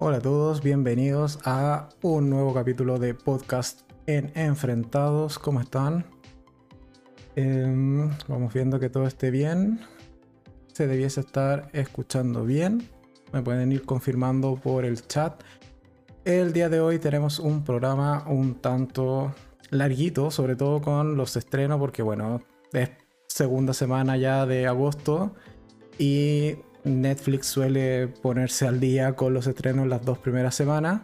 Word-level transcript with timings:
Hola 0.00 0.16
a 0.16 0.20
todos, 0.20 0.60
bienvenidos 0.60 1.38
a 1.44 1.88
un 2.02 2.28
nuevo 2.28 2.52
capítulo 2.52 2.98
de 2.98 3.14
podcast 3.14 3.82
en 4.06 4.32
Enfrentados. 4.34 5.38
¿Cómo 5.38 5.60
están? 5.60 6.04
Em, 7.36 8.10
vamos 8.26 8.52
viendo 8.52 8.80
que 8.80 8.90
todo 8.90 9.06
esté 9.06 9.30
bien. 9.30 9.80
Se 10.72 10.88
debiese 10.88 11.20
estar 11.20 11.70
escuchando 11.72 12.44
bien. 12.44 12.88
Me 13.32 13.40
pueden 13.40 13.70
ir 13.70 13.82
confirmando 13.82 14.56
por 14.56 14.84
el 14.84 15.06
chat. 15.06 15.40
El 16.24 16.52
día 16.52 16.68
de 16.68 16.80
hoy 16.80 16.98
tenemos 16.98 17.38
un 17.38 17.62
programa 17.62 18.24
un 18.26 18.56
tanto 18.56 19.32
larguito, 19.70 20.32
sobre 20.32 20.56
todo 20.56 20.80
con 20.82 21.16
los 21.16 21.36
estrenos, 21.36 21.78
porque 21.78 22.02
bueno, 22.02 22.42
es 22.72 22.90
segunda 23.28 23.72
semana 23.72 24.16
ya 24.16 24.44
de 24.44 24.66
agosto 24.66 25.36
y 25.98 26.56
Netflix 26.84 27.46
suele 27.46 28.08
ponerse 28.08 28.66
al 28.66 28.80
día 28.80 29.14
con 29.14 29.34
los 29.34 29.46
estrenos 29.46 29.86
las 29.88 30.04
dos 30.04 30.18
primeras 30.18 30.54
semanas. 30.54 31.02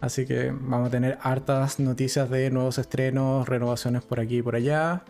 Así 0.00 0.24
que 0.24 0.50
vamos 0.50 0.88
a 0.88 0.90
tener 0.90 1.18
hartas 1.20 1.78
noticias 1.78 2.30
de 2.30 2.50
nuevos 2.50 2.78
estrenos, 2.78 3.48
renovaciones 3.48 4.02
por 4.02 4.18
aquí 4.18 4.38
y 4.38 4.42
por 4.42 4.56
allá. 4.56 5.04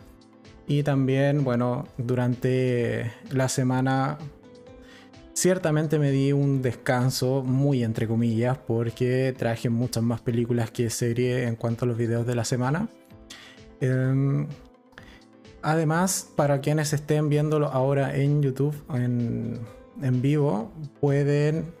Y 0.67 0.83
también, 0.83 1.43
bueno, 1.43 1.87
durante 1.97 3.11
la 3.29 3.47
semana 3.47 4.17
ciertamente 5.33 5.97
me 5.97 6.11
di 6.11 6.33
un 6.33 6.61
descanso, 6.61 7.41
muy 7.43 7.83
entre 7.83 8.07
comillas, 8.07 8.57
porque 8.57 9.33
traje 9.37 9.69
muchas 9.69 10.03
más 10.03 10.21
películas 10.21 10.71
que 10.71 10.89
serie 10.89 11.47
en 11.47 11.55
cuanto 11.55 11.85
a 11.85 11.87
los 11.87 11.97
videos 11.97 12.27
de 12.27 12.35
la 12.35 12.43
semana. 12.43 12.89
Em, 13.79 14.47
además, 15.61 16.29
para 16.35 16.59
quienes 16.59 16.93
estén 16.93 17.29
viéndolo 17.29 17.67
ahora 17.67 18.15
en 18.15 18.43
YouTube, 18.43 18.75
en 18.93 19.59
en 20.01 20.21
vivo 20.21 20.71
pueden 20.99 21.73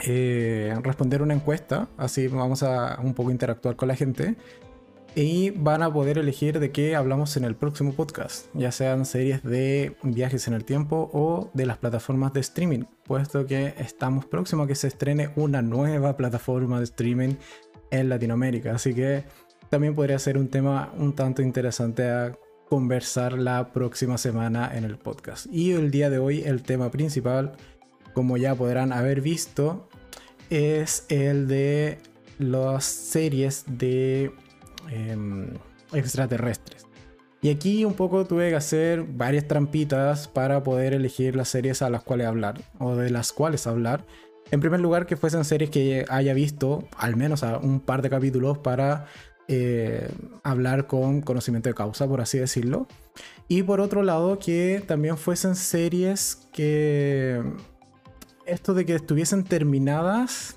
eh, 0.00 0.74
responder 0.82 1.22
una 1.22 1.34
encuesta, 1.34 1.88
así 1.96 2.28
vamos 2.28 2.62
a 2.62 3.00
un 3.02 3.14
poco 3.14 3.30
interactuar 3.30 3.76
con 3.76 3.88
la 3.88 3.96
gente 3.96 4.36
y 5.14 5.48
van 5.50 5.82
a 5.82 5.90
poder 5.90 6.18
elegir 6.18 6.60
de 6.60 6.70
qué 6.70 6.94
hablamos 6.94 7.38
en 7.38 7.44
el 7.44 7.56
próximo 7.56 7.94
podcast, 7.94 8.48
ya 8.52 8.70
sean 8.70 9.06
series 9.06 9.42
de 9.42 9.96
viajes 10.02 10.46
en 10.46 10.54
el 10.54 10.64
tiempo 10.64 11.10
o 11.14 11.50
de 11.54 11.64
las 11.64 11.78
plataformas 11.78 12.34
de 12.34 12.40
streaming, 12.40 12.84
puesto 13.04 13.46
que 13.46 13.72
estamos 13.78 14.26
próximos 14.26 14.64
a 14.64 14.68
que 14.68 14.74
se 14.74 14.88
estrene 14.88 15.30
una 15.36 15.62
nueva 15.62 16.18
plataforma 16.18 16.78
de 16.78 16.84
streaming 16.84 17.36
en 17.90 18.10
Latinoamérica, 18.10 18.74
así 18.74 18.92
que 18.92 19.24
también 19.70 19.94
podría 19.94 20.18
ser 20.18 20.36
un 20.36 20.48
tema 20.48 20.92
un 20.98 21.14
tanto 21.14 21.40
interesante 21.40 22.02
conversar 22.68 23.34
la 23.34 23.72
próxima 23.72 24.18
semana 24.18 24.70
en 24.74 24.84
el 24.84 24.98
podcast. 24.98 25.46
Y 25.52 25.72
el 25.72 25.90
día 25.90 26.10
de 26.10 26.18
hoy 26.18 26.42
el 26.42 26.62
tema 26.62 26.90
principal, 26.90 27.52
como 28.14 28.36
ya 28.36 28.54
podrán 28.54 28.92
haber 28.92 29.20
visto, 29.20 29.88
es 30.50 31.06
el 31.08 31.48
de 31.48 31.98
las 32.38 32.84
series 32.84 33.64
de 33.66 34.32
em, 34.90 35.50
extraterrestres. 35.92 36.86
Y 37.42 37.50
aquí 37.50 37.84
un 37.84 37.94
poco 37.94 38.24
tuve 38.24 38.50
que 38.50 38.56
hacer 38.56 39.04
varias 39.04 39.46
trampitas 39.46 40.26
para 40.26 40.62
poder 40.62 40.94
elegir 40.94 41.36
las 41.36 41.48
series 41.48 41.82
a 41.82 41.90
las 41.90 42.02
cuales 42.02 42.26
hablar 42.26 42.60
o 42.78 42.96
de 42.96 43.10
las 43.10 43.32
cuales 43.32 43.66
hablar. 43.66 44.04
En 44.50 44.60
primer 44.60 44.80
lugar, 44.80 45.06
que 45.06 45.16
fuesen 45.16 45.44
series 45.44 45.70
que 45.70 46.04
haya 46.08 46.34
visto 46.34 46.88
al 46.96 47.16
menos 47.16 47.42
a 47.42 47.58
un 47.58 47.80
par 47.80 48.02
de 48.02 48.10
capítulos 48.10 48.58
para 48.58 49.06
eh, 49.48 50.08
hablar 50.42 50.86
con 50.86 51.20
conocimiento 51.20 51.68
de 51.68 51.74
causa, 51.74 52.06
por 52.06 52.20
así 52.20 52.38
decirlo. 52.38 52.86
Y 53.48 53.62
por 53.62 53.80
otro 53.80 54.02
lado, 54.02 54.38
que 54.38 54.82
también 54.86 55.16
fuesen 55.16 55.54
series 55.54 56.48
que... 56.52 57.42
Esto 58.44 58.74
de 58.74 58.86
que 58.86 58.94
estuviesen 58.94 59.42
terminadas, 59.44 60.56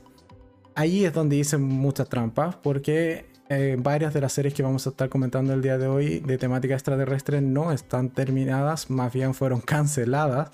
ahí 0.75 1.05
es 1.05 1.13
donde 1.13 1.37
dicen 1.37 1.63
muchas 1.63 2.07
trampas, 2.07 2.55
porque 2.55 3.25
eh, 3.49 3.77
varias 3.79 4.13
de 4.13 4.21
las 4.21 4.33
series 4.33 4.53
que 4.53 4.61
vamos 4.61 4.85
a 4.85 4.91
estar 4.91 5.09
comentando 5.09 5.53
el 5.53 5.63
día 5.63 5.79
de 5.79 5.87
hoy 5.87 6.19
de 6.19 6.37
temática 6.37 6.75
extraterrestre 6.75 7.41
no 7.41 7.71
están 7.71 8.11
terminadas, 8.11 8.91
más 8.91 9.11
bien 9.11 9.33
fueron 9.33 9.61
canceladas. 9.65 10.51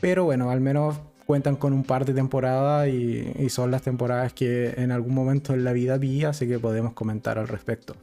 Pero 0.00 0.24
bueno, 0.24 0.50
al 0.50 0.60
menos 0.60 1.00
cuentan 1.28 1.56
con 1.56 1.74
un 1.74 1.84
par 1.84 2.06
de 2.06 2.14
temporadas 2.14 2.88
y, 2.88 3.50
son 3.50 3.70
las 3.70 3.82
temporadas 3.82 4.32
que 4.32 4.72
en 4.78 4.90
algún 4.90 5.14
momento 5.14 5.52
en 5.52 5.62
la 5.62 5.74
vida 5.74 5.98
vi, 5.98 6.24
así 6.24 6.48
que 6.48 6.58
podemos 6.58 6.94
comentar 6.94 7.38
al 7.38 7.48
respecto. 7.48 7.94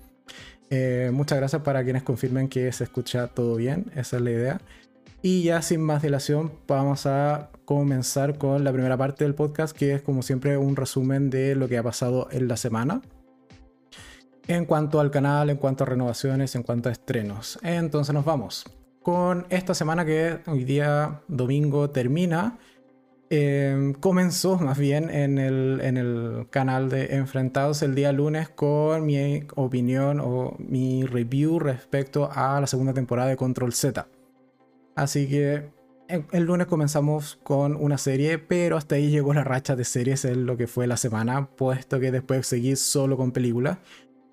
Eh, 0.70 1.10
muchas 1.12 1.40
gracias 1.40 1.64
para 1.64 1.84
quienes 1.84 2.04
confirmen 2.04 2.48
que 2.48 2.72
se 2.72 2.84
escucha 2.84 3.26
todo 3.26 3.56
bien, 3.56 3.92
esa 3.96 4.18
es 4.18 4.22
la 4.22 4.30
idea. 4.30 4.62
Y 5.24 5.42
ya 5.42 5.64
sin 5.64 5.82
más 5.82 6.04
dilación, 6.04 6.52
vamos 6.68 7.08
a 7.08 7.50
comenzar 7.66 8.38
con 8.38 8.64
la 8.64 8.72
primera 8.72 8.96
parte 8.96 9.24
del 9.24 9.34
podcast, 9.34 9.76
que 9.76 9.96
es 9.96 10.04
como 10.04 10.22
siempre 10.22 10.56
un 10.60 10.76
resumen 10.76 11.32
de 11.32 11.56
lo 11.56 11.68
que 11.68 11.80
ha 11.80 11.84
pasado 11.84 12.28
en 12.30 12.48
la 12.48 12.58
semana. 12.58 13.02
En 14.48 14.66
cuanto 14.66 15.00
al 15.00 15.10
canal, 15.10 15.50
en 15.50 15.58
cuanto 15.58 15.84
a 15.84 15.88
renovaciones, 15.88 16.54
en 16.54 16.62
cuanto 16.62 16.90
a 16.90 16.92
estrenos. 16.92 17.58
Entonces 17.64 18.14
nos 18.14 18.24
vamos 18.24 18.66
con 19.02 19.46
esta 19.50 19.76
semana 19.76 20.04
que 20.04 20.40
hoy 20.48 20.64
día 20.64 21.22
domingo 21.28 21.92
termina 21.92 22.58
Em, 23.30 23.94
comenzó 23.94 24.58
más 24.60 24.78
bien 24.78 25.10
en 25.10 25.40
el, 25.40 25.80
en 25.82 25.98
el, 25.98 26.48
canal 26.52 26.90
de 26.90 27.16
Enfrentados 27.16 27.82
el 27.82 27.96
día 27.96 28.12
lunes 28.12 28.50
con 28.50 29.04
mi 29.06 29.48
opinión 29.56 30.20
o 30.20 30.56
mi 30.60 31.06
review 31.06 31.58
respecto 31.58 32.30
a 32.32 32.62
la 32.62 32.68
segunda 32.68 32.94
temporada 32.94 33.30
de 33.30 33.36
Control 33.36 33.74
Z. 33.74 34.08
Así 34.96 35.28
que 35.28 35.72
el, 36.08 36.44
lunes 36.44 36.68
comenzamos 36.68 37.40
con 37.42 37.76
una 37.76 37.98
serie, 37.98 38.38
pero 38.38 38.78
hasta 38.78 38.96
ahí 38.96 39.10
llegó 39.10 39.34
la 39.34 39.44
racha 39.44 39.76
de 39.76 39.86
series 39.86 40.24
en 40.26 40.46
lo 40.46 40.56
que 40.56 40.68
fue 40.68 40.86
la 40.86 40.98
semana, 40.98 41.50
puesto 41.50 42.00
que 42.00 42.12
después 42.12 42.46
seguí 42.46 42.76
solo 42.76 43.18
con 43.18 43.32
películas. 43.32 43.80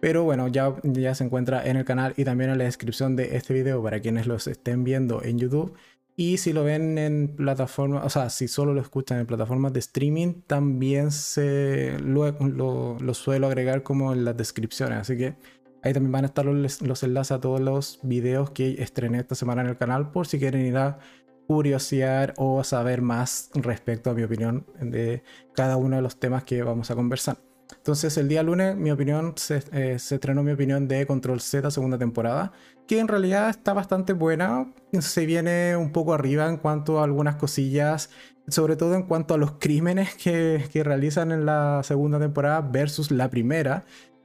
Pero 0.00 0.24
bueno, 0.24 0.48
ya, 0.48 0.74
ya 0.82 1.14
se 1.14 1.24
encuentra 1.24 1.64
en 1.64 1.76
el 1.76 1.84
canal 1.84 2.12
y 2.16 2.24
también 2.24 2.50
en 2.50 2.58
la 2.58 2.64
descripción 2.64 3.16
de 3.16 3.36
este 3.36 3.54
video 3.54 3.82
para 3.82 4.00
quienes 4.00 4.26
los 4.26 4.48
estén 4.48 4.84
viendo 4.84 5.22
en 5.22 5.38
YouTube 5.38 5.74
y 6.14 6.36
si 6.36 6.52
lo 6.52 6.62
ven 6.64 6.98
en 6.98 7.34
plataformas, 7.36 8.04
o 8.04 8.10
sea, 8.10 8.28
si 8.28 8.46
solo 8.46 8.74
lo 8.74 8.80
escuchan 8.82 9.18
en 9.18 9.26
plataformas 9.26 9.72
de 9.72 9.80
streaming, 9.80 10.42
también 10.46 11.10
se 11.10 11.98
lo, 12.00 12.30
lo, 12.30 13.14
suelo 13.14 13.46
agregar 13.46 13.82
como 13.82 14.12
en 14.12 14.24
las 14.24 14.36
descripciones. 14.36 14.98
Así 14.98 15.16
que 15.16 15.36
ahí 15.82 15.92
también 15.94 16.12
van 16.12 16.24
a 16.24 16.28
estar 16.28 16.44
los, 16.44 16.82
los, 16.82 17.02
enlaces 17.02 17.32
a 17.32 17.40
todos 17.40 17.60
los 17.60 17.98
videos 18.02 18.50
que 18.50 18.82
estrené 18.82 19.20
esta 19.20 19.34
semana 19.34 19.62
en 19.62 19.68
el 19.68 19.78
canal 19.78 20.10
por 20.10 20.26
si 20.26 20.38
quieren 20.38 20.66
ir 20.66 20.76
a 20.76 20.98
curiosear 21.46 22.34
o 22.36 22.62
saber 22.62 23.02
más 23.02 23.50
respecto 23.54 24.10
a 24.10 24.14
mi 24.14 24.22
opinión 24.22 24.66
de 24.80 25.22
cada 25.54 25.76
uno 25.76 25.96
de 25.96 26.02
los 26.02 26.18
temas 26.18 26.44
que 26.44 26.62
vamos 26.62 26.90
a 26.90 26.94
conversar. 26.94 27.51
Entonces 27.76 28.16
el 28.16 28.28
día 28.28 28.42
lunes 28.42 28.76
mi 28.76 28.90
opinión 28.90 29.34
se, 29.36 29.62
eh, 29.72 29.98
se, 29.98 30.14
estrenó 30.16 30.42
mi 30.42 30.52
opinión 30.52 30.88
de 30.88 31.06
Control 31.06 31.40
Z 31.40 31.70
segunda 31.70 31.98
temporada, 31.98 32.52
que 32.86 32.98
en 32.98 33.08
realidad 33.08 33.50
está 33.50 33.72
bastante 33.72 34.12
buena, 34.12 34.72
se 35.00 35.26
viene 35.26 35.76
un 35.76 35.92
poco 35.92 36.14
arriba 36.14 36.48
en 36.48 36.56
cuanto 36.56 37.00
a 37.00 37.04
algunas 37.04 37.36
cosillas, 37.36 38.10
sobre 38.48 38.76
todo 38.76 38.94
en 38.94 39.04
cuanto 39.04 39.34
a 39.34 39.38
los 39.38 39.52
crímenes 39.52 40.14
que, 40.14 40.64
que 40.72 40.84
realizan 40.84 41.32
en 41.32 41.46
la 41.46 41.80
segunda 41.84 42.18
temporada 42.18 42.60
versus 42.60 43.10
la 43.10 43.30
primera, 43.30 43.84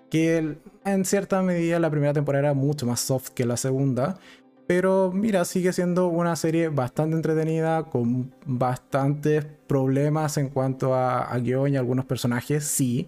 que 0.09 0.57
en 0.85 1.05
cierta 1.05 1.41
medida 1.41 1.79
la 1.79 1.89
primera 1.89 2.13
temporada 2.13 2.45
era 2.47 2.53
mucho 2.53 2.85
más 2.85 2.99
soft 2.99 3.29
que 3.29 3.45
la 3.45 3.57
segunda, 3.57 4.19
pero 4.67 5.11
mira, 5.13 5.45
sigue 5.45 5.71
siendo 5.71 6.07
una 6.07 6.35
serie 6.35 6.67
bastante 6.67 7.15
entretenida, 7.15 7.83
con 7.83 8.33
bastantes 8.45 9.45
problemas 9.65 10.37
en 10.37 10.49
cuanto 10.49 10.93
a, 10.93 11.21
a 11.21 11.39
guion 11.39 11.73
y 11.73 11.77
algunos 11.77 12.05
personajes, 12.05 12.65
sí 12.65 13.07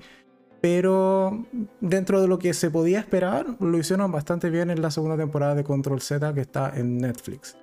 pero 0.62 1.46
dentro 1.80 2.22
de 2.22 2.28
lo 2.28 2.40
que 2.40 2.54
se 2.54 2.70
podía 2.70 3.00
esperar, 3.00 3.46
lo 3.60 3.78
hicieron 3.78 4.12
bastante 4.12 4.50
bien 4.50 4.70
en 4.70 4.82
la 4.82 4.92
segunda 4.92 5.18
temporada 5.18 5.56
de 5.56 5.64
Control 5.64 6.02
Z 6.02 6.34
que 6.34 6.42
está 6.42 6.74
en 6.76 6.98
Netflix. 6.98 7.56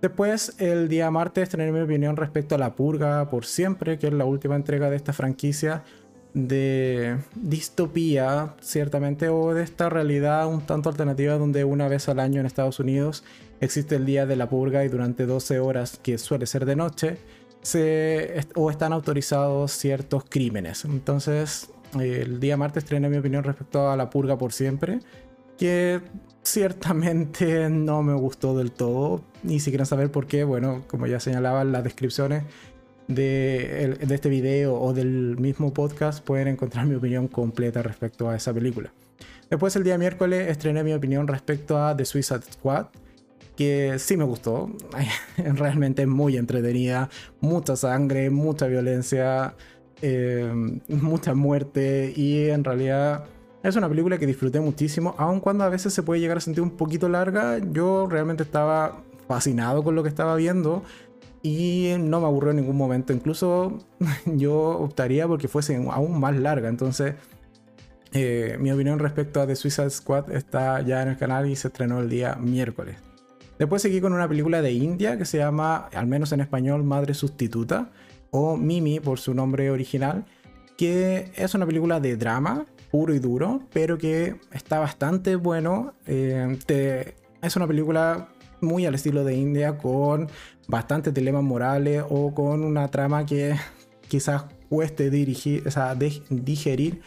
Después, 0.00 0.54
el 0.58 0.88
día 0.88 1.10
martes, 1.10 1.50
tener 1.50 1.70
mi 1.72 1.80
opinión 1.80 2.16
respecto 2.16 2.54
a 2.54 2.58
La 2.58 2.74
Purga 2.74 3.28
por 3.28 3.44
siempre, 3.44 3.98
que 3.98 4.06
es 4.06 4.14
la 4.14 4.24
última 4.24 4.56
entrega 4.56 4.88
de 4.88 4.96
esta 4.96 5.12
franquicia 5.12 5.84
de 6.32 7.18
distopía, 7.34 8.54
ciertamente, 8.60 9.28
o 9.28 9.52
de 9.52 9.62
esta 9.62 9.90
realidad 9.90 10.46
un 10.46 10.62
tanto 10.62 10.88
alternativa 10.88 11.36
donde 11.36 11.64
una 11.64 11.88
vez 11.88 12.08
al 12.08 12.20
año 12.20 12.40
en 12.40 12.46
Estados 12.46 12.80
Unidos 12.80 13.24
existe 13.60 13.96
el 13.96 14.06
día 14.06 14.24
de 14.24 14.36
la 14.36 14.48
purga 14.48 14.84
y 14.84 14.88
durante 14.88 15.26
12 15.26 15.60
horas, 15.60 15.98
que 16.02 16.16
suele 16.16 16.46
ser 16.46 16.64
de 16.64 16.76
noche, 16.76 17.18
se, 17.60 18.40
o 18.54 18.70
están 18.70 18.94
autorizados 18.94 19.72
ciertos 19.72 20.24
crímenes. 20.26 20.86
Entonces, 20.86 21.68
el 21.98 22.40
día 22.40 22.56
martes 22.56 22.84
estrené 22.84 23.08
mi 23.08 23.16
opinión 23.16 23.44
respecto 23.44 23.90
a 23.90 23.96
La 23.96 24.10
Purga 24.10 24.38
por 24.38 24.52
siempre, 24.52 25.00
que 25.58 26.00
ciertamente 26.42 27.68
no 27.70 28.02
me 28.02 28.14
gustó 28.14 28.56
del 28.56 28.72
todo. 28.72 29.22
Y 29.44 29.60
si 29.60 29.70
quieren 29.70 29.86
saber 29.86 30.10
por 30.10 30.26
qué, 30.26 30.44
bueno, 30.44 30.82
como 30.86 31.06
ya 31.06 31.20
señalaba 31.20 31.62
en 31.62 31.72
las 31.72 31.84
descripciones 31.84 32.44
de, 33.08 33.98
de 34.00 34.14
este 34.14 34.28
video 34.28 34.80
o 34.80 34.92
del 34.92 35.36
mismo 35.38 35.72
podcast, 35.72 36.24
pueden 36.24 36.48
encontrar 36.48 36.86
mi 36.86 36.94
opinión 36.94 37.28
completa 37.28 37.82
respecto 37.82 38.28
a 38.28 38.36
esa 38.36 38.54
película. 38.54 38.92
Después 39.50 39.74
el 39.74 39.82
día 39.82 39.98
miércoles 39.98 40.48
estrené 40.48 40.84
mi 40.84 40.92
opinión 40.92 41.26
respecto 41.26 41.82
a 41.82 41.96
The 41.96 42.04
Suicide 42.04 42.42
Squad, 42.52 42.86
que 43.56 43.98
sí 43.98 44.16
me 44.16 44.24
gustó, 44.24 44.70
realmente 45.36 46.06
muy 46.06 46.36
entretenida, 46.36 47.10
mucha 47.40 47.74
sangre, 47.74 48.30
mucha 48.30 48.68
violencia, 48.68 49.54
eh, 50.02 50.52
mucha 50.88 51.34
muerte 51.34 52.12
y 52.16 52.48
en 52.48 52.64
realidad 52.64 53.24
es 53.62 53.76
una 53.76 53.88
película 53.88 54.18
que 54.18 54.26
disfruté 54.26 54.60
muchísimo, 54.60 55.14
aun 55.18 55.40
cuando 55.40 55.64
a 55.64 55.68
veces 55.68 55.92
se 55.92 56.02
puede 56.02 56.20
llegar 56.20 56.38
a 56.38 56.40
sentir 56.40 56.62
un 56.62 56.70
poquito 56.70 57.08
larga, 57.08 57.58
yo 57.58 58.06
realmente 58.08 58.42
estaba 58.42 59.02
fascinado 59.28 59.84
con 59.84 59.94
lo 59.94 60.02
que 60.02 60.08
estaba 60.08 60.34
viendo 60.36 60.82
y 61.42 61.94
no 61.98 62.20
me 62.20 62.26
aburrió 62.26 62.50
en 62.50 62.56
ningún 62.56 62.76
momento, 62.76 63.12
incluso 63.12 63.78
yo 64.24 64.54
optaría 64.56 65.28
porque 65.28 65.48
fuese 65.48 65.76
aún 65.76 66.18
más 66.18 66.36
larga, 66.36 66.68
entonces 66.68 67.14
eh, 68.12 68.56
mi 68.58 68.72
opinión 68.72 68.98
respecto 68.98 69.40
a 69.40 69.46
The 69.46 69.54
Suicide 69.54 69.90
Squad 69.90 70.32
está 70.32 70.80
ya 70.80 71.02
en 71.02 71.08
el 71.08 71.16
canal 71.16 71.48
y 71.48 71.54
se 71.54 71.68
estrenó 71.68 72.00
el 72.00 72.08
día 72.08 72.36
miércoles. 72.36 72.96
Después 73.58 73.82
seguí 73.82 74.00
con 74.00 74.14
una 74.14 74.26
película 74.26 74.62
de 74.62 74.72
India 74.72 75.18
que 75.18 75.26
se 75.26 75.36
llama, 75.36 75.88
al 75.94 76.06
menos 76.06 76.32
en 76.32 76.40
español, 76.40 76.82
Madre 76.82 77.12
Sustituta, 77.12 77.90
o 78.30 78.56
Mimi 78.56 79.00
por 79.00 79.18
su 79.18 79.34
nombre 79.34 79.70
original, 79.70 80.24
que 80.76 81.30
es 81.36 81.54
una 81.54 81.66
película 81.66 82.00
de 82.00 82.16
drama 82.16 82.66
puro 82.90 83.14
y 83.14 83.18
duro, 83.18 83.62
pero 83.72 83.98
que 83.98 84.36
está 84.52 84.78
bastante 84.78 85.36
bueno. 85.36 85.94
Eh, 86.06 86.56
es 87.42 87.56
una 87.56 87.66
película 87.66 88.28
muy 88.60 88.86
al 88.86 88.94
estilo 88.94 89.24
de 89.24 89.34
India, 89.34 89.78
con 89.78 90.28
bastantes 90.68 91.14
dilemas 91.14 91.42
morales 91.42 92.04
o 92.08 92.34
con 92.34 92.64
una 92.64 92.88
trama 92.88 93.26
que 93.26 93.54
quizás 94.08 94.44
cueste 94.68 95.10
dirigir, 95.10 95.66
o 95.66 95.70
sea, 95.70 95.94
digerir 95.94 97.00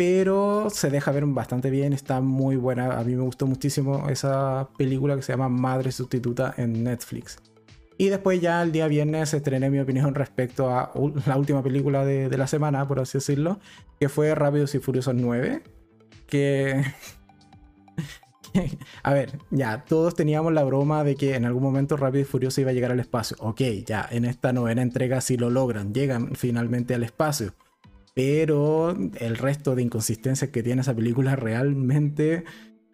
pero 0.00 0.70
se 0.70 0.88
deja 0.88 1.12
ver 1.12 1.26
bastante 1.26 1.68
bien, 1.68 1.92
está 1.92 2.22
muy 2.22 2.56
buena. 2.56 2.98
A 2.98 3.04
mí 3.04 3.14
me 3.14 3.22
gustó 3.22 3.46
muchísimo 3.46 4.08
esa 4.08 4.70
película 4.78 5.14
que 5.14 5.20
se 5.20 5.34
llama 5.34 5.50
Madre 5.50 5.92
Sustituta 5.92 6.54
en 6.56 6.84
Netflix. 6.84 7.36
Y 8.00 8.08
después 8.08 8.40
ya 8.40 8.62
el 8.62 8.72
día 8.72 8.88
viernes 8.88 9.34
estrené 9.34 9.68
mi 9.68 9.78
opinión 9.78 10.14
respecto 10.14 10.70
a 10.70 10.90
la 11.26 11.36
última 11.36 11.62
película 11.62 12.02
de, 12.02 12.34
la 12.34 12.46
semana, 12.46 12.88
por 12.88 12.98
así 12.98 13.18
decirlo, 13.18 13.60
que 13.98 14.08
fue 14.08 14.34
Rápidos 14.34 14.74
y 14.74 14.78
Furiosos 14.78 15.14
9. 15.14 15.62
Que... 16.26 16.82
a 19.02 19.12
ver, 19.12 19.38
ya, 19.50 19.84
todos 19.84 20.14
teníamos 20.14 20.54
la 20.54 20.64
broma 20.64 21.04
de 21.04 21.14
que 21.14 21.34
en 21.34 21.44
algún 21.44 21.62
momento 21.62 21.98
Rápido 21.98 22.22
y 22.22 22.24
Furioso 22.24 22.62
iba 22.62 22.70
a 22.70 22.72
llegar 22.72 22.90
al 22.90 23.00
espacio. 23.00 23.36
Ok, 23.40 23.60
ya, 23.84 24.08
en 24.10 24.24
esta 24.24 24.54
novena 24.54 24.80
entrega 24.80 25.20
sí 25.20 25.36
lo 25.36 25.50
logran, 25.50 25.92
llegan 25.92 26.34
finalmente 26.36 26.94
al 26.94 27.02
espacio 27.02 27.52
pero 28.12 28.90
el 28.90 29.36
resto 29.36 29.74
de 29.74 29.82
inconsistencias 29.82 30.50
que 30.50 30.62
tiene 30.62 30.82
esa 30.82 30.94
película 30.94 31.36
realmente 31.36 32.44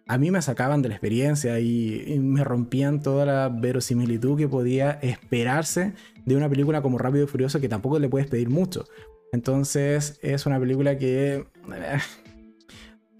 a 0.07 0.17
mí 0.17 0.31
me 0.31 0.41
sacaban 0.41 0.81
de 0.81 0.89
la 0.89 0.95
experiencia 0.95 1.59
y, 1.59 2.17
me 2.19 2.43
rompían 2.43 3.01
toda 3.01 3.25
la 3.25 3.49
verosimilitud 3.49 4.37
que 4.37 4.47
podía 4.47 4.91
esperarse 5.01 5.93
de 6.25 6.35
una 6.35 6.49
película 6.49 6.81
como 6.81 6.97
Rápido 6.97 7.25
y 7.25 7.27
Furioso 7.27 7.59
que 7.59 7.69
tampoco 7.69 7.99
le 7.99 8.09
puedes 8.09 8.27
pedir 8.27 8.49
mucho. 8.49 8.85
Entonces 9.31 10.19
es 10.21 10.45
una 10.45 10.59
película 10.59 10.97
que 10.97 11.45
eh, 11.73 11.99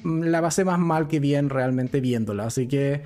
la 0.03 0.41
pasé 0.41 0.63
más 0.63 0.79
mal 0.79 1.07
que 1.07 1.19
bien 1.19 1.49
realmente 1.49 1.99
viéndola. 1.99 2.45
Así 2.45 2.67
que 2.67 3.03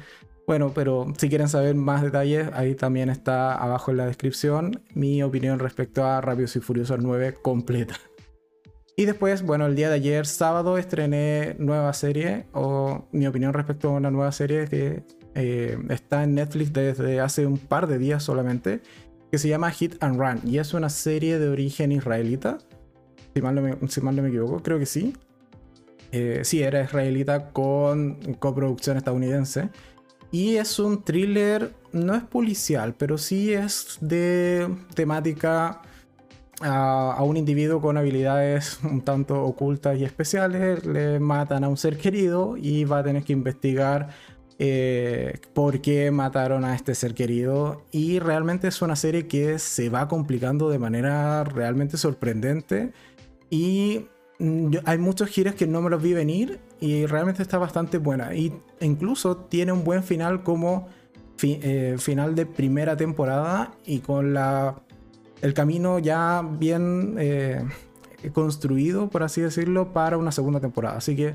bueno, 0.48 0.74
pero 0.74 1.14
si 1.18 1.30
quieren 1.30 1.48
saber 1.48 1.76
más 1.76 2.02
detalles, 2.02 2.50
ahí 2.54 2.76
también 2.76 3.10
está 3.10 3.56
abajo 3.56 3.92
en 3.92 3.98
la 3.98 4.06
descripción 4.06 4.84
mi 4.94 5.24
opinión 5.24 5.60
respecto 5.60 6.04
a 6.04 6.20
Rápidos 6.20 6.56
y 6.56 6.60
Furiosos 6.60 7.00
9 7.00 7.36
completa. 7.42 7.96
Y 8.96 9.06
después, 9.06 9.42
bueno, 9.44 9.66
el 9.66 9.76
día 9.76 9.90
de 9.90 9.96
ayer, 9.96 10.26
sábado, 10.26 10.78
estrené 10.78 11.56
nueva 11.58 11.94
serie, 11.94 12.46
o 12.54 13.08
mi 13.12 13.26
opinión 13.26 13.54
respecto 13.54 13.90
a 13.90 13.92
una 13.92 14.12
nueva 14.12 14.32
serie 14.32 14.68
que 14.68 15.04
eh, 15.34 15.78
está 15.90 16.24
en 16.24 16.36
Netflix 16.36 16.74
desde 16.74 17.20
hace 17.20 17.46
un 17.46 17.58
par 17.58 17.88
de 17.88 17.98
días 17.98 18.24
solamente, 18.24 18.82
que 19.32 19.38
se 19.38 19.48
llama 19.48 19.72
Hit 19.72 19.96
and 20.04 20.20
Run, 20.20 20.42
y 20.44 20.58
es 20.58 20.74
una 20.74 20.90
serie 20.90 21.40
de 21.40 21.48
origen 21.48 21.92
israelita, 21.94 22.58
si 23.34 23.42
mal 23.42 23.56
no 23.56 23.62
me, 23.62 23.78
si 23.88 24.02
mal 24.02 24.16
no 24.16 24.22
me 24.22 24.28
equivoco, 24.28 24.62
creo 24.62 24.78
que 24.78 24.86
sí. 24.86 25.14
Eh, 26.12 26.42
sí, 26.44 26.62
era 26.62 26.84
israelita 26.84 27.52
con 27.52 28.16
coproducción 28.40 28.98
estadounidense. 28.98 29.70
Y 30.32 30.58
es 30.58 30.80
un 30.80 31.04
thriller, 31.04 31.74
no 31.94 32.16
es 32.16 32.24
policial, 32.24 32.94
pero 32.98 33.18
sí 33.18 33.54
es 33.54 33.98
de 34.02 34.68
temática 34.94 35.82
a, 36.64 37.22
un 37.24 37.38
individuo 37.38 37.82
con 37.82 37.98
habilidades 37.98 38.80
un 38.84 39.02
tanto 39.02 39.44
ocultas 39.44 39.98
y 39.98 40.04
especiales, 40.04 40.86
le 40.86 41.20
matan 41.20 41.64
a 41.64 41.70
un 41.70 41.78
ser 41.78 41.98
querido 41.98 42.56
y 42.58 42.86
va 42.86 43.00
a 43.00 43.04
tener 43.04 43.24
que 43.24 43.34
investigar 43.34 44.10
eh, 44.60 45.40
por 45.54 45.82
qué 45.82 46.12
mataron 46.12 46.66
a 46.66 46.76
este 46.76 46.94
ser 46.96 47.14
querido. 47.14 47.84
Y 47.92 48.20
realmente 48.20 48.68
es 48.68 48.82
una 48.82 48.96
serie 48.96 49.28
que 49.28 49.60
se 49.60 49.90
va 49.90 50.08
complicando 50.08 50.70
de 50.70 50.80
manera 50.80 51.44
realmente 51.44 51.98
sorprendente. 51.98 52.94
Y 53.50 54.06
mm, 54.40 54.78
hay 54.86 54.98
muchos 54.98 55.30
giros 55.30 55.56
que 55.56 55.68
no 55.68 55.82
me 55.82 55.90
los 55.90 56.02
vi 56.02 56.14
venir 56.14 56.60
y 56.80 57.06
realmente 57.06 57.42
está 57.42 57.58
bastante 57.58 57.98
buena. 57.98 58.36
Y 58.36 58.54
incluso 58.80 59.38
tiene 59.38 59.72
un 59.72 59.84
buen 59.84 60.04
final 60.04 60.44
como 60.44 60.88
eh, 61.44 61.96
final 61.98 62.36
de 62.36 62.46
primera 62.46 62.96
temporada 62.96 63.72
y 63.84 64.00
con 64.00 64.34
la 64.34 64.76
el 65.42 65.54
camino 65.54 66.00
ya 66.00 66.44
bien 66.60 67.16
eh, 67.20 67.64
construido, 68.34 69.10
por 69.10 69.24
así 69.24 69.42
decirlo, 69.42 69.94
para 69.94 70.18
una 70.18 70.32
segunda 70.32 70.60
temporada. 70.60 70.98
Así 70.98 71.16
que 71.16 71.34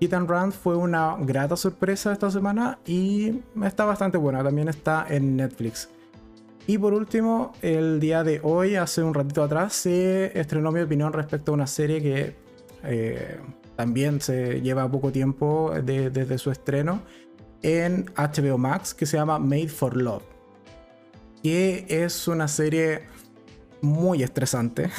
Hit 0.00 0.14
and 0.14 0.28
Run 0.28 0.52
fue 0.52 0.76
una 0.76 1.16
grata 1.20 1.56
sorpresa 1.56 2.12
esta 2.12 2.30
semana 2.30 2.78
y 2.86 3.40
está 3.62 3.84
bastante 3.84 4.18
buena. 4.18 4.42
También 4.42 4.68
está 4.68 5.06
en 5.08 5.36
Netflix. 5.36 5.88
Y 6.66 6.78
por 6.78 6.94
último, 6.94 7.52
el 7.60 8.00
día 8.00 8.22
de 8.24 8.40
hoy, 8.42 8.76
hace 8.76 9.02
un 9.02 9.14
ratito 9.14 9.42
atrás, 9.42 9.74
se 9.74 10.38
estrenó 10.38 10.70
mi 10.72 10.80
opinión 10.80 11.12
respecto 11.12 11.52
a 11.52 11.54
una 11.54 11.66
serie 11.66 12.00
que 12.00 12.36
eh, 12.84 13.38
también 13.76 14.20
se 14.20 14.60
lleva 14.60 14.90
poco 14.90 15.10
tiempo 15.10 15.72
desde 15.82 16.38
su 16.38 16.50
estreno 16.50 17.02
en 17.62 18.06
HBO 18.16 18.58
Max, 18.58 18.94
que 18.94 19.06
se 19.06 19.16
llama 19.16 19.38
Made 19.38 19.68
for 19.68 19.96
Love. 19.96 20.22
Que 21.42 21.86
es 21.88 22.28
una 22.28 22.46
serie 22.48 23.02
muy 23.82 24.22
estresante. 24.22 24.90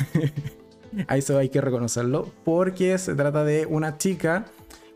A 1.07 1.18
eso 1.18 1.38
hay 1.38 1.50
que 1.50 1.62
reconocerlo. 1.62 2.31
Porque 2.44 2.97
se 2.97 3.15
trata 3.15 3.44
de 3.44 3.65
una 3.65 3.97
chica 3.97 4.45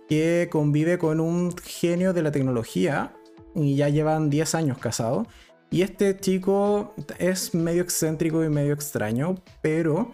que 0.08 0.48
convive 0.52 0.98
con 0.98 1.20
un 1.20 1.56
genio 1.58 2.14
de 2.14 2.22
la 2.22 2.32
tecnología 2.32 3.14
y 3.56 3.76
ya 3.76 3.90
llevan 3.90 4.30
10 4.30 4.56
años 4.56 4.78
casados. 4.78 5.28
Y 5.70 5.82
este 5.82 6.18
chico 6.18 6.94
es 7.20 7.54
medio 7.54 7.82
excéntrico 7.82 8.44
y 8.44 8.50
medio 8.50 8.74
extraño, 8.74 9.36
pero 9.62 10.14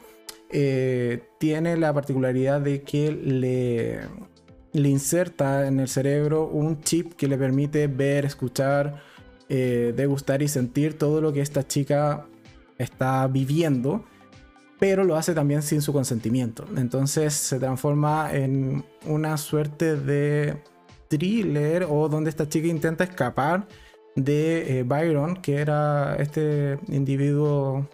eh, 0.50 1.24
tiene 1.40 1.78
la 1.78 1.94
particularidad 1.94 2.62
de 2.62 2.82
que 2.82 3.12
le, 3.12 4.00
le 4.72 4.90
inserta 4.90 5.68
en 5.68 5.80
el 5.80 5.88
cerebro 5.88 6.48
un 6.48 6.82
chip 6.82 7.14
que 7.14 7.28
le 7.28 7.38
permite 7.38 7.86
ver, 7.88 8.26
escuchar, 8.26 9.04
eh, 9.50 9.94
degustar 9.96 10.42
y 10.42 10.48
sentir 10.48 10.98
todo 10.98 11.22
lo 11.22 11.32
que 11.32 11.42
esta 11.42 11.68
chica 11.68 12.26
está 12.78 13.28
viviendo, 13.28 14.04
pero 14.80 15.04
lo 15.04 15.16
hace 15.16 15.34
también 15.34 15.62
sin 15.62 15.82
su 15.82 15.94
consentimiento. 15.94 16.66
Entonces 16.76 17.34
se 17.34 17.60
transforma 17.60 18.34
en 18.34 18.84
una 19.06 19.38
suerte 19.38 19.96
de 19.96 20.62
thriller 21.08 21.86
o 21.90 22.10
donde 22.10 22.30
esta 22.30 22.50
chica 22.50 22.68
intenta 22.68 23.04
escapar 23.04 23.68
de 24.16 24.80
eh, 24.80 24.84
Byron, 24.84 25.38
que 25.38 25.58
era 25.58 26.16
este 26.16 26.80
individuo 26.88 27.88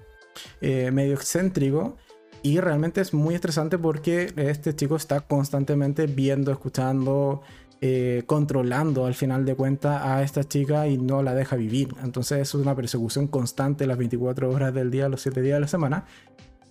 eh, 0.61 0.91
medio 0.91 1.13
excéntrico. 1.13 1.97
Y 2.41 2.59
realmente 2.59 3.01
es 3.01 3.13
muy 3.13 3.35
estresante 3.35 3.77
porque 3.77 4.31
este 4.37 4.73
chico 4.73 4.95
está 4.95 5.19
constantemente 5.19 6.07
viendo, 6.07 6.51
escuchando, 6.51 7.41
eh, 7.81 8.23
controlando 8.25 9.05
al 9.05 9.13
final 9.13 9.45
de 9.45 9.55
cuentas 9.55 10.01
a 10.03 10.21
esta 10.21 10.43
chica 10.43 10.87
y 10.87 10.97
no 10.97 11.23
la 11.23 11.33
deja 11.33 11.55
vivir. 11.55 11.95
Entonces 12.03 12.39
es 12.39 12.53
una 12.53 12.75
persecución 12.75 13.27
constante 13.27 13.87
las 13.87 13.97
24 13.97 14.49
horas 14.49 14.73
del 14.73 14.91
día, 14.91 15.07
los 15.07 15.21
7 15.21 15.41
días 15.41 15.55
de 15.55 15.61
la 15.61 15.67
semana. 15.67 16.05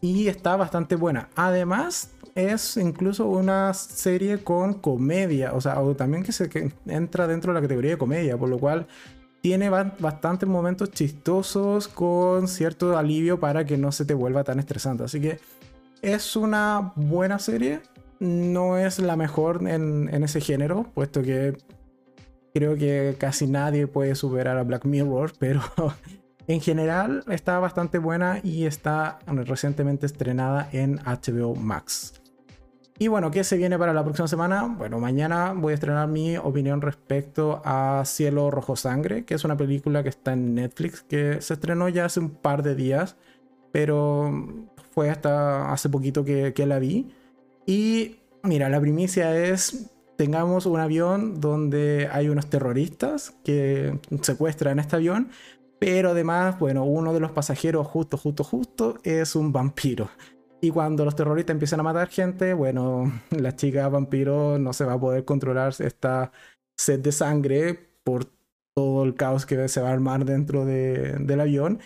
Y 0.01 0.29
está 0.29 0.57
bastante 0.57 0.97
buena. 0.97 1.29
Además, 1.35 2.11
es 2.35 2.77
incluso 2.77 3.27
una 3.27 3.75
serie 3.75 4.39
con 4.45 4.75
comedia, 4.75 5.55
o 5.55 5.61
sea, 5.61 5.81
o 5.81 5.97
también 5.97 6.23
que 6.23 6.33
se 6.33 6.49
entra 6.87 7.27
dentro 7.27 7.53
de 7.53 7.55
la 7.55 7.63
categoría 7.63 7.93
de 7.93 7.99
comedia, 7.99 8.37
por 8.37 8.49
lo 8.49 8.59
cual 8.59 8.87
tiene 9.41 9.71
bastantes 9.71 10.49
momentos 10.49 10.91
chistosos 10.91 11.89
con 11.89 12.49
cierto 12.49 12.99
alivio 12.99 13.41
para 13.41 13.65
que 13.65 13.77
no 13.77 13.93
se 13.93 14.05
te 14.05 14.15
vuelva 14.15 14.45
tan 14.45 14.59
estresante. 14.59 15.05
Así 15.05 15.21
que 15.21 15.41
es 16.03 16.37
una 16.37 16.93
buena 16.97 17.39
serie 17.39 17.81
no 18.21 18.79
es 18.79 18.99
la 18.99 19.17
mejor 19.17 19.67
en, 19.69 20.09
ese 20.25 20.41
género, 20.41 20.85
puesto 20.95 21.23
que 21.23 21.57
creo 22.55 22.77
que 22.77 23.17
casi 23.19 23.47
nadie 23.47 23.87
puede 23.87 24.15
superar 24.15 24.59
a 24.59 24.65
Black 24.65 24.85
Mirror, 24.85 25.33
pero 25.39 25.61
en 26.47 26.61
general 26.61 27.25
está 27.29 27.59
bastante 27.59 27.99
buena 27.99 28.41
y 28.43 28.65
está 28.67 29.19
recientemente 29.27 30.07
estrenada 30.07 30.69
en 30.73 30.97
HBO 30.99 31.55
Max. 31.55 32.15
Y 33.01 33.07
bueno, 33.07 33.31
¿qué 33.31 33.45
se 33.45 33.57
viene 33.57 33.79
para 33.79 33.93
la 33.93 34.03
próxima 34.03 34.27
semana? 34.27 34.75
Bueno, 34.77 34.99
mañana 34.99 35.53
voy 35.55 35.71
a 35.71 35.75
estrenar 35.75 36.09
mi 36.09 36.37
opinión 36.37 36.81
respecto 36.81 37.63
a 37.65 38.03
Cielo 38.05 38.51
Rojo 38.51 38.75
Sangre, 38.75 39.25
que 39.25 39.35
es 39.35 39.45
una 39.45 39.57
película 39.57 40.03
que 40.03 40.09
está 40.09 40.33
en 40.33 40.57
Netflix, 40.57 41.03
que 41.03 41.41
se 41.41 41.55
estrenó 41.55 41.89
ya 41.89 42.07
hace 42.07 42.19
un 42.19 42.31
par 42.31 42.65
de 42.65 42.75
días, 42.75 43.17
pero 43.71 44.33
fue 44.91 45.11
hasta 45.11 45.73
hace 45.73 45.89
poquito 45.89 46.25
que, 46.25 46.53
que 46.55 46.67
la 46.67 46.81
vi. 46.81 47.15
Y 47.69 48.17
mira, 48.45 48.71
la 48.71 48.81
primicia 48.81 49.37
es 49.37 49.91
tengamos 50.17 50.65
un 50.65 50.81
avión 50.81 51.39
donde 51.39 52.09
hay 52.11 52.31
unos 52.31 52.49
terroristas 52.49 53.37
que 53.45 54.01
secuestran 54.23 54.79
este 54.79 54.97
avión, 54.97 55.29
pero 55.79 56.13
además, 56.13 56.59
bueno, 56.59 56.85
uno 56.85 57.13
de 57.13 57.21
los 57.21 57.31
pasajeros 57.31 57.87
justo, 57.87 58.17
justo, 58.17 58.43
justo 58.43 58.99
es 59.05 59.37
un 59.37 59.53
vampiro. 59.53 60.09
Y 60.63 60.71
cuando 60.71 61.05
los 61.05 61.15
terroristas 61.15 61.53
empiezan 61.53 61.81
a 61.81 61.83
matar 61.83 62.09
gente, 62.09 62.55
bueno, 62.55 63.13
la 63.39 63.55
chica 63.55 63.87
vampiro 63.91 64.59
no 64.59 64.73
se 64.73 64.87
va 64.87 64.95
a 64.95 65.01
poder 65.01 65.27
controlar 65.27 65.75
esta 65.79 66.33
sed 66.75 67.01
de 67.01 67.13
sangre 67.13 67.79
por 68.03 68.25
todo 68.75 69.05
el 69.05 69.15
caos 69.15 69.45
que 69.45 69.69
se 69.69 69.83
va 69.83 69.91
a 69.91 69.93
armar 69.93 70.25
dentro 70.25 70.65
del 70.65 71.41
avión 71.41 71.81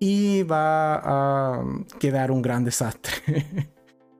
y 0.00 0.44
va 0.44 1.58
a 1.58 1.62
quedar 2.00 2.30
un 2.30 2.40
gran 2.40 2.64
desastre. 2.64 3.12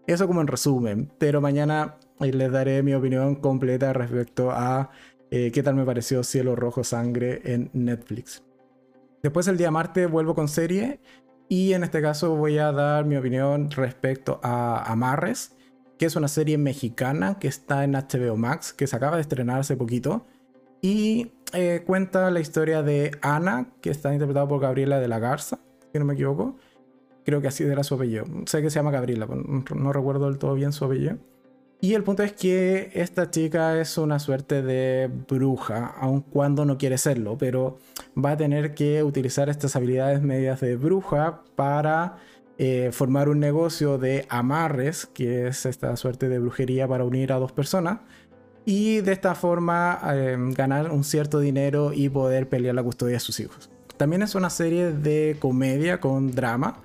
Eso 0.06 0.26
como 0.26 0.40
en 0.40 0.46
resumen, 0.46 1.10
pero 1.18 1.40
mañana 1.40 1.96
les 2.20 2.52
daré 2.52 2.82
mi 2.82 2.94
opinión 2.94 3.34
completa 3.36 3.92
respecto 3.92 4.50
a 4.52 4.90
eh, 5.30 5.50
qué 5.52 5.62
tal 5.62 5.74
me 5.74 5.84
pareció 5.84 6.22
Cielo 6.22 6.54
Rojo 6.54 6.84
Sangre 6.84 7.42
en 7.44 7.70
Netflix. 7.72 8.44
Después 9.22 9.48
el 9.48 9.56
día 9.56 9.72
martes 9.72 10.08
vuelvo 10.08 10.34
con 10.36 10.46
serie 10.46 11.00
y 11.48 11.72
en 11.72 11.82
este 11.82 12.00
caso 12.00 12.36
voy 12.36 12.58
a 12.58 12.70
dar 12.70 13.04
mi 13.04 13.16
opinión 13.16 13.70
respecto 13.70 14.38
a 14.42 14.90
Amarres, 14.90 15.56
que 15.98 16.06
es 16.06 16.14
una 16.14 16.28
serie 16.28 16.58
mexicana 16.58 17.38
que 17.38 17.48
está 17.48 17.82
en 17.82 17.92
HBO 17.92 18.36
Max, 18.36 18.72
que 18.72 18.86
se 18.86 18.94
acaba 18.94 19.16
de 19.16 19.22
estrenar 19.22 19.60
hace 19.60 19.76
poquito. 19.76 20.26
Y 20.82 21.32
eh, 21.52 21.82
cuenta 21.86 22.30
la 22.30 22.40
historia 22.40 22.82
de 22.82 23.12
Ana, 23.22 23.72
que 23.80 23.90
está 23.90 24.12
interpretada 24.12 24.46
por 24.46 24.60
Gabriela 24.60 25.00
de 25.00 25.08
la 25.08 25.18
Garza, 25.18 25.58
si 25.92 25.98
no 25.98 26.04
me 26.04 26.14
equivoco. 26.14 26.56
Creo 27.26 27.42
que 27.42 27.48
así 27.48 27.64
era 27.64 27.82
su 27.82 27.96
apellido. 27.96 28.24
Sé 28.46 28.62
que 28.62 28.70
se 28.70 28.76
llama 28.76 28.92
Gabriela, 28.92 29.26
no 29.26 29.92
recuerdo 29.92 30.26
del 30.26 30.38
todo 30.38 30.54
bien 30.54 30.72
su 30.72 30.84
apellido. 30.84 31.18
Y 31.80 31.94
el 31.94 32.04
punto 32.04 32.22
es 32.22 32.32
que 32.32 32.92
esta 32.94 33.32
chica 33.32 33.80
es 33.80 33.98
una 33.98 34.20
suerte 34.20 34.62
de 34.62 35.10
bruja, 35.28 35.86
aun 35.98 36.20
cuando 36.20 36.64
no 36.64 36.78
quiere 36.78 36.98
serlo, 36.98 37.36
pero 37.36 37.78
va 38.16 38.30
a 38.30 38.36
tener 38.36 38.74
que 38.74 39.02
utilizar 39.02 39.48
estas 39.48 39.74
habilidades 39.74 40.22
medias 40.22 40.60
de 40.60 40.76
bruja 40.76 41.42
para 41.56 42.18
eh, 42.58 42.90
formar 42.92 43.28
un 43.28 43.40
negocio 43.40 43.98
de 43.98 44.24
amarres, 44.28 45.06
que 45.06 45.48
es 45.48 45.66
esta 45.66 45.96
suerte 45.96 46.28
de 46.28 46.38
brujería 46.38 46.86
para 46.86 47.02
unir 47.02 47.32
a 47.32 47.40
dos 47.40 47.50
personas, 47.50 47.98
y 48.64 49.00
de 49.00 49.10
esta 49.10 49.34
forma 49.34 50.00
em, 50.12 50.52
ganar 50.52 50.92
un 50.92 51.02
cierto 51.02 51.40
dinero 51.40 51.92
y 51.92 52.08
poder 52.08 52.48
pelear 52.48 52.76
la 52.76 52.84
custodia 52.84 53.14
de 53.14 53.20
sus 53.20 53.40
hijos. 53.40 53.68
También 53.96 54.22
es 54.22 54.36
una 54.36 54.48
serie 54.48 54.92
de 54.92 55.36
comedia 55.40 55.98
con 55.98 56.30
drama 56.30 56.82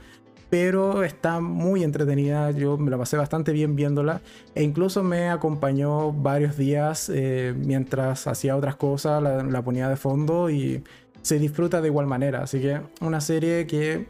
pero 0.51 1.03
está 1.05 1.39
muy 1.39 1.81
entretenida. 1.81 2.51
Yo 2.51 2.77
me 2.77 2.91
la 2.91 2.97
pasé 2.97 3.15
bastante 3.15 3.53
bien 3.53 3.77
viéndola 3.77 4.21
e 4.53 4.61
incluso 4.61 5.01
me 5.01 5.29
acompañó 5.29 6.11
varios 6.11 6.57
días 6.57 7.09
eh, 7.11 7.55
mientras 7.57 8.27
hacía 8.27 8.57
otras 8.57 8.75
cosas, 8.75 9.23
la, 9.23 9.61
ponía 9.63 9.87
de 9.87 9.95
fondo 9.95 10.49
y 10.49 10.83
se 11.21 11.39
disfruta 11.39 11.79
de 11.79 11.87
igual 11.87 12.05
manera. 12.05 12.43
Así 12.43 12.59
que 12.59 12.81
una 12.99 13.21
serie 13.21 13.65
que 13.65 14.07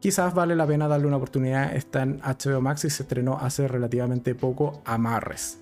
quizás 0.00 0.34
vale 0.34 0.56
la 0.56 0.66
pena 0.66 0.88
darle 0.88 1.06
una 1.06 1.16
oportunidad. 1.16 1.72
Está 1.76 2.02
en 2.02 2.20
HBO 2.22 2.60
Max 2.60 2.84
y 2.84 2.90
se 2.90 3.04
estrenó 3.04 3.38
hace 3.38 3.68
relativamente 3.68 4.34
poco, 4.34 4.82
Amarres. 4.84 5.60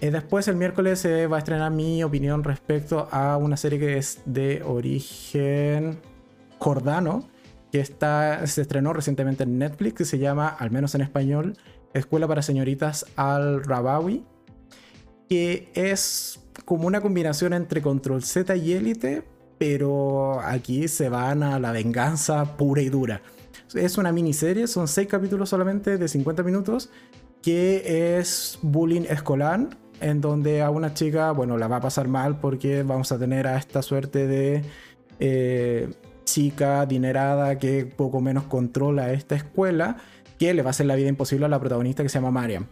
Eh, 0.00 0.10
después 0.10 0.48
el 0.48 0.56
miércoles 0.56 0.98
se 0.98 1.28
va 1.28 1.36
a 1.36 1.38
estrenar 1.38 1.70
mi 1.70 2.02
opinión 2.02 2.42
respecto 2.42 3.06
a 3.12 3.36
una 3.36 3.56
serie 3.56 3.78
que 3.78 3.96
es 3.96 4.22
de 4.24 4.64
origen 4.64 6.00
jordano 6.58 7.28
que 7.76 7.82
está, 7.82 8.46
se 8.46 8.62
estrenó 8.62 8.94
recientemente 8.94 9.42
en 9.42 9.58
Netflix, 9.58 9.92
que 9.92 10.04
se 10.06 10.18
llama, 10.18 10.48
al 10.48 10.70
menos 10.70 10.94
en 10.94 11.02
español, 11.02 11.58
Escuela 11.92 12.26
para 12.26 12.40
Señoritas 12.40 13.04
Al 13.16 13.62
Rabawi, 13.64 14.24
que 15.28 15.68
es 15.74 16.40
como 16.64 16.86
una 16.86 17.02
combinación 17.02 17.52
entre 17.52 17.82
Control 17.82 18.22
Z 18.22 18.56
y 18.56 18.72
Élite, 18.72 19.24
pero 19.58 20.40
aquí 20.40 20.88
se 20.88 21.10
van 21.10 21.42
a 21.42 21.60
la 21.60 21.70
venganza 21.70 22.56
pura 22.56 22.80
y 22.80 22.88
dura. 22.88 23.20
Es 23.74 23.98
una 23.98 24.10
miniserie, 24.10 24.68
son 24.68 24.88
seis 24.88 25.06
capítulos 25.06 25.50
solamente 25.50 25.98
de 25.98 26.08
50 26.08 26.42
minutos, 26.44 26.88
que 27.42 28.18
es 28.18 28.58
bullying 28.62 29.02
escolar, 29.02 29.68
en 30.00 30.22
donde 30.22 30.62
a 30.62 30.70
una 30.70 30.94
chica, 30.94 31.30
bueno, 31.32 31.58
la 31.58 31.68
va 31.68 31.76
a 31.76 31.80
pasar 31.82 32.08
mal 32.08 32.40
porque 32.40 32.84
vamos 32.84 33.12
a 33.12 33.18
tener 33.18 33.46
a 33.46 33.58
esta 33.58 33.82
suerte 33.82 34.26
de 34.26 34.64
eh, 35.20 35.90
chica 36.26 36.82
adinerada 36.82 37.58
que 37.58 37.86
poco 37.86 38.20
menos 38.20 38.44
controla 38.44 39.12
esta 39.12 39.34
escuela, 39.34 39.96
que 40.38 40.52
le 40.52 40.60
va 40.60 40.68
a 40.68 40.72
hacer 40.72 40.84
la 40.84 40.96
vida 40.96 41.08
imposible 41.08 41.46
a 41.46 41.48
la 41.48 41.58
protagonista 41.58 42.02
que 42.02 42.10
se 42.10 42.18
llama 42.18 42.30
Mariam. 42.30 42.66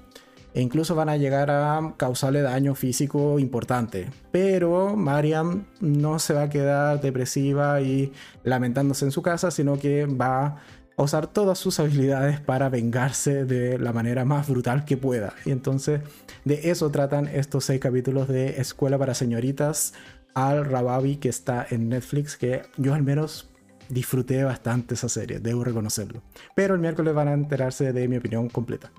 E 0.53 0.61
incluso 0.61 0.95
van 0.95 1.09
a 1.09 1.17
llegar 1.17 1.51
a 1.51 1.95
causarle 1.97 2.43
daño 2.43 2.75
físico 2.75 3.39
importante. 3.39 4.11
Pero 4.31 4.95
Mariam 4.95 5.65
no 5.81 6.19
se 6.19 6.35
va 6.35 6.43
a 6.43 6.51
quedar 6.51 7.01
depresiva 7.01 7.81
y 7.81 8.13
lamentándose 8.45 9.05
en 9.05 9.11
su 9.11 9.23
casa, 9.23 9.51
sino 9.51 9.79
que 9.79 10.07
va 10.07 10.59
a 10.97 11.03
usar 11.03 11.27
todas 11.27 11.59
sus 11.59 11.81
habilidades 11.81 12.39
para 12.39 12.69
vengarse 12.69 13.45
de 13.45 13.79
la 13.79 13.93
manera 13.93 14.25
más 14.25 14.49
brutal 14.49 14.85
que 14.85 14.97
pueda. 14.97 15.35
Y 15.45 15.51
entonces 15.51 16.03
de 16.45 16.71
eso 16.71 16.91
tratan 16.91 17.27
estos 17.27 17.65
seis 17.65 17.81
capítulos 17.81 18.29
de 18.29 18.61
Escuela 18.61 18.97
para 18.97 19.15
Señoritas 19.15 19.95
al 20.35 20.65
Rababi 20.65 21.17
que 21.17 21.29
está 21.29 21.67
en 21.71 21.89
Netflix, 21.89 22.37
que 22.37 22.63
yo 22.77 22.95
al 22.95 23.03
menos 23.03 23.51
disfruté 23.89 24.45
bastante 24.45 24.95
esa 24.95 25.09
serie, 25.09 25.41
debo 25.41 25.65
reconocerlo. 25.65 26.23
Pero 26.55 26.75
el 26.75 26.81
miércoles 26.81 27.15
van 27.15 27.29
a 27.29 27.33
enterarse 27.33 27.93
de 27.93 28.09
mi 28.09 28.17
opinión 28.17 28.49
completa. 28.49 28.93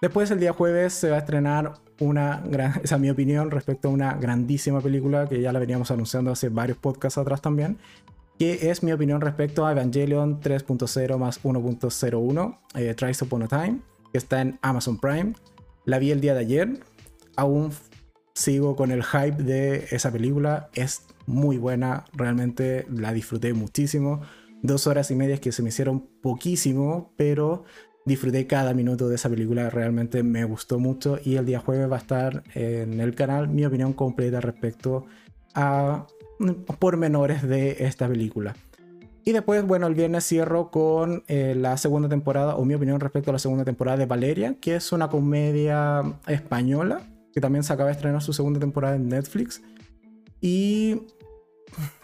Después, 0.00 0.30
el 0.30 0.38
día 0.38 0.52
jueves, 0.52 0.92
se 0.92 1.10
va 1.10 1.16
a 1.16 1.20
estrenar 1.20 1.74
una 2.00 2.40
gran, 2.46 2.80
esa 2.82 2.98
mi 2.98 3.10
opinión 3.10 3.50
respecto 3.50 3.88
a 3.88 3.90
una 3.90 4.14
grandísima 4.14 4.80
película 4.80 5.26
que 5.26 5.40
ya 5.40 5.52
la 5.52 5.58
veníamos 5.58 5.90
anunciando 5.90 6.30
hace 6.30 6.48
varios 6.48 6.78
podcasts 6.78 7.18
atrás 7.18 7.42
también, 7.42 7.78
que 8.38 8.70
es 8.70 8.84
mi 8.84 8.92
opinión 8.92 9.20
respecto 9.20 9.66
a 9.66 9.72
Evangelion 9.72 10.40
3.0 10.40 11.18
más 11.18 11.42
1.01, 11.42 12.58
eh, 12.76 12.94
Tries 12.94 13.22
Upon 13.22 13.42
a 13.42 13.48
Time, 13.48 13.80
que 14.12 14.18
está 14.18 14.40
en 14.40 14.58
Amazon 14.62 14.98
Prime. 14.98 15.32
La 15.84 15.98
vi 15.98 16.12
el 16.12 16.20
día 16.20 16.34
de 16.34 16.40
ayer, 16.40 16.80
aún 17.34 17.72
sigo 18.38 18.76
con 18.76 18.92
el 18.92 19.02
hype 19.02 19.42
de 19.42 19.88
esa 19.90 20.12
película. 20.12 20.70
Es 20.72 21.02
muy 21.26 21.58
buena, 21.58 22.04
realmente 22.12 22.86
la 22.88 23.12
disfruté 23.12 23.52
muchísimo. 23.52 24.22
Dos 24.62 24.86
horas 24.86 25.10
y 25.10 25.16
media 25.16 25.38
que 25.38 25.50
se 25.50 25.62
me 25.62 25.70
hicieron 25.70 26.06
poquísimo, 26.22 27.12
pero 27.16 27.64
disfruté 28.04 28.46
cada 28.46 28.74
minuto 28.74 29.08
de 29.08 29.16
esa 29.16 29.28
película, 29.28 29.70
realmente 29.70 30.22
me 30.22 30.44
gustó 30.44 30.78
mucho 30.78 31.18
y 31.22 31.36
el 31.36 31.46
día 31.46 31.58
jueves 31.58 31.90
va 31.90 31.96
a 31.96 31.98
estar 31.98 32.42
en 32.54 33.00
el 33.00 33.14
canal 33.14 33.48
mi 33.48 33.66
opinión 33.66 33.92
completa 33.92 34.40
respecto 34.40 35.06
a 35.54 36.06
pormenores 36.78 37.42
de 37.42 37.76
esta 37.80 38.08
película. 38.08 38.54
Y 39.24 39.32
después, 39.32 39.62
bueno, 39.66 39.88
el 39.88 39.94
viernes 39.94 40.24
cierro 40.24 40.70
con 40.70 41.24
eh, 41.26 41.54
la 41.56 41.76
segunda 41.76 42.08
temporada, 42.08 42.56
o 42.56 42.64
mi 42.64 42.74
opinión 42.74 43.00
respecto 43.00 43.30
a 43.30 43.34
la 43.34 43.38
segunda 43.38 43.64
temporada 43.64 43.98
de 43.98 44.06
Valeria, 44.06 44.54
que 44.60 44.76
es 44.76 44.92
una 44.92 45.08
comedia 45.08 46.02
española 46.26 47.02
que 47.32 47.40
también 47.40 47.62
se 47.62 47.72
acaba 47.72 47.88
de 47.88 47.94
estrenar 47.94 48.22
su 48.22 48.32
segunda 48.32 48.60
temporada 48.60 48.96
en 48.96 49.08
Netflix. 49.08 49.62
Y. 50.40 51.02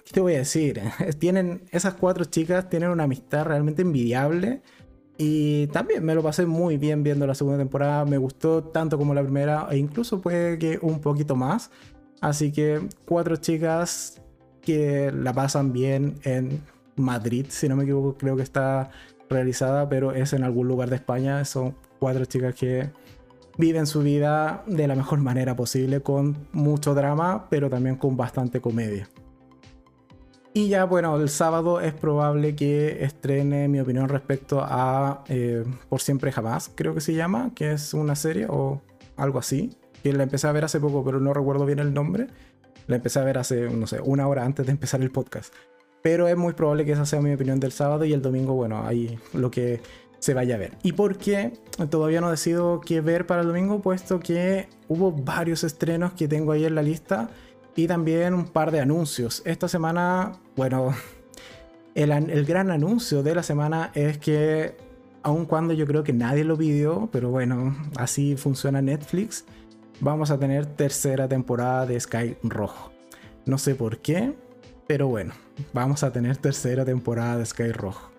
¿Qué 0.04 0.12
te 0.12 0.20
voy 0.20 0.34
a 0.34 0.38
decir? 0.38 0.80
Tienen, 1.18 1.62
esas 1.70 1.94
cuatro 1.94 2.26
chicas 2.26 2.68
tienen 2.68 2.90
una 2.90 3.04
amistad 3.04 3.46
realmente 3.46 3.82
envidiable. 3.82 4.62
Y 5.16 5.68
también 5.68 6.04
me 6.04 6.14
lo 6.14 6.22
pasé 6.22 6.44
muy 6.44 6.76
bien 6.76 7.02
viendo 7.02 7.26
la 7.26 7.34
segunda 7.34 7.58
temporada. 7.58 8.04
Me 8.04 8.18
gustó 8.18 8.64
tanto 8.64 8.98
como 8.98 9.14
la 9.14 9.22
primera, 9.22 9.68
e 9.70 9.78
incluso 9.78 10.20
puede 10.20 10.58
que 10.58 10.78
un 10.82 11.00
poquito 11.00 11.36
más. 11.36 11.70
Así 12.20 12.52
que 12.52 12.80
cuatro 13.06 13.36
chicas 13.36 14.20
que 14.60 15.12
la 15.12 15.32
pasan 15.32 15.72
bien 15.72 16.16
en 16.24 16.60
Madrid, 16.96 17.46
si 17.48 17.68
no 17.68 17.76
me 17.76 17.84
equivoco, 17.84 18.16
creo 18.16 18.36
que 18.36 18.42
está 18.42 18.90
realizada, 19.28 19.88
pero 19.88 20.12
es 20.12 20.32
en 20.32 20.42
algún 20.42 20.68
lugar 20.68 20.90
de 20.90 20.96
España. 20.96 21.44
Son 21.44 21.76
cuatro 21.98 22.24
chicas 22.24 22.54
que 22.54 22.90
viven 23.56 23.86
su 23.86 24.00
vida 24.00 24.62
de 24.66 24.86
la 24.88 24.94
mejor 24.94 25.20
manera 25.20 25.56
posible, 25.56 26.00
con 26.00 26.36
mucho 26.52 26.94
drama, 26.94 27.46
pero 27.50 27.70
también 27.70 27.96
con 27.96 28.16
bastante 28.16 28.60
comedia. 28.60 29.08
Y 30.56 30.68
ya, 30.68 30.84
bueno, 30.84 31.16
el 31.20 31.28
sábado 31.28 31.80
es 31.80 31.92
probable 31.92 32.54
que 32.54 33.02
estrene 33.04 33.66
mi 33.66 33.80
opinión 33.80 34.08
respecto 34.08 34.60
a 34.62 35.24
eh, 35.28 35.64
Por 35.88 36.00
Siempre 36.00 36.30
Jamás, 36.30 36.70
creo 36.72 36.94
que 36.94 37.00
se 37.00 37.12
llama, 37.12 37.50
que 37.56 37.72
es 37.72 37.92
una 37.92 38.14
serie 38.14 38.46
o 38.48 38.80
algo 39.16 39.40
así, 39.40 39.76
que 40.04 40.12
la 40.12 40.22
empecé 40.22 40.46
a 40.46 40.52
ver 40.52 40.64
hace 40.64 40.78
poco, 40.78 41.04
pero 41.04 41.18
no 41.18 41.34
recuerdo 41.34 41.66
bien 41.66 41.80
el 41.80 41.92
nombre. 41.92 42.28
La 42.86 42.96
empecé 42.96 43.18
a 43.18 43.24
ver 43.24 43.38
hace, 43.38 43.68
no 43.68 43.88
sé, 43.88 44.00
una 44.00 44.28
hora 44.28 44.44
antes 44.44 44.66
de 44.66 44.70
empezar 44.70 45.00
el 45.00 45.10
podcast. 45.10 45.52
Pero 46.02 46.28
es 46.28 46.36
muy 46.36 46.52
probable 46.52 46.84
que 46.84 46.92
esa 46.92 47.06
sea 47.06 47.20
mi 47.20 47.32
opinión 47.32 47.58
del 47.58 47.72
sábado 47.72 48.04
y 48.04 48.12
el 48.12 48.22
domingo, 48.22 48.52
bueno, 48.54 48.86
ahí 48.86 49.18
lo 49.32 49.50
que 49.50 49.80
se 50.24 50.32
vaya 50.32 50.54
a 50.54 50.58
ver. 50.58 50.72
¿Y 50.82 50.92
por 50.92 51.18
qué? 51.18 51.52
Todavía 51.90 52.22
no 52.22 52.30
decido 52.30 52.80
qué 52.80 53.02
ver 53.02 53.26
para 53.26 53.42
el 53.42 53.48
domingo, 53.48 53.82
puesto 53.82 54.20
que 54.20 54.68
hubo 54.88 55.12
varios 55.12 55.64
estrenos 55.64 56.14
que 56.14 56.28
tengo 56.28 56.52
ahí 56.52 56.64
en 56.64 56.74
la 56.74 56.82
lista 56.82 57.28
y 57.76 57.86
también 57.86 58.32
un 58.32 58.46
par 58.46 58.70
de 58.70 58.80
anuncios. 58.80 59.42
Esta 59.44 59.68
semana, 59.68 60.32
bueno, 60.56 60.94
el, 61.94 62.46
gran 62.46 62.70
anuncio 62.70 63.22
de 63.22 63.34
la 63.34 63.42
semana 63.42 63.90
es 63.94 64.16
que 64.16 64.78
aun 65.22 65.44
cuando 65.44 65.74
yo 65.74 65.86
creo 65.86 66.04
que 66.04 66.14
nadie 66.14 66.42
lo 66.42 66.56
pidió, 66.56 67.10
pero 67.12 67.28
bueno, 67.28 67.76
así 67.98 68.34
funciona 68.34 68.80
Netflix, 68.80 69.44
vamos 70.00 70.30
a 70.30 70.38
tener 70.38 70.64
tercera 70.64 71.28
temporada 71.28 71.84
de 71.84 72.00
Sky 72.00 72.38
Rojo. 72.42 72.92
No 73.44 73.58
sé 73.58 73.74
por 73.74 73.98
qué, 73.98 74.32
pero 74.86 75.06
bueno, 75.06 75.34
vamos 75.74 76.02
a 76.02 76.12
tener 76.12 76.38
tercera 76.38 76.86
temporada 76.86 77.36
de 77.36 77.44
Sky 77.44 77.72
Rojo. 77.72 78.13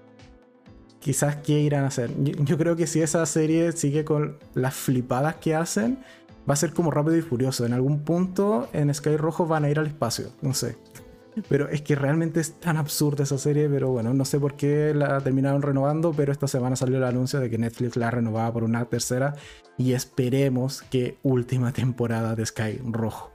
Quizás 1.05 1.35
qué 1.35 1.59
irán 1.59 1.83
a 1.83 1.89
hacer. 1.89 2.09
Yo, 2.17 2.57
creo 2.57 2.75
que 2.75 2.87
si 2.87 2.99
esa 2.99 3.23
serie 3.27 3.71
sigue 3.73 4.03
con 4.03 4.39
las 4.55 4.73
flipadas 4.73 5.35
que 5.35 5.53
hacen, 5.53 5.99
va 6.49 6.55
a 6.55 6.55
ser 6.55 6.73
como 6.73 6.89
rápido 6.89 7.15
y 7.15 7.21
furioso. 7.21 7.63
En 7.63 7.73
algún 7.73 7.99
punto 7.99 8.69
en 8.73 8.91
Sky 8.91 9.15
Rojo 9.15 9.45
van 9.45 9.65
a 9.65 9.69
ir 9.69 9.77
al 9.77 9.85
espacio, 9.85 10.31
no 10.41 10.55
sé. 10.55 10.77
Pero 11.47 11.69
es 11.69 11.83
que 11.83 11.93
realmente 11.93 12.39
es 12.39 12.59
tan 12.59 12.77
absurda 12.77 13.23
esa 13.23 13.37
serie, 13.37 13.69
pero 13.69 13.91
bueno, 13.91 14.15
no 14.15 14.25
sé 14.25 14.39
por 14.39 14.55
qué 14.55 14.95
la 14.95 15.21
terminaron 15.21 15.61
renovando, 15.61 16.11
pero 16.11 16.31
esta 16.31 16.47
semana 16.47 16.75
salió 16.75 16.97
el 16.97 17.03
anuncio 17.03 17.39
de 17.39 17.51
que 17.51 17.59
Netflix 17.59 17.97
la 17.97 18.09
renovaba 18.09 18.51
por 18.51 18.63
una 18.63 18.83
tercera 18.85 19.35
y 19.77 19.93
esperemos 19.93 20.81
que 20.89 21.19
última 21.21 21.71
temporada 21.71 22.35
de 22.35 22.47
Sky 22.47 22.81
Rojo. 22.83 23.34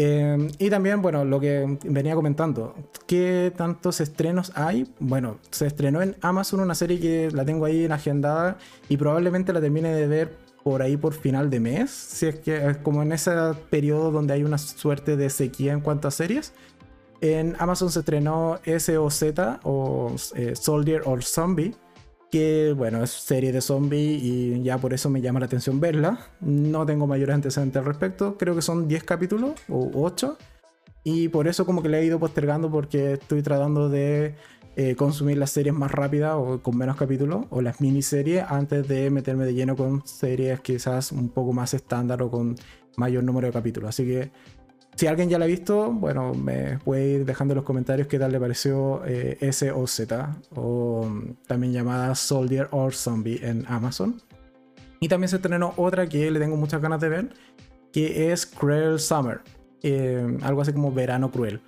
Em, 0.00 0.48
y 0.60 0.70
también, 0.70 1.02
bueno, 1.02 1.24
lo 1.24 1.40
que 1.40 1.76
venía 1.82 2.14
comentando, 2.14 2.72
¿qué 3.08 3.52
tantos 3.56 4.00
estrenos 4.00 4.52
hay? 4.54 4.86
Bueno, 5.00 5.38
se 5.50 5.66
estrenó 5.66 6.00
en 6.00 6.14
Amazon 6.20 6.60
una 6.60 6.76
serie 6.76 7.00
que 7.00 7.32
la 7.32 7.44
tengo 7.44 7.64
ahí 7.64 7.84
en 7.84 7.90
agendada 7.90 8.58
y 8.88 8.96
probablemente 8.96 9.52
la 9.52 9.60
termine 9.60 9.92
de 9.92 10.06
ver 10.06 10.36
por 10.62 10.82
ahí 10.82 10.96
por 10.96 11.14
final 11.14 11.50
de 11.50 11.58
mes, 11.58 11.90
si 11.90 12.26
es 12.26 12.36
que 12.36 12.76
como 12.84 13.02
en 13.02 13.10
ese 13.10 13.32
periodo 13.70 14.12
donde 14.12 14.34
hay 14.34 14.44
una 14.44 14.58
suerte 14.58 15.16
de 15.16 15.30
sequía 15.30 15.72
en 15.72 15.80
cuanto 15.80 16.06
a 16.06 16.12
series. 16.12 16.52
En 17.20 17.56
Amazon 17.58 17.90
se 17.90 17.98
estrenó 17.98 18.60
SOZ 18.64 19.24
o 19.64 20.14
eh, 20.36 20.54
Soldier 20.54 21.02
or 21.06 21.24
Zombie, 21.24 21.74
que 22.30 22.74
bueno, 22.76 23.02
es 23.02 23.10
serie 23.10 23.52
de 23.52 23.60
zombie 23.60 24.18
y 24.20 24.62
ya 24.62 24.78
por 24.78 24.92
eso 24.92 25.10
me 25.10 25.20
llama 25.20 25.40
la 25.40 25.46
atención 25.46 25.80
verla. 25.80 26.18
No 26.40 26.84
tengo 26.86 27.06
mayores 27.06 27.34
antecedentes 27.34 27.80
al 27.80 27.86
respecto, 27.86 28.36
creo 28.36 28.54
que 28.54 28.62
son 28.62 28.88
10 28.88 29.04
capítulos 29.04 29.52
o 29.68 29.90
8 29.94 30.36
y 31.04 31.28
por 31.28 31.48
eso 31.48 31.64
como 31.64 31.82
que 31.82 31.88
le 31.88 32.00
he 32.00 32.04
ido 32.04 32.18
postergando 32.18 32.70
porque 32.70 33.14
estoy 33.14 33.42
tratando 33.42 33.88
de 33.88 34.34
eh, 34.76 34.94
consumir 34.94 35.38
las 35.38 35.50
series 35.50 35.74
más 35.74 35.90
rápidas 35.90 36.34
o 36.36 36.62
con 36.62 36.76
menos 36.76 36.96
capítulos 36.96 37.46
o 37.50 37.62
las 37.62 37.80
miniseries 37.80 38.44
antes 38.48 38.86
de 38.86 39.10
meterme 39.10 39.44
de 39.44 39.54
lleno 39.54 39.74
con 39.74 40.06
series 40.06 40.60
quizás 40.60 41.12
un 41.12 41.30
poco 41.30 41.52
más 41.52 41.74
estándar 41.74 42.22
o 42.22 42.30
con 42.30 42.56
mayor 42.96 43.24
número 43.24 43.46
de 43.46 43.52
capítulos. 43.52 43.88
Así 43.88 44.04
que 44.04 44.30
si 44.98 45.06
alguien 45.06 45.28
ya 45.28 45.38
la 45.38 45.44
ha 45.44 45.48
visto, 45.48 45.92
bueno, 45.92 46.34
me 46.34 46.78
puede 46.78 47.06
ir 47.06 47.24
dejando 47.24 47.52
en 47.52 47.56
los 47.58 47.64
comentarios 47.64 48.08
qué 48.08 48.18
tal 48.18 48.32
le 48.32 48.40
pareció 48.40 49.02
eh, 49.06 49.38
S 49.40 49.70
o 49.70 49.86
Z, 49.86 50.36
o 50.56 51.06
mm, 51.08 51.46
también 51.46 51.72
llamada 51.72 52.16
Soldier 52.16 52.66
or 52.72 52.92
Zombie 52.92 53.38
en 53.40 53.64
Amazon. 53.68 54.20
Y 54.98 55.06
también 55.06 55.28
se 55.28 55.36
estrenó 55.36 55.72
otra 55.76 56.08
que 56.08 56.28
le 56.32 56.40
tengo 56.40 56.56
muchas 56.56 56.82
ganas 56.82 57.00
de 57.00 57.10
ver, 57.10 57.28
que 57.92 58.32
es 58.32 58.44
Cruel 58.44 58.98
Summer, 58.98 59.40
eh, 59.84 60.36
algo 60.42 60.62
así 60.62 60.72
como 60.72 60.90
Verano 60.90 61.30
Cruel. 61.30 61.60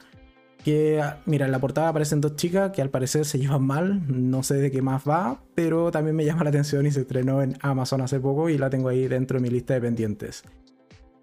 Que, 0.64 1.00
mira, 1.24 1.46
en 1.46 1.52
la 1.52 1.60
portada 1.60 1.88
aparecen 1.88 2.20
dos 2.20 2.34
chicas 2.34 2.72
que 2.72 2.82
al 2.82 2.90
parecer 2.90 3.24
se 3.26 3.38
llevan 3.38 3.62
mal, 3.62 4.02
no 4.08 4.42
sé 4.42 4.54
de 4.56 4.72
qué 4.72 4.82
más 4.82 5.04
va, 5.08 5.40
pero 5.54 5.92
también 5.92 6.16
me 6.16 6.24
llama 6.24 6.42
la 6.42 6.50
atención 6.50 6.84
y 6.84 6.90
se 6.90 7.02
estrenó 7.02 7.42
en 7.42 7.56
Amazon 7.60 8.00
hace 8.00 8.18
poco 8.18 8.48
y 8.48 8.58
la 8.58 8.70
tengo 8.70 8.88
ahí 8.88 9.06
dentro 9.06 9.38
de 9.38 9.42
mi 9.42 9.50
lista 9.50 9.74
de 9.74 9.82
pendientes. 9.82 10.42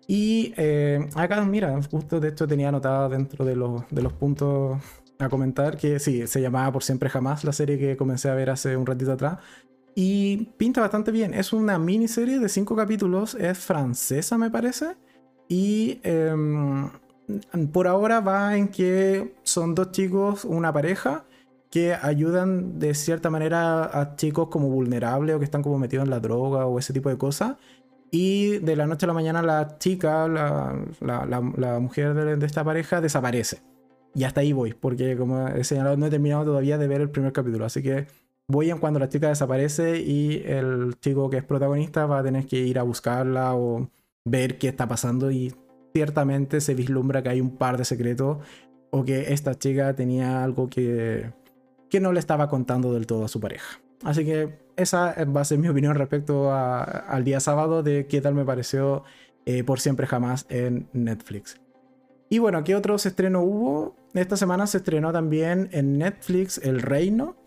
Y 0.07 0.53
eh, 0.55 1.07
acá, 1.15 1.43
mira, 1.43 1.77
justo 1.91 2.19
de 2.19 2.29
hecho 2.29 2.47
tenía 2.47 2.69
anotado 2.69 3.09
dentro 3.09 3.43
de 3.43 3.55
los, 3.55 3.83
de 3.91 4.01
los 4.01 4.13
puntos 4.13 4.81
a 5.19 5.29
comentar 5.29 5.77
que 5.77 5.99
sí, 5.99 6.27
se 6.27 6.41
llamaba 6.41 6.71
Por 6.71 6.83
Siempre 6.83 7.09
Jamás 7.09 7.43
la 7.43 7.51
serie 7.51 7.77
que 7.77 7.97
comencé 7.97 8.29
a 8.29 8.35
ver 8.35 8.49
hace 8.49 8.77
un 8.77 8.85
ratito 8.85 9.11
atrás. 9.11 9.39
Y 9.95 10.45
pinta 10.57 10.81
bastante 10.81 11.11
bien. 11.11 11.33
Es 11.33 11.53
una 11.53 11.79
miniserie 11.79 12.39
de 12.39 12.49
cinco 12.49 12.75
capítulos, 12.75 13.35
es 13.35 13.57
francesa 13.57 14.37
me 14.37 14.51
parece. 14.51 14.95
Y 15.49 15.99
em, 16.03 16.89
por 17.71 17.87
ahora 17.87 18.19
va 18.19 18.55
en 18.57 18.67
que 18.67 19.35
son 19.43 19.73
dos 19.75 19.91
chicos, 19.91 20.45
una 20.45 20.71
pareja, 20.71 21.25
que 21.71 21.93
ayudan 21.93 22.79
de 22.79 22.93
cierta 22.93 23.29
manera 23.29 23.99
a 23.99 24.15
chicos 24.15 24.49
como 24.49 24.69
vulnerables 24.69 25.35
o 25.35 25.39
que 25.39 25.45
están 25.45 25.63
como 25.63 25.79
metidos 25.79 26.05
en 26.05 26.11
la 26.11 26.19
droga 26.19 26.65
o 26.65 26.79
ese 26.79 26.93
tipo 26.93 27.09
de 27.09 27.17
cosas. 27.17 27.57
Y 28.11 28.59
de 28.59 28.75
la 28.75 28.87
noche 28.87 29.05
a 29.05 29.07
la 29.07 29.13
mañana 29.13 29.41
la 29.41 29.77
chica, 29.79 30.27
la, 30.27 31.79
mujer 31.79 32.13
de, 32.13 32.45
esta 32.45 32.63
pareja, 32.63 33.01
desaparece. 33.01 33.61
Y 34.15 34.23
hasta 34.23 34.41
ahí 34.41 34.53
voy, 34.53 34.73
porque 34.73 35.17
como 35.17 35.47
he 35.47 35.63
señalado, 35.63 35.97
no 35.97 36.05
he 36.05 36.09
terminado 36.09 36.45
todavía 36.45 36.77
de 36.77 36.87
ver 36.87 37.01
el 37.01 37.09
primer 37.09 37.33
capítulo. 37.33 37.65
Así 37.65 37.83
que 37.83 38.07
voy 38.47 38.71
en 38.71 38.79
cuando 38.79 38.99
la 38.99 39.09
chica 39.09 39.27
desaparece 39.27 39.99
y 39.99 40.41
el 40.45 40.95
chico 40.99 41.29
que 41.29 41.37
es 41.37 41.43
protagonista 41.43 42.05
va 42.05 42.19
a 42.19 42.23
tener 42.23 42.45
que 42.45 42.57
ir 42.57 42.79
a 42.79 42.83
buscarla 42.83 43.55
o 43.55 43.89
ver 44.25 44.57
qué 44.57 44.69
está 44.69 44.87
pasando. 44.87 45.29
Y 45.29 45.53
ciertamente 45.93 46.61
se 46.61 46.73
vislumbra 46.73 47.21
que 47.21 47.29
hay 47.29 47.41
un 47.41 47.57
par 47.57 47.77
de 47.77 47.85
secretos 47.85 48.37
o 48.89 49.03
que 49.03 49.33
esta 49.33 49.55
chica 49.55 49.93
tenía 49.95 50.43
algo 50.43 50.69
que, 50.69 51.31
que 51.89 51.99
no 51.99 52.13
le 52.13 52.19
estaba 52.19 52.47
contando 52.47 52.93
del 52.93 53.05
todo 53.05 53.25
a 53.25 53.27
su 53.27 53.39
pareja. 53.39 53.81
Así 54.03 54.23
que 54.23 54.66
esa 54.77 55.15
va 55.25 55.41
a 55.41 55.45
ser 55.45 55.57
mi 55.57 55.67
opinión 55.67 55.95
respecto 55.95 56.53
al 56.53 57.23
día 57.23 57.39
sábado 57.39 57.83
de 57.83 58.07
qué 58.07 58.21
tal 58.21 58.35
me 58.35 58.45
pareció 58.45 59.03
eh, 59.45 59.63
por 59.63 59.79
siempre 59.79 60.07
jamás 60.07 60.45
en 60.49 60.87
Netflix. 60.93 61.59
Y 62.29 62.39
bueno, 62.39 62.63
¿qué 62.63 62.75
otros 62.75 63.05
estrenos 63.05 63.43
hubo? 63.45 63.95
Esta 64.13 64.37
semana 64.37 64.67
se 64.67 64.77
estrenó 64.77 65.11
también 65.11 65.69
en 65.71 65.97
Netflix 65.97 66.57
El 66.57 66.81
Reino, 66.81 67.37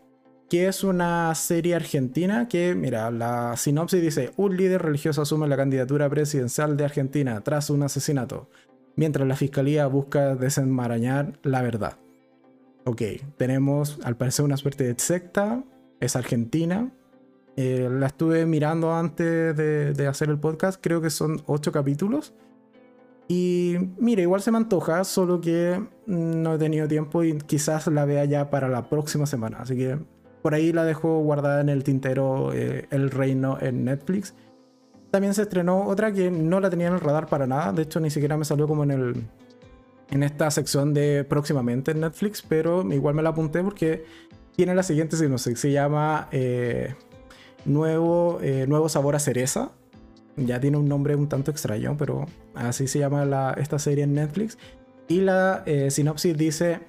que 0.48 0.66
es 0.66 0.82
una 0.82 1.34
serie 1.34 1.74
argentina 1.74 2.48
que, 2.48 2.74
mira, 2.74 3.10
la 3.10 3.56
sinopsis 3.56 4.00
dice, 4.00 4.32
un 4.36 4.56
líder 4.56 4.82
religioso 4.82 5.22
asume 5.22 5.46
la 5.46 5.56
candidatura 5.56 6.08
presidencial 6.08 6.76
de 6.76 6.84
Argentina 6.84 7.40
tras 7.42 7.70
un 7.70 7.82
asesinato, 7.82 8.48
mientras 8.96 9.28
la 9.28 9.36
fiscalía 9.36 9.86
busca 9.86 10.34
desenmarañar 10.34 11.38
la 11.42 11.62
verdad. 11.62 11.98
Ok, 12.84 13.02
tenemos 13.36 13.98
al 14.02 14.16
parecer 14.16 14.44
una 14.44 14.56
suerte 14.56 14.84
de 14.84 14.98
secta, 14.98 15.62
es 16.00 16.16
argentina, 16.16 16.90
eh, 17.56 17.88
la 17.90 18.06
estuve 18.06 18.46
mirando 18.46 18.94
antes 18.94 19.56
de, 19.56 20.06
hacer 20.06 20.28
el 20.28 20.38
podcast, 20.38 20.80
creo 20.80 21.00
que 21.00 21.10
son 21.10 21.42
ocho 21.46 21.72
capítulos. 21.72 22.32
Y 23.28 23.76
mira, 23.98 24.22
igual 24.22 24.42
se 24.42 24.50
me 24.50 24.56
antoja, 24.56 25.04
solo 25.04 25.40
que 25.40 25.80
no 26.06 26.54
he 26.54 26.58
tenido 26.58 26.88
tiempo 26.88 27.22
y 27.22 27.38
quizás 27.38 27.86
la 27.86 28.04
vea 28.04 28.24
ya 28.24 28.50
para 28.50 28.68
la 28.68 28.88
próxima 28.88 29.26
semana. 29.26 29.58
Así 29.60 29.76
que 29.76 29.98
por 30.42 30.54
ahí 30.54 30.72
la 30.72 30.84
dejo 30.84 31.20
guardada 31.20 31.60
en 31.60 31.68
el 31.68 31.84
tintero 31.84 32.52
eh, 32.52 32.86
El 32.90 33.10
Reino 33.10 33.58
en 33.60 33.84
Netflix. 33.84 34.34
También 35.10 35.34
se 35.34 35.42
estrenó 35.42 35.86
otra 35.86 36.12
que 36.12 36.30
no 36.30 36.60
la 36.60 36.70
tenía 36.70 36.88
en 36.88 36.94
el 36.94 37.00
radar 37.00 37.26
para 37.26 37.46
nada. 37.46 37.72
De 37.72 37.82
hecho, 37.82 38.00
ni 38.00 38.10
siquiera 38.10 38.36
me 38.36 38.44
salió 38.44 38.66
como 38.66 38.84
en 38.84 38.90
el. 38.90 39.24
En 40.10 40.24
esta 40.24 40.50
sección 40.50 40.92
de 40.92 41.24
próximamente 41.24 41.92
en 41.92 42.00
Netflix. 42.00 42.42
Pero 42.42 42.82
igual 42.92 43.14
me 43.14 43.22
la 43.22 43.30
apunté 43.30 43.62
porque 43.62 44.04
tiene 44.56 44.74
la 44.74 44.82
siguiente 44.82 45.16
Se 45.16 45.70
llama 45.70 46.28
eh, 46.32 46.94
nuevo, 47.64 48.38
eh, 48.42 48.66
nuevo 48.68 48.88
sabor 48.88 49.16
a 49.16 49.18
cereza. 49.18 49.70
Ya 50.36 50.60
tiene 50.60 50.76
un 50.76 50.88
nombre 50.88 51.16
un 51.16 51.28
tanto 51.28 51.50
extraño, 51.50 51.96
pero 51.98 52.26
así 52.54 52.86
se 52.86 52.98
llama 52.98 53.54
esta 53.58 53.78
serie 53.78 54.04
en 54.04 54.14
Netflix. 54.14 54.58
Y 55.08 55.20
la 55.20 55.62
eh, 55.66 55.90
sinopsis 55.90 56.36
dice, 56.36 56.80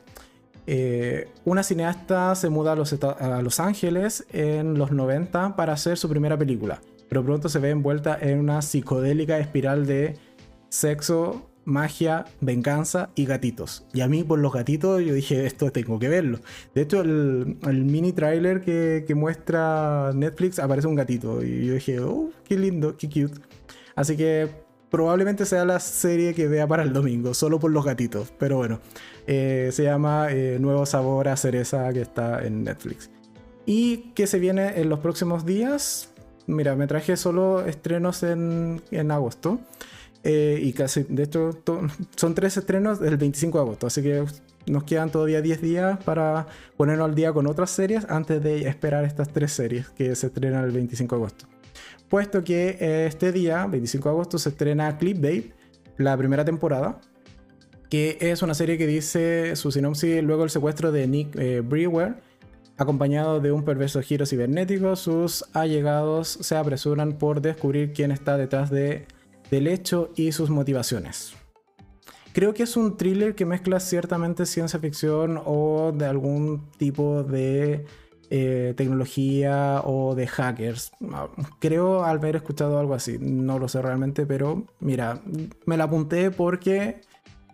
eh, 0.67 1.27
una 1.43 1.63
cineasta 1.63 2.35
se 2.35 2.49
muda 2.49 2.73
a 2.73 2.75
los, 2.75 2.93
a 2.93 3.41
los 3.41 3.59
Ángeles 3.59 4.25
en 4.31 4.77
los 4.77 4.91
90 4.91 5.55
para 5.55 5.73
hacer 5.73 5.97
su 5.97 6.07
primera 6.07 6.37
película, 6.37 6.81
pero 7.09 7.25
pronto 7.25 7.49
se 7.49 7.59
ve 7.59 7.71
envuelta 7.71 8.17
en 8.21 8.39
una 8.39 8.61
psicodélica 8.61 9.39
espiral 9.39 9.87
de 9.87 10.17
sexo, 10.69 11.50
magia, 11.65 12.25
venganza 12.39 13.09
y 13.15 13.25
gatitos. 13.25 13.85
Y 13.93 14.01
a 14.01 14.07
mí 14.07 14.23
por 14.23 14.39
los 14.39 14.53
gatitos 14.53 15.01
yo 15.03 15.13
dije, 15.13 15.45
esto 15.45 15.71
tengo 15.71 15.99
que 15.99 16.09
verlo. 16.09 16.39
De 16.73 16.81
hecho, 16.81 17.01
el, 17.01 17.57
mini 17.85 18.13
trailer 18.13 18.61
que, 18.61 19.13
muestra 19.15 20.11
Netflix 20.13 20.59
aparece 20.59 20.87
un 20.87 20.95
gatito. 20.95 21.43
Y 21.43 21.67
yo 21.67 21.73
dije, 21.75 21.99
oh, 21.99 22.29
qué 22.47 22.57
lindo, 22.57 22.97
qué 22.97 23.07
cute. 23.07 23.39
Así 23.95 24.17
que 24.17 24.49
probablemente 24.89 25.45
sea 25.45 25.65
la 25.65 25.79
serie 25.79 26.33
que 26.33 26.47
vea 26.47 26.67
para 26.67 26.83
el 26.83 26.93
domingo, 26.93 27.33
solo 27.33 27.59
por 27.59 27.71
los 27.71 27.85
gatitos. 27.85 28.33
Pero 28.37 28.57
bueno, 28.57 28.79
eh, 29.27 29.69
se 29.71 29.83
llama 29.83 30.27
eh, 30.31 30.57
Nuevo 30.59 30.85
Sabor 30.85 31.27
a 31.27 31.37
Cereza 31.37 31.91
que 31.93 32.01
está 32.01 32.45
en 32.45 32.63
Netflix. 32.63 33.09
Y 33.65 34.11
que 34.15 34.27
se 34.27 34.39
viene 34.39 34.79
en 34.81 34.89
los 34.89 34.99
próximos 34.99 35.45
días. 35.45 36.09
Mira, 36.47 36.75
me 36.75 36.87
traje 36.87 37.15
solo 37.15 37.65
estrenos 37.65 38.23
en, 38.23 38.81
en 38.89 39.11
agosto. 39.11 39.59
Eh, 40.23 40.59
y 40.61 40.73
casi, 40.73 41.03
de 41.09 41.23
hecho, 41.23 41.51
son 42.15 42.35
tres 42.35 42.57
estrenos 42.57 42.99
del 42.99 43.17
25 43.17 43.57
de 43.57 43.63
agosto, 43.63 43.87
así 43.87 44.03
que 44.03 44.23
nos 44.67 44.83
quedan 44.83 45.09
todavía 45.11 45.41
10 45.41 45.61
días 45.61 46.03
para 46.03 46.45
ponernos 46.77 47.09
al 47.09 47.15
día 47.15 47.33
con 47.33 47.47
otras 47.47 47.71
series 47.71 48.05
antes 48.07 48.43
de 48.43 48.67
esperar 48.67 49.03
estas 49.03 49.29
tres 49.29 49.51
series 49.51 49.89
que 49.89 50.15
se 50.15 50.27
estrenan 50.27 50.63
el 50.63 50.71
25 50.71 51.15
de 51.15 51.19
agosto. 51.21 51.45
Puesto 52.09 52.43
que 52.43 52.77
este 53.07 53.31
día, 53.31 53.65
25 53.65 54.09
de 54.09 54.13
agosto, 54.13 54.37
se 54.37 54.49
estrena 54.49 54.97
Clipbait, 54.97 55.53
la 55.97 56.15
primera 56.17 56.45
temporada, 56.45 56.99
que 57.89 58.17
es 58.21 58.41
una 58.43 58.53
serie 58.53 58.77
que 58.77 58.85
dice 58.85 59.55
su 59.55 59.71
sinopsis 59.71 60.21
luego 60.23 60.43
el 60.43 60.49
secuestro 60.49 60.91
de 60.91 61.07
Nick 61.07 61.35
eh, 61.37 61.61
Brewer 61.61 62.15
Acompañado 62.81 63.39
de 63.39 63.51
un 63.51 63.63
perverso 63.63 64.01
giro 64.01 64.25
cibernético, 64.25 64.95
sus 64.95 65.45
allegados 65.53 66.27
se 66.41 66.55
apresuran 66.55 67.13
por 67.19 67.39
descubrir 67.39 67.93
quién 67.93 68.09
está 68.09 68.37
detrás 68.37 68.71
de, 68.71 69.05
del 69.51 69.67
hecho 69.67 70.11
y 70.15 70.31
sus 70.31 70.49
motivaciones. 70.49 71.35
Creo 72.33 72.53
que 72.53 72.63
es 72.63 72.77
un 72.77 72.95
thriller 72.95 73.35
que 73.35 73.45
mezcla 73.45 73.79
ciertamente 73.79 74.45
ciencia 74.45 74.79
ficción 74.79 75.41
o 75.45 75.91
de 75.93 76.05
algún 76.05 76.71
tipo 76.77 77.23
de 77.23 77.85
eh, 78.29 78.73
tecnología 78.77 79.81
o 79.83 80.15
de 80.15 80.27
hackers. 80.27 80.93
Creo 81.59 82.05
haber 82.05 82.37
escuchado 82.37 82.79
algo 82.79 82.93
así, 82.93 83.17
no 83.19 83.59
lo 83.59 83.67
sé 83.67 83.81
realmente, 83.81 84.25
pero 84.25 84.63
mira, 84.79 85.21
me 85.65 85.75
la 85.75 85.83
apunté 85.83 86.31
porque 86.31 87.01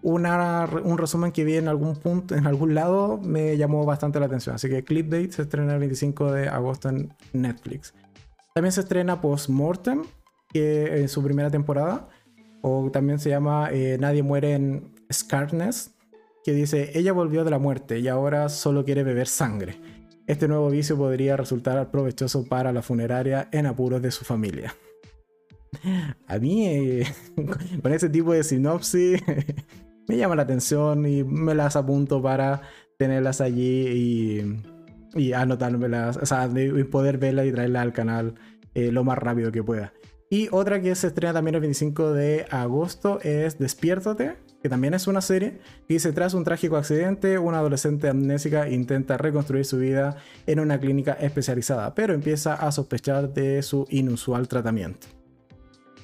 un 0.03 0.97
resumen 0.97 1.31
que 1.31 1.43
vi 1.43 1.55
en 1.57 1.67
algún 1.67 1.95
punto, 1.95 2.35
en 2.35 2.45
algún 2.45 2.75
lado, 2.75 3.19
me 3.23 3.57
llamó 3.57 3.83
bastante 3.85 4.19
la 4.19 4.27
atención. 4.27 4.53
Así 4.53 4.69
que 4.69 4.83
Clipdate 4.83 5.31
se 5.31 5.41
estrena 5.41 5.73
el 5.73 5.79
25 5.79 6.31
de 6.31 6.47
agosto 6.49 6.89
en 6.89 7.11
Netflix. 7.33 7.95
También 8.53 8.71
se 8.71 8.81
estrena 8.81 9.19
Postmortem, 9.19 10.03
que 10.47 11.01
en 11.01 11.09
su 11.09 11.23
primera 11.23 11.49
temporada, 11.49 12.09
o 12.61 12.89
también 12.91 13.19
se 13.19 13.29
llama 13.29 13.69
eh, 13.71 13.97
Nadie 13.99 14.23
muere 14.23 14.53
en 14.53 14.93
Scarness, 15.11 15.95
que 16.43 16.53
dice, 16.53 16.91
ella 16.93 17.13
volvió 17.13 17.43
de 17.43 17.51
la 17.51 17.59
muerte 17.59 17.99
y 17.99 18.07
ahora 18.07 18.49
solo 18.49 18.85
quiere 18.85 19.03
beber 19.03 19.27
sangre. 19.27 19.75
Este 20.27 20.47
nuevo 20.47 20.69
vicio 20.69 20.97
podría 20.97 21.37
resultar 21.37 21.89
provechoso 21.91 22.45
para 22.45 22.73
la 22.73 22.81
funeraria 22.81 23.47
en 23.51 23.65
apuros 23.65 24.01
de 24.01 24.11
su 24.11 24.25
familia. 24.25 24.75
A 26.27 26.39
mí, 26.39 26.67
eh, 26.67 27.07
con 27.81 27.93
ese 27.93 28.09
tipo 28.09 28.33
de 28.33 28.43
sinopsis, 28.43 29.21
me 30.07 30.17
llama 30.17 30.35
la 30.35 30.43
atención 30.43 31.05
y 31.05 31.23
me 31.23 31.55
las 31.55 31.75
apunto 31.75 32.21
para 32.21 32.61
tenerlas 32.97 33.41
allí 33.41 33.87
y, 33.87 34.63
y 35.15 35.33
anotármelas, 35.33 36.17
o 36.17 36.25
sea, 36.25 36.49
poder 36.91 37.17
verlas 37.17 37.45
y 37.45 37.51
traerlas 37.51 37.83
al 37.83 37.93
canal 37.93 38.35
eh, 38.73 38.91
lo 38.91 39.03
más 39.03 39.17
rápido 39.17 39.51
que 39.51 39.63
pueda. 39.63 39.93
Y 40.29 40.49
otra 40.51 40.81
que 40.81 40.93
se 40.95 41.07
estrena 41.07 41.33
también 41.33 41.55
el 41.55 41.61
25 41.61 42.11
de 42.11 42.45
agosto 42.49 43.19
es 43.21 43.57
Despiértate, 43.57 44.35
que 44.61 44.67
también 44.67 44.93
es 44.93 45.07
una 45.07 45.21
serie. 45.21 45.59
Y 45.87 45.93
dice, 45.93 46.11
tras 46.11 46.33
un 46.33 46.43
trágico 46.43 46.75
accidente, 46.75 47.39
una 47.39 47.59
adolescente 47.59 48.09
amnésica 48.09 48.69
intenta 48.69 49.17
reconstruir 49.17 49.63
su 49.63 49.77
vida 49.77 50.17
en 50.45 50.59
una 50.59 50.79
clínica 50.79 51.13
especializada, 51.13 51.95
pero 51.95 52.13
empieza 52.13 52.55
a 52.55 52.71
sospechar 52.73 53.33
de 53.33 53.61
su 53.63 53.85
inusual 53.89 54.49
tratamiento. 54.49 55.07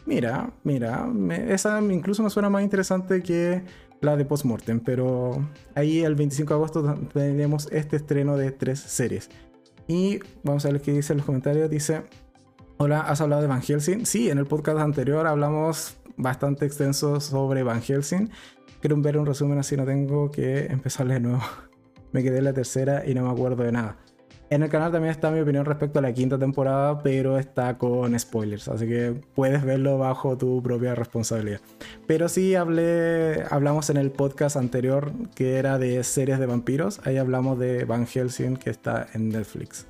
Mira, 0.06 0.54
mira, 0.64 1.10
esa 1.48 1.82
incluso 1.82 2.24
me 2.24 2.30
suena 2.30 2.50
más 2.50 2.64
interesante 2.64 3.22
que 3.22 3.64
la 4.02 4.16
de 4.18 4.26
Postmortem, 4.26 4.80
pero 4.80 5.50
ahí 5.76 6.02
el 6.02 6.16
25 6.16 6.54
de 6.54 6.56
agosto 6.56 6.96
tenemos 7.14 7.70
este 7.72 7.98
estreno 7.98 8.38
de 8.38 8.52
tres 8.52 8.80
series. 8.80 9.30
Y 9.88 10.20
vamos 10.44 10.66
a 10.66 10.72
ver 10.72 10.82
qué 10.82 10.94
dice 10.94 11.14
en 11.14 11.18
los 11.18 11.26
comentarios. 11.26 11.70
Dice, 11.70 12.04
hola, 12.78 13.02
¿has 13.02 13.22
hablado 13.22 13.42
de 13.42 13.48
Van 13.48 13.62
Helsing? 13.62 14.06
Sí, 14.06 14.30
en 14.30 14.38
el 14.38 14.46
podcast 14.46 14.80
anterior 14.80 15.28
hablamos 15.28 15.98
bastante 16.18 16.66
extenso 16.66 17.20
sobre 17.20 17.64
Van 17.64 17.82
Helsing. 17.82 18.30
Quiero 18.82 18.98
ver 19.02 19.18
un 19.18 19.26
resumen 19.26 19.60
así, 19.60 19.78
no 19.78 19.86
tengo 19.86 20.32
que 20.32 20.66
empezar 20.66 21.08
de 21.08 21.20
nuevo. 21.20 21.42
Me 22.12 22.24
quedé 22.24 22.40
en 22.40 22.46
la 22.46 22.54
tercera 22.54 23.04
y 23.06 23.14
no 23.14 23.24
me 23.24 23.32
acuerdo 23.32 23.64
de 23.64 23.72
nada. 23.72 23.98
En 24.52 24.62
el 24.62 24.70
canal 24.70 24.92
también 24.92 25.10
está 25.10 25.32
mi 25.32 25.40
opinión 25.40 25.66
respecto 25.66 25.98
a 25.98 26.02
la 26.04 26.14
quinta 26.14 26.38
temporada, 26.38 27.02
pero 27.02 27.40
está 27.40 27.80
con 27.80 28.20
spoilers, 28.20 28.68
así 28.68 28.88
que 28.88 29.20
puedes 29.34 29.66
verlo 29.66 29.98
bajo 29.98 30.38
tu 30.38 30.62
propia 30.62 30.94
responsabilidad. 30.94 31.60
Pero 32.06 32.30
sí 32.30 32.54
hablé, 32.54 33.46
hablamos 33.50 33.90
en 33.90 33.98
el 33.98 34.12
podcast 34.12 34.58
anterior 34.58 35.12
que 35.34 35.58
era 35.58 35.80
de 35.80 36.04
series 36.04 36.38
de 36.38 36.46
vampiros, 36.46 37.02
ahí 37.04 37.18
hablamos 37.18 37.58
de 37.58 37.86
Van 37.86 38.06
Helsing 38.06 38.58
que 38.58 38.70
está 38.70 39.08
en 39.14 39.30
Netflix. 39.30 39.88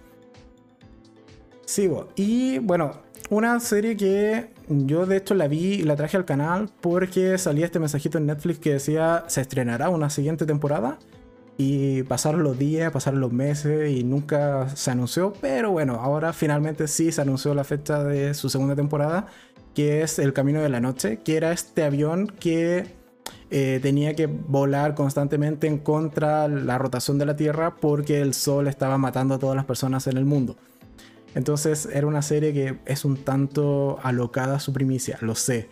Sigo. 1.66 2.10
Y 2.16 2.60
bueno, 2.60 2.92
una 3.30 3.60
serie 3.60 3.98
que 3.98 4.50
yo 4.68 5.06
de 5.06 5.18
hecho 5.18 5.34
la 5.34 5.48
vi 5.48 5.76
y 5.76 5.84
la 5.84 5.96
traje 5.96 6.18
al 6.18 6.26
canal 6.26 6.70
porque 6.82 7.38
salía 7.38 7.66
este 7.66 7.80
mensajito 7.80 8.18
en 8.18 8.26
Netflix 8.28 8.60
que 8.60 8.74
decía 8.74 9.24
se 9.28 9.42
estrenará 9.42 9.90
una 9.90 10.10
siguiente 10.10 10.46
temporada. 10.46 11.00
Y 11.56 12.02
pasaron 12.04 12.44
los 12.44 12.58
días, 12.58 12.92
pasaron 12.92 13.22
los 13.22 13.32
meses 13.32 13.92
y 13.92 14.04
nunca 14.04 14.70
se 14.70 14.90
anunció. 14.90 15.34
Pero 15.40 15.72
bueno, 15.72 16.00
ahora 16.02 16.34
finalmente 16.34 16.88
sí 16.88 17.12
se 17.12 17.22
anunció 17.22 17.54
la 17.54 17.64
fecha 17.64 18.04
de 18.04 18.34
su 18.34 18.50
segunda 18.50 18.76
temporada, 18.76 19.28
que 19.76 20.02
es 20.02 20.18
El 20.18 20.34
Camino 20.34 20.62
de 20.62 20.70
la 20.70 20.80
Noche, 20.80 21.20
que 21.24 21.38
era 21.38 21.52
este 21.52 21.84
avión 21.84 22.28
que 22.28 22.86
eh, 23.52 23.80
tenía 23.84 24.16
que 24.16 24.26
volar 24.26 24.96
constantemente 24.96 25.68
en 25.68 25.78
contra 25.78 26.48
la 26.48 26.80
rotación 26.80 27.20
de 27.20 27.28
la 27.28 27.36
Tierra 27.36 27.76
porque 27.80 28.20
el 28.20 28.34
Sol 28.34 28.68
estaba 28.68 28.98
matando 28.98 29.36
a 29.36 29.40
todas 29.40 29.56
las 29.56 29.66
personas 29.66 30.08
en 30.08 30.18
el 30.18 30.26
mundo. 30.26 30.56
Entonces 31.36 31.88
era 31.92 32.08
una 32.08 32.22
serie 32.22 32.54
que 32.54 32.78
es 32.86 33.06
un 33.06 33.18
tanto 33.18 34.00
alocada 34.04 34.60
su 34.60 34.74
primicia, 34.74 35.18
lo 35.22 35.36
sé. 35.36 35.70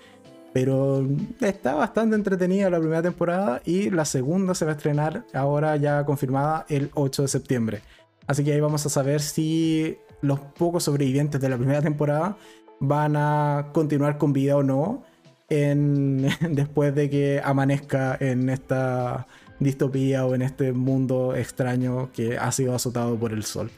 Pero 0.53 1.07
está 1.39 1.75
bastante 1.75 2.15
entretenida 2.15 2.69
la 2.69 2.79
primera 2.79 3.01
temporada 3.01 3.61
y 3.63 3.89
la 3.89 4.05
segunda 4.05 4.53
se 4.53 4.65
va 4.65 4.71
a 4.71 4.75
estrenar 4.75 5.23
ahora 5.33 5.77
ya 5.77 6.03
confirmada 6.05 6.65
el 6.67 6.91
8 6.93 7.21
de 7.21 7.27
septiembre. 7.27 7.81
Así 8.27 8.43
que 8.43 8.53
ahí 8.53 8.59
vamos 8.59 8.85
a 8.85 8.89
saber 8.89 9.21
si 9.21 9.97
los 10.21 10.39
pocos 10.39 10.83
sobrevivientes 10.83 11.39
de 11.39 11.49
la 11.49 11.57
primera 11.57 11.81
temporada 11.81 12.37
van 12.79 13.15
a 13.15 13.69
continuar 13.73 14.17
con 14.17 14.33
vida 14.33 14.57
o 14.57 14.63
no 14.63 15.03
después 16.49 16.95
de 16.95 17.09
que 17.09 17.41
amanezca 17.43 18.17
en 18.19 18.49
esta 18.49 19.27
distopía 19.59 20.25
o 20.25 20.33
en 20.33 20.41
este 20.41 20.71
mundo 20.71 21.35
extraño 21.35 22.09
que 22.13 22.37
ha 22.37 22.51
sido 22.51 22.73
azotado 22.73 23.17
por 23.17 23.33
el 23.33 23.43
sol. 23.43 23.69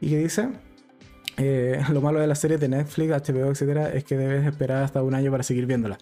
¿Y 0.00 0.08
qué 0.08 0.18
dice? 0.18 0.48
Eh, 1.38 1.82
lo 1.90 2.00
malo 2.00 2.20
de 2.20 2.26
las 2.26 2.38
series 2.38 2.60
de 2.60 2.68
Netflix, 2.68 3.10
HBO, 3.10 3.50
etcétera, 3.50 3.90
es 3.92 4.04
que 4.04 4.16
debes 4.16 4.46
esperar 4.46 4.84
hasta 4.84 5.02
un 5.02 5.14
año 5.14 5.30
para 5.30 5.42
seguir 5.42 5.66
viéndola. 5.66 5.98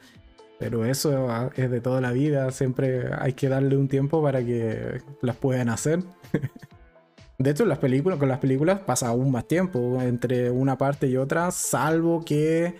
Pero 0.58 0.84
eso 0.84 1.50
es 1.56 1.70
de 1.70 1.80
toda 1.80 2.00
la 2.00 2.12
vida, 2.12 2.50
siempre 2.52 3.10
hay 3.18 3.32
que 3.32 3.48
darle 3.48 3.76
un 3.76 3.88
tiempo 3.88 4.22
para 4.22 4.44
que 4.44 5.00
las 5.20 5.36
puedan 5.36 5.68
hacer. 5.68 6.00
de 7.38 7.50
hecho, 7.50 7.64
las 7.64 7.78
películas, 7.78 8.18
con 8.18 8.28
las 8.28 8.38
películas 8.38 8.80
pasa 8.80 9.08
aún 9.08 9.32
más 9.32 9.48
tiempo 9.48 10.00
entre 10.00 10.50
una 10.50 10.78
parte 10.78 11.08
y 11.08 11.16
otra, 11.16 11.50
salvo 11.50 12.24
que, 12.24 12.76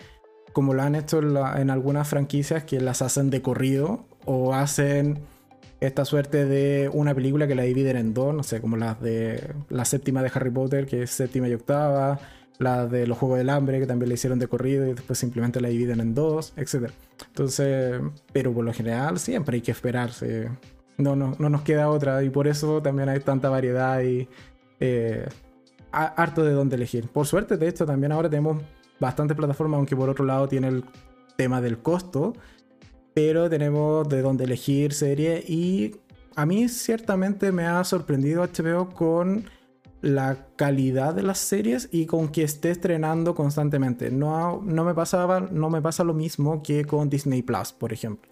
como 0.52 0.72
lo 0.72 0.82
han 0.82 0.94
hecho 0.94 1.18
en, 1.18 1.70
algunas 1.70 2.08
franquicias, 2.08 2.62
que 2.62 2.80
las 2.80 3.02
hacen 3.02 3.30
de 3.30 3.42
corrido 3.42 4.06
o 4.24 4.54
hacen 4.54 5.24
esta 5.80 6.04
suerte 6.04 6.46
de 6.46 6.88
una 6.92 7.12
película 7.14 7.48
que 7.48 7.56
la 7.56 7.64
dividen 7.64 7.96
en 7.96 8.14
dos, 8.14 8.32
no 8.32 8.44
sé, 8.44 8.60
como 8.60 8.76
las 8.76 9.00
de 9.02 9.52
la 9.68 9.84
séptima 9.84 10.22
de 10.22 10.30
Harry 10.32 10.50
Potter, 10.50 10.86
que 10.86 11.02
es 11.02 11.10
séptima 11.10 11.48
y 11.48 11.54
octava, 11.54 12.20
la 12.58 12.86
de 12.86 13.06
los 13.06 13.18
Juegos 13.18 13.38
del 13.38 13.50
Hambre, 13.50 13.80
que 13.80 13.86
también 13.86 14.08
la 14.08 14.14
hicieron 14.14 14.38
de 14.38 14.46
corrido 14.46 14.86
y 14.86 14.94
después 14.94 15.18
simplemente 15.18 15.60
la 15.60 15.68
dividen 15.68 16.00
en 16.00 16.14
dos, 16.14 16.52
etc. 16.56 16.90
Entonces, 17.26 18.00
pero 18.32 18.52
por 18.52 18.64
lo 18.64 18.72
general 18.72 19.18
siempre 19.18 19.56
hay 19.56 19.62
que 19.62 19.72
esperarse. 19.72 20.50
No, 20.96 21.16
no, 21.16 21.34
no 21.38 21.48
nos 21.48 21.62
queda 21.62 21.88
otra 21.88 22.22
y 22.22 22.30
por 22.30 22.46
eso 22.46 22.80
también 22.80 23.08
hay 23.08 23.20
tanta 23.20 23.48
variedad 23.48 24.00
y 24.02 24.28
eh, 24.78 25.26
harto 25.90 26.44
de 26.44 26.52
dónde 26.52 26.76
elegir. 26.76 27.08
Por 27.08 27.26
suerte, 27.26 27.56
de 27.56 27.68
hecho, 27.68 27.86
también 27.86 28.12
ahora 28.12 28.28
tenemos 28.30 28.62
bastantes 29.00 29.36
plataformas, 29.36 29.78
aunque 29.78 29.96
por 29.96 30.08
otro 30.08 30.24
lado 30.24 30.48
tiene 30.48 30.68
el 30.68 30.84
tema 31.36 31.60
del 31.60 31.78
costo, 31.78 32.34
pero 33.12 33.50
tenemos 33.50 34.08
de 34.08 34.22
dónde 34.22 34.44
elegir 34.44 34.92
serie 34.92 35.44
y 35.46 35.96
a 36.36 36.46
mí 36.46 36.68
ciertamente 36.68 37.52
me 37.52 37.66
ha 37.66 37.82
sorprendido 37.84 38.44
HBO 38.44 38.90
con 38.90 39.44
la 40.04 40.48
calidad 40.56 41.14
de 41.14 41.22
las 41.22 41.38
series 41.38 41.88
y 41.90 42.06
con 42.06 42.28
que 42.28 42.42
esté 42.42 42.70
estrenando 42.70 43.34
constantemente. 43.34 44.10
No, 44.10 44.60
no, 44.62 44.84
me 44.84 44.94
pasaba, 44.94 45.40
no 45.40 45.70
me 45.70 45.80
pasa 45.80 46.04
lo 46.04 46.14
mismo 46.14 46.62
que 46.62 46.84
con 46.84 47.08
Disney 47.08 47.42
Plus, 47.42 47.72
por 47.72 47.92
ejemplo. 47.92 48.30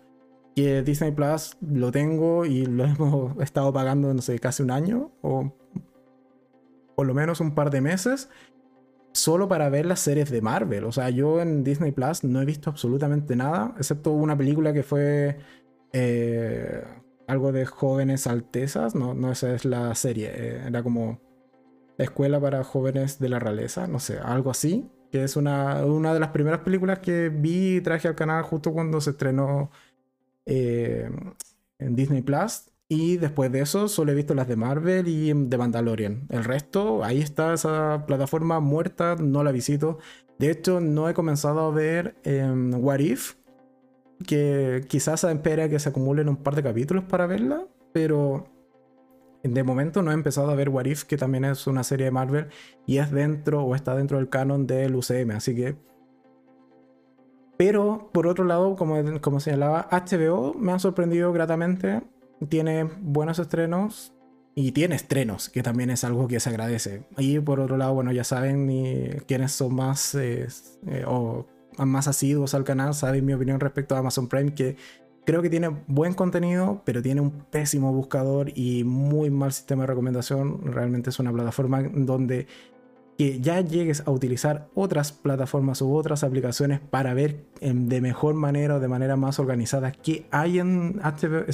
Que 0.54 0.82
Disney 0.82 1.12
Plus 1.12 1.56
lo 1.60 1.90
tengo 1.90 2.44
y 2.44 2.66
lo 2.66 2.84
hemos 2.84 3.40
estado 3.40 3.72
pagando, 3.72 4.12
no 4.12 4.20
sé, 4.20 4.38
casi 4.38 4.62
un 4.62 4.70
año 4.70 5.10
o 5.22 5.52
por 6.94 7.06
lo 7.06 7.14
menos 7.14 7.40
un 7.40 7.54
par 7.54 7.70
de 7.70 7.80
meses 7.80 8.28
solo 9.12 9.48
para 9.48 9.68
ver 9.70 9.86
las 9.86 10.00
series 10.00 10.30
de 10.30 10.42
Marvel. 10.42 10.84
O 10.84 10.92
sea, 10.92 11.08
yo 11.10 11.40
en 11.40 11.64
Disney 11.64 11.92
Plus 11.92 12.22
no 12.22 12.42
he 12.42 12.44
visto 12.44 12.68
absolutamente 12.70 13.34
nada, 13.34 13.74
excepto 13.78 14.10
una 14.12 14.36
película 14.36 14.72
que 14.74 14.82
fue 14.82 15.38
eh, 15.92 16.84
algo 17.26 17.50
de 17.50 17.64
jóvenes 17.64 18.26
altezas. 18.26 18.94
No, 18.94 19.14
no 19.14 19.32
esa 19.32 19.54
es 19.54 19.64
la 19.64 19.94
serie, 19.94 20.30
eh, 20.34 20.64
era 20.66 20.82
como 20.82 21.31
Escuela 22.04 22.40
para 22.40 22.64
Jóvenes 22.64 23.18
de 23.18 23.28
la 23.28 23.38
Realeza, 23.38 23.86
no 23.86 23.98
sé, 23.98 24.18
algo 24.18 24.50
así, 24.50 24.90
que 25.10 25.24
es 25.24 25.36
una, 25.36 25.84
una 25.84 26.14
de 26.14 26.20
las 26.20 26.30
primeras 26.30 26.60
películas 26.60 27.00
que 27.00 27.28
vi 27.28 27.76
y 27.76 27.80
traje 27.80 28.08
al 28.08 28.14
canal 28.14 28.42
justo 28.42 28.72
cuando 28.72 29.00
se 29.00 29.10
estrenó 29.10 29.70
eh, 30.46 31.10
en 31.78 31.94
Disney 31.94 32.22
Plus. 32.22 32.70
Y 32.88 33.16
después 33.16 33.50
de 33.50 33.60
eso 33.60 33.88
solo 33.88 34.12
he 34.12 34.14
visto 34.14 34.34
las 34.34 34.48
de 34.48 34.56
Marvel 34.56 35.08
y 35.08 35.32
de 35.32 35.58
Mandalorian. 35.58 36.26
El 36.28 36.44
resto, 36.44 37.02
ahí 37.04 37.20
está 37.20 37.54
esa 37.54 38.04
plataforma 38.06 38.60
muerta, 38.60 39.16
no 39.16 39.42
la 39.42 39.50
visito. 39.50 39.98
De 40.38 40.50
hecho, 40.50 40.80
no 40.80 41.08
he 41.08 41.14
comenzado 41.14 41.60
a 41.60 41.70
ver 41.70 42.16
em, 42.24 42.74
What 42.74 42.98
If, 42.98 43.34
que 44.26 44.84
quizás 44.88 45.24
espera 45.24 45.68
que 45.68 45.78
se 45.78 45.88
acumulen 45.88 46.28
un 46.28 46.36
par 46.36 46.54
de 46.54 46.62
capítulos 46.62 47.04
para 47.04 47.26
verla, 47.26 47.66
pero 47.92 48.51
de 49.42 49.62
momento 49.64 50.02
no 50.02 50.10
he 50.10 50.14
empezado 50.14 50.50
a 50.50 50.54
ver 50.54 50.68
What 50.68 50.84
If, 50.86 51.04
que 51.04 51.16
también 51.16 51.44
es 51.44 51.66
una 51.66 51.84
serie 51.84 52.06
de 52.06 52.10
Marvel 52.10 52.48
y 52.86 52.98
es 52.98 53.10
dentro 53.10 53.64
o 53.64 53.74
está 53.74 53.94
dentro 53.96 54.18
del 54.18 54.28
canon 54.28 54.66
del 54.66 54.94
UCM, 54.94 55.32
así 55.32 55.54
que... 55.54 55.76
Pero 57.56 58.10
por 58.12 58.26
otro 58.26 58.44
lado, 58.44 58.76
como, 58.76 59.20
como 59.20 59.40
señalaba, 59.40 59.88
HBO 59.90 60.54
me 60.54 60.72
ha 60.72 60.78
sorprendido 60.78 61.32
gratamente. 61.32 62.02
Tiene 62.48 62.84
buenos 63.00 63.38
estrenos 63.38 64.12
y 64.54 64.72
tiene 64.72 64.96
estrenos, 64.96 65.48
que 65.48 65.62
también 65.62 65.90
es 65.90 66.02
algo 66.02 66.26
que 66.28 66.40
se 66.40 66.50
agradece. 66.50 67.04
Y 67.18 67.38
por 67.40 67.60
otro 67.60 67.76
lado, 67.76 67.94
bueno, 67.94 68.10
ya 68.10 68.24
saben 68.24 69.22
quiénes 69.26 69.52
son 69.52 69.74
más 69.74 70.14
eh, 70.14 70.48
o 71.06 71.46
más 71.78 72.08
asiduos 72.08 72.54
al 72.54 72.64
canal, 72.64 72.94
saben 72.94 73.24
mi 73.24 73.32
opinión 73.32 73.60
respecto 73.60 73.94
a 73.94 73.98
Amazon 73.98 74.28
Prime, 74.28 74.54
que 74.54 74.76
creo 75.24 75.42
que 75.42 75.50
tiene 75.50 75.68
buen 75.86 76.14
contenido, 76.14 76.82
pero 76.84 77.02
tiene 77.02 77.20
un 77.20 77.30
pésimo 77.30 77.92
buscador 77.92 78.50
y 78.54 78.84
muy 78.84 79.30
mal 79.30 79.52
sistema 79.52 79.82
de 79.84 79.88
recomendación. 79.88 80.72
Realmente 80.72 81.10
es 81.10 81.18
una 81.18 81.32
plataforma 81.32 81.82
donde 81.82 82.46
que 83.18 83.40
ya 83.40 83.60
llegues 83.60 84.02
a 84.06 84.10
utilizar 84.10 84.68
otras 84.74 85.12
plataformas 85.12 85.82
u 85.82 85.94
otras 85.94 86.24
aplicaciones 86.24 86.80
para 86.80 87.14
ver 87.14 87.44
de 87.60 88.00
mejor 88.00 88.34
manera 88.34 88.76
o 88.76 88.80
de 88.80 88.88
manera 88.88 89.16
más 89.16 89.38
organizada 89.38 89.92
qué 89.92 90.26
hay 90.30 90.58
en, 90.58 91.00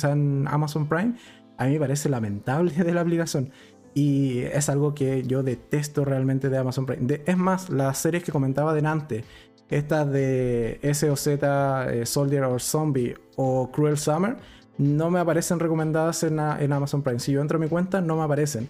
en 0.02 0.48
Amazon 0.48 0.88
Prime, 0.88 1.14
a 1.56 1.66
mí 1.66 1.72
me 1.72 1.80
parece 1.80 2.08
lamentable 2.08 2.72
de 2.72 2.94
la 2.94 3.00
aplicación. 3.00 3.50
Y 3.94 4.40
es 4.40 4.68
algo 4.68 4.94
que 4.94 5.24
yo 5.24 5.42
detesto 5.42 6.04
realmente 6.04 6.48
de 6.48 6.58
Amazon 6.58 6.86
Prime. 6.86 7.20
es 7.26 7.36
más, 7.36 7.68
las 7.68 7.98
series 7.98 8.22
que 8.22 8.30
comentaba 8.30 8.72
delante, 8.72 9.24
estas 9.70 10.10
de 10.10 10.80
SOZ, 10.82 11.26
eh, 11.26 12.06
Soldier 12.06 12.44
or 12.44 12.60
Zombie 12.60 13.14
o 13.36 13.70
Cruel 13.70 13.98
Summer, 13.98 14.36
no 14.78 15.10
me 15.10 15.18
aparecen 15.18 15.58
recomendadas 15.58 16.22
en, 16.22 16.38
Amazon 16.38 17.02
Prime. 17.02 17.18
Si 17.18 17.32
yo 17.32 17.40
entro 17.40 17.58
a 17.58 17.60
mi 17.60 17.68
cuenta, 17.68 18.00
no 18.00 18.16
me 18.16 18.22
aparecen. 18.22 18.68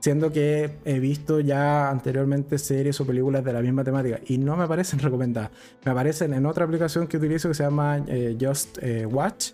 Siendo 0.00 0.32
que 0.32 0.78
he 0.84 0.98
visto 0.98 1.40
ya 1.40 1.90
anteriormente 1.90 2.58
series 2.58 3.00
o 3.00 3.06
películas 3.06 3.44
de 3.44 3.52
la 3.52 3.60
misma 3.60 3.84
temática 3.84 4.20
y 4.26 4.38
no 4.38 4.56
me 4.56 4.64
aparecen 4.64 4.98
recomendadas. 5.00 5.50
Me 5.84 5.92
aparecen 5.92 6.34
en 6.34 6.46
otra 6.46 6.64
aplicación 6.64 7.06
que 7.06 7.16
utilizo 7.18 7.48
que 7.48 7.54
se 7.54 7.62
llama 7.62 8.02
eh, 8.06 8.36
Just 8.40 8.78
eh, 8.82 9.06
Watch, 9.06 9.52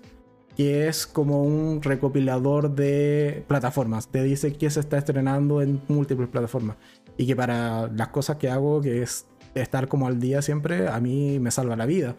que 0.56 0.88
es 0.88 1.06
como 1.06 1.42
un 1.42 1.82
recopilador 1.82 2.74
de 2.74 3.44
plataformas. 3.48 4.08
Te 4.08 4.22
dice 4.22 4.52
que 4.52 4.70
se 4.70 4.80
está 4.80 4.98
estrenando 4.98 5.60
en 5.60 5.80
múltiples 5.88 6.28
plataformas. 6.28 6.76
Y 7.16 7.26
que 7.26 7.36
para 7.36 7.88
las 7.88 8.08
cosas 8.08 8.36
que 8.36 8.48
hago, 8.48 8.80
que 8.80 9.02
es 9.02 9.26
estar 9.54 9.88
como 9.88 10.06
al 10.06 10.20
día 10.20 10.42
siempre, 10.42 10.88
a 10.88 11.00
mí 11.00 11.38
me 11.40 11.50
salva 11.50 11.76
la 11.76 11.86
vida. 11.86 12.16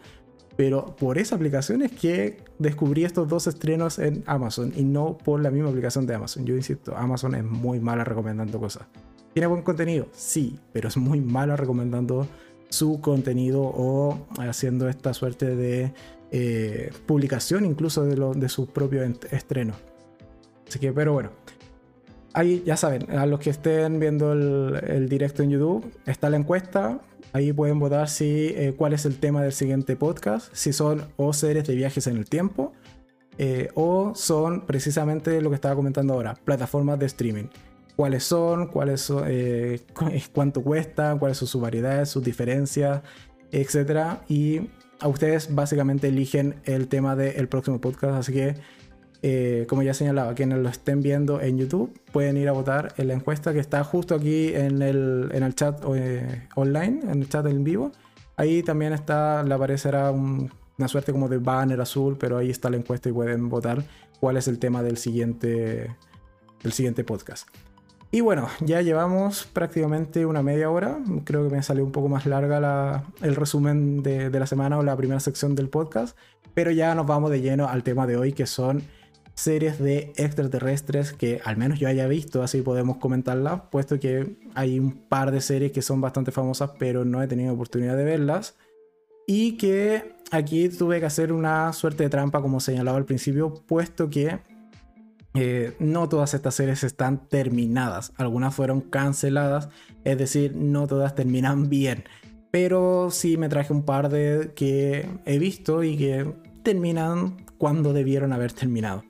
Pero 0.56 0.94
por 0.96 1.18
esa 1.18 1.36
aplicación 1.36 1.82
es 1.82 1.92
que 1.92 2.44
descubrí 2.58 3.04
estos 3.04 3.28
dos 3.28 3.46
estrenos 3.46 3.98
en 3.98 4.22
Amazon 4.26 4.72
y 4.76 4.82
no 4.84 5.16
por 5.16 5.40
la 5.40 5.50
misma 5.50 5.70
aplicación 5.70 6.06
de 6.06 6.14
Amazon. 6.14 6.44
Yo 6.44 6.54
insisto, 6.54 6.96
Amazon 6.96 7.34
es 7.34 7.44
muy 7.44 7.80
mala 7.80 8.04
recomendando 8.04 8.60
cosas. 8.60 8.86
¿Tiene 9.32 9.46
buen 9.46 9.62
contenido? 9.62 10.08
Sí, 10.12 10.58
pero 10.72 10.88
es 10.88 10.96
muy 10.98 11.20
mala 11.20 11.56
recomendando 11.56 12.28
su 12.68 13.00
contenido 13.00 13.62
o 13.62 14.26
haciendo 14.38 14.88
esta 14.88 15.14
suerte 15.14 15.56
de 15.56 15.92
eh, 16.30 16.90
publicación 17.06 17.64
incluso 17.64 18.04
de, 18.04 18.16
lo, 18.16 18.34
de 18.34 18.48
sus 18.48 18.68
propios 18.68 19.10
estrenos. 19.30 19.76
Así 20.68 20.78
que, 20.78 20.92
pero 20.92 21.12
bueno. 21.12 21.30
Ahí 22.34 22.62
ya 22.64 22.76
saben, 22.76 23.10
a 23.10 23.26
los 23.26 23.40
que 23.40 23.50
estén 23.50 24.00
viendo 24.00 24.32
el, 24.32 25.08
directo 25.08 25.42
en 25.42 25.50
YouTube, 25.50 25.84
está 26.06 26.30
la 26.30 26.38
encuesta 26.38 27.00
Ahí 27.34 27.52
pueden 27.52 27.78
votar 27.78 28.10
si 28.10 28.48
eh, 28.48 28.74
cuál 28.76 28.92
es 28.92 29.06
el 29.06 29.18
tema 29.18 29.42
del 29.42 29.52
siguiente 29.52 29.96
podcast, 29.96 30.54
si 30.54 30.74
son 30.74 31.06
o 31.16 31.32
series 31.32 31.66
de 31.66 31.74
viajes 31.74 32.06
en 32.06 32.18
el 32.18 32.26
tiempo 32.26 32.74
eh, 33.38 33.70
o 33.74 34.14
son 34.14 34.66
precisamente 34.66 35.40
lo 35.40 35.48
que 35.48 35.54
estaba 35.54 35.74
comentando 35.74 36.12
ahora, 36.12 36.34
plataformas 36.44 36.98
de 36.98 37.06
streaming. 37.06 37.44
¿Cuáles 37.96 38.24
son? 38.24 38.66
¿Cuáles 38.66 39.00
son 39.00 39.24
eh, 39.26 39.80
¿Cuánto 40.34 40.62
cuestan? 40.62 41.18
¿Cuáles 41.18 41.38
son 41.38 41.48
sus 41.48 41.60
variedades? 41.62 42.10
¿Sus 42.10 42.22
diferencias? 42.22 43.00
Etcétera. 43.50 44.22
Y 44.28 44.68
a 45.00 45.08
ustedes 45.08 45.54
básicamente 45.54 46.08
eligen 46.08 46.56
el 46.64 46.88
tema 46.88 47.16
del 47.16 47.48
próximo 47.48 47.80
podcast. 47.80 48.14
Así 48.14 48.32
que 48.32 48.56
eh, 49.24 49.66
como 49.68 49.82
ya 49.82 49.94
señalaba, 49.94 50.34
quienes 50.34 50.58
lo 50.58 50.68
estén 50.68 51.00
viendo 51.00 51.40
en 51.40 51.56
YouTube 51.56 51.96
pueden 52.10 52.36
ir 52.36 52.48
a 52.48 52.52
votar 52.52 52.92
en 52.96 53.06
la 53.06 53.14
encuesta 53.14 53.52
que 53.52 53.60
está 53.60 53.84
justo 53.84 54.16
aquí 54.16 54.48
en 54.52 54.82
el, 54.82 55.30
en 55.32 55.44
el 55.44 55.54
chat 55.54 55.80
eh, 55.94 56.48
online, 56.56 57.00
en 57.04 57.20
el 57.22 57.28
chat 57.28 57.46
en 57.46 57.62
vivo. 57.62 57.92
Ahí 58.36 58.64
también 58.64 58.92
está, 58.92 59.44
le 59.44 59.54
aparecerá 59.54 60.10
una 60.10 60.88
suerte 60.88 61.12
como 61.12 61.28
de 61.28 61.38
banner 61.38 61.80
azul, 61.80 62.16
pero 62.18 62.38
ahí 62.38 62.50
está 62.50 62.68
la 62.68 62.78
encuesta 62.78 63.08
y 63.08 63.12
pueden 63.12 63.48
votar 63.48 63.84
cuál 64.18 64.36
es 64.36 64.48
el 64.48 64.58
tema 64.58 64.82
del 64.82 64.96
siguiente, 64.96 65.94
del 66.62 66.72
siguiente 66.72 67.04
podcast. 67.04 67.46
Y 68.10 68.20
bueno, 68.22 68.48
ya 68.60 68.82
llevamos 68.82 69.44
prácticamente 69.44 70.26
una 70.26 70.42
media 70.42 70.68
hora. 70.68 70.98
Creo 71.24 71.48
que 71.48 71.54
me 71.54 71.62
salió 71.62 71.84
un 71.84 71.92
poco 71.92 72.08
más 72.08 72.26
larga 72.26 73.04
el 73.22 73.36
resumen 73.36 74.02
de, 74.02 74.30
de 74.30 74.40
la 74.40 74.46
semana 74.46 74.78
o 74.78 74.82
la 74.82 74.96
primera 74.96 75.20
sección 75.20 75.54
del 75.54 75.68
podcast. 75.68 76.18
Pero 76.54 76.72
ya 76.72 76.94
nos 76.94 77.06
vamos 77.06 77.30
de 77.30 77.40
lleno 77.40 77.68
al 77.68 77.82
tema 77.82 78.06
de 78.06 78.18
hoy, 78.18 78.32
que 78.32 78.44
son 78.46 78.82
series 79.34 79.78
de 79.78 80.12
extraterrestres 80.16 81.12
que 81.12 81.40
al 81.44 81.56
menos 81.56 81.78
yo 81.78 81.88
haya 81.88 82.06
visto, 82.06 82.42
así 82.42 82.62
podemos 82.62 82.98
comentarlas, 82.98 83.62
puesto 83.70 83.98
que 83.98 84.36
hay 84.54 84.78
un 84.78 84.92
par 84.92 85.30
de 85.30 85.40
series 85.40 85.72
que 85.72 85.82
son 85.82 86.00
bastante 86.00 86.32
famosas, 86.32 86.70
pero 86.78 87.04
no 87.04 87.22
he 87.22 87.26
tenido 87.26 87.54
oportunidad 87.54 87.96
de 87.96 88.04
verlas. 88.04 88.56
Y 89.26 89.56
que 89.56 90.16
aquí 90.30 90.68
tuve 90.68 91.00
que 91.00 91.06
hacer 91.06 91.32
una 91.32 91.72
suerte 91.72 92.04
de 92.04 92.10
trampa, 92.10 92.42
como 92.42 92.60
señalaba 92.60 92.98
al 92.98 93.04
principio, 93.04 93.54
puesto 93.66 94.10
que 94.10 94.40
eh, 95.34 95.74
no 95.78 96.08
todas 96.08 96.34
estas 96.34 96.54
series 96.54 96.84
están 96.84 97.28
terminadas. 97.28 98.12
Algunas 98.16 98.54
fueron 98.54 98.80
canceladas, 98.80 99.68
es 100.04 100.18
decir, 100.18 100.54
no 100.56 100.86
todas 100.86 101.14
terminan 101.14 101.68
bien. 101.68 102.04
Pero 102.50 103.08
sí 103.10 103.38
me 103.38 103.48
traje 103.48 103.72
un 103.72 103.84
par 103.84 104.10
de 104.10 104.52
que 104.54 105.08
he 105.24 105.38
visto 105.38 105.82
y 105.82 105.96
que 105.96 106.34
terminan 106.62 107.46
cuando 107.56 107.92
debieron 107.92 108.32
haber 108.32 108.52
terminado. 108.52 109.04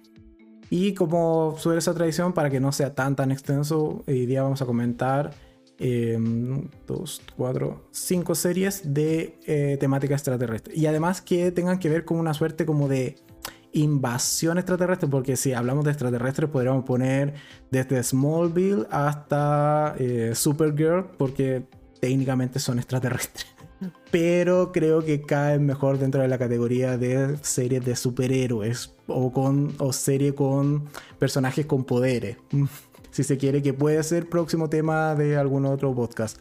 Y 0.74 0.94
como 0.94 1.54
suele 1.58 1.80
esa 1.80 1.92
tradición, 1.92 2.32
para 2.32 2.48
que 2.48 2.58
no 2.58 2.72
sea 2.72 2.94
tan 2.94 3.14
tan 3.14 3.30
extenso, 3.30 4.04
hoy 4.08 4.24
día 4.24 4.42
vamos 4.42 4.62
a 4.62 4.64
comentar 4.64 5.34
em, 5.78 6.66
dos, 6.86 7.20
cuatro, 7.36 7.90
cinco 7.90 8.34
series 8.34 8.94
de 8.94 9.38
eh, 9.46 9.76
temática 9.78 10.14
extraterrestre. 10.14 10.74
Y 10.74 10.86
además 10.86 11.20
que 11.20 11.52
tengan 11.52 11.78
que 11.78 11.90
ver 11.90 12.06
con 12.06 12.18
una 12.18 12.32
suerte 12.32 12.64
como 12.64 12.88
de 12.88 13.16
invasión 13.72 14.56
extraterrestre, 14.56 15.08
porque 15.10 15.36
si 15.36 15.52
hablamos 15.52 15.84
de 15.84 15.90
extraterrestres 15.90 16.48
podríamos 16.48 16.86
poner 16.86 17.34
desde 17.70 18.02
Smallville 18.02 18.86
hasta 18.90 19.94
eh, 19.98 20.32
Supergirl, 20.34 21.04
porque 21.18 21.66
técnicamente 22.00 22.58
son 22.60 22.78
extraterrestres 22.78 23.46
pero 24.10 24.72
creo 24.72 25.04
que 25.04 25.22
cae 25.22 25.58
mejor 25.58 25.98
dentro 25.98 26.22
de 26.22 26.28
la 26.28 26.38
categoría 26.38 26.96
de 26.96 27.36
series 27.42 27.84
de 27.84 27.96
superhéroes 27.96 28.94
o 29.12 29.32
con 29.32 29.74
o 29.78 29.92
serie 29.92 30.34
con 30.34 30.88
personajes 31.18 31.66
con 31.66 31.84
poderes. 31.84 32.36
Si 33.10 33.24
se 33.24 33.36
quiere 33.36 33.62
que 33.62 33.74
puede 33.74 34.02
ser 34.02 34.28
próximo 34.28 34.68
tema 34.68 35.14
de 35.14 35.36
algún 35.36 35.66
otro 35.66 35.94
podcast. 35.94 36.38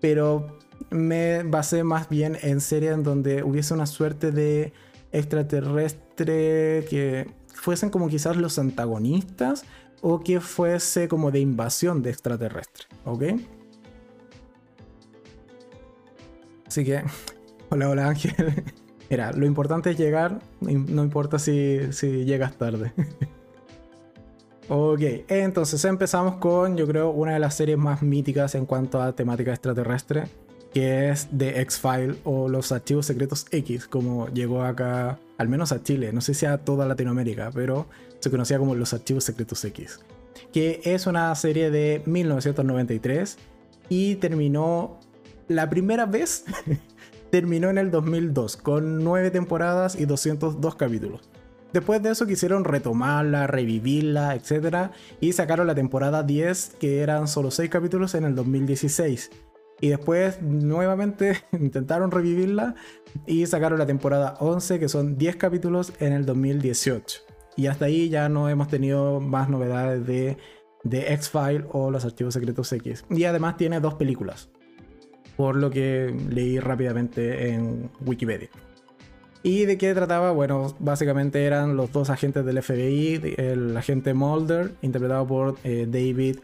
Pero 0.00 0.58
me 0.90 1.42
basé 1.42 1.84
más 1.84 2.08
bien 2.08 2.36
en 2.42 2.60
series 2.60 2.92
en 2.92 3.02
donde 3.02 3.42
hubiese 3.42 3.74
una 3.74 3.86
suerte 3.86 4.30
de 4.30 4.72
extraterrestre 5.12 6.86
que 6.88 7.30
fuesen 7.54 7.90
como 7.90 8.08
quizás 8.08 8.36
los 8.36 8.58
antagonistas 8.58 9.64
o 10.00 10.20
que 10.20 10.40
fuese 10.40 11.08
como 11.08 11.30
de 11.30 11.40
invasión 11.40 12.02
de 12.02 12.10
extraterrestre, 12.10 12.86
¿ok? 13.04 13.24
Así 16.66 16.84
que, 16.84 17.02
hola, 17.70 17.88
hola 17.88 18.08
Ángel. 18.08 18.64
Mira, 19.10 19.32
lo 19.32 19.46
importante 19.46 19.90
es 19.90 19.98
llegar, 19.98 20.40
no 20.60 21.02
importa 21.02 21.38
si, 21.38 21.78
llegas 22.24 22.56
tarde. 22.58 22.92
ok, 24.68 25.00
entonces 25.28 25.82
empezamos 25.84 26.36
con, 26.36 26.76
yo 26.76 26.86
creo, 26.86 27.10
una 27.10 27.32
de 27.32 27.38
las 27.38 27.54
series 27.54 27.78
más 27.78 28.02
míticas 28.02 28.54
en 28.54 28.66
cuanto 28.66 29.00
a 29.00 29.12
temática 29.12 29.52
extraterrestre, 29.52 30.24
que 30.74 31.08
es 31.08 31.28
The 31.36 31.60
X-File 31.62 32.16
o 32.24 32.50
Los 32.50 32.70
Archivos 32.70 33.06
Secretos 33.06 33.46
X, 33.50 33.86
como 33.86 34.28
llegó 34.28 34.62
acá, 34.62 35.18
al 35.38 35.48
menos 35.48 35.72
a 35.72 35.82
Chile, 35.82 36.12
no 36.12 36.20
sé 36.20 36.34
si 36.34 36.44
a 36.44 36.58
toda 36.58 36.86
Latinoamérica, 36.86 37.50
pero 37.54 37.86
se 38.20 38.30
conocía 38.30 38.58
como 38.58 38.74
Los 38.74 38.92
Archivos 38.92 39.24
Secretos 39.24 39.64
X, 39.64 40.00
que 40.52 40.82
es 40.84 41.06
una 41.06 41.34
serie 41.34 41.70
de 41.70 42.02
1993 42.04 43.38
y 43.88 44.16
terminó 44.16 45.00
la 45.48 45.70
primera 45.70 46.04
vez 46.04 46.44
terminó 47.30 47.70
en 47.70 47.78
el 47.78 47.90
2002 47.90 48.56
con 48.56 49.04
9 49.04 49.30
temporadas 49.30 49.98
y 49.98 50.04
202 50.06 50.74
capítulos. 50.74 51.30
Después 51.72 52.02
de 52.02 52.10
eso 52.10 52.26
quisieron 52.26 52.64
retomarla, 52.64 53.46
revivirla, 53.46 54.34
etc. 54.34 54.90
Y 55.20 55.32
sacaron 55.32 55.66
la 55.66 55.74
temporada 55.74 56.22
10 56.22 56.76
que 56.80 57.00
eran 57.00 57.28
solo 57.28 57.50
6 57.50 57.68
capítulos 57.68 58.14
en 58.14 58.24
el 58.24 58.34
2016. 58.34 59.30
Y 59.80 59.88
después 59.88 60.40
nuevamente 60.42 61.44
intentaron 61.52 62.10
revivirla 62.10 62.74
y 63.26 63.46
sacaron 63.46 63.78
la 63.78 63.86
temporada 63.86 64.36
11 64.40 64.80
que 64.80 64.88
son 64.88 65.18
10 65.18 65.36
capítulos 65.36 65.92
en 66.00 66.12
el 66.14 66.24
2018. 66.24 67.20
Y 67.56 67.66
hasta 67.66 67.86
ahí 67.86 68.08
ya 68.08 68.28
no 68.28 68.48
hemos 68.48 68.68
tenido 68.68 69.20
más 69.20 69.48
novedades 69.48 70.06
de 70.06 70.38
de 70.84 71.12
X-File 71.14 71.64
o 71.72 71.90
los 71.90 72.04
archivos 72.04 72.34
secretos 72.34 72.72
X. 72.72 73.04
Y 73.10 73.24
además 73.24 73.56
tiene 73.56 73.80
dos 73.80 73.94
películas, 73.94 74.50
por 75.38 75.54
lo 75.54 75.70
que 75.70 76.12
leí 76.30 76.58
rápidamente 76.58 77.50
en 77.50 77.90
Wikipedia. 78.04 78.50
¿Y 79.44 79.66
de 79.66 79.78
qué 79.78 79.94
trataba? 79.94 80.32
Bueno, 80.32 80.74
básicamente 80.80 81.44
eran 81.46 81.76
los 81.76 81.92
dos 81.92 82.10
agentes 82.10 82.44
del 82.44 82.60
FBI, 82.60 83.36
el 83.38 83.76
agente 83.76 84.14
Mulder, 84.14 84.74
interpretado 84.82 85.28
por 85.28 85.56
eh, 85.62 85.86
David 85.88 86.40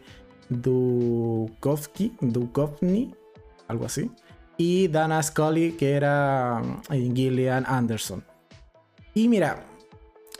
Dukovny, 0.47 1.11
algo 3.67 3.85
así, 3.85 4.09
y 4.55 4.87
Dana 4.87 5.21
Scully, 5.21 5.73
que 5.73 5.91
era 5.91 6.61
eh, 6.89 7.11
Gillian 7.13 7.65
Anderson. 7.67 8.23
Y 9.13 9.27
mira, 9.27 9.65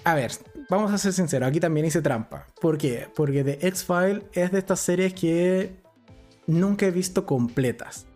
a 0.05 0.15
ver, 0.15 0.31
vamos 0.69 0.93
a 0.93 0.97
ser 0.97 1.11
sinceros, 1.11 1.49
aquí 1.49 1.59
también 1.59 1.87
hice 1.87 2.01
trampa. 2.01 2.47
¿Por 2.61 2.77
qué? 2.77 3.09
Porque 3.13 3.43
The 3.43 3.67
X-File 3.67 4.23
es 4.31 4.53
de 4.53 4.59
estas 4.59 4.79
series 4.79 5.13
que 5.13 5.75
nunca 6.47 6.85
he 6.85 6.91
visto 6.91 7.25
completas. 7.25 8.07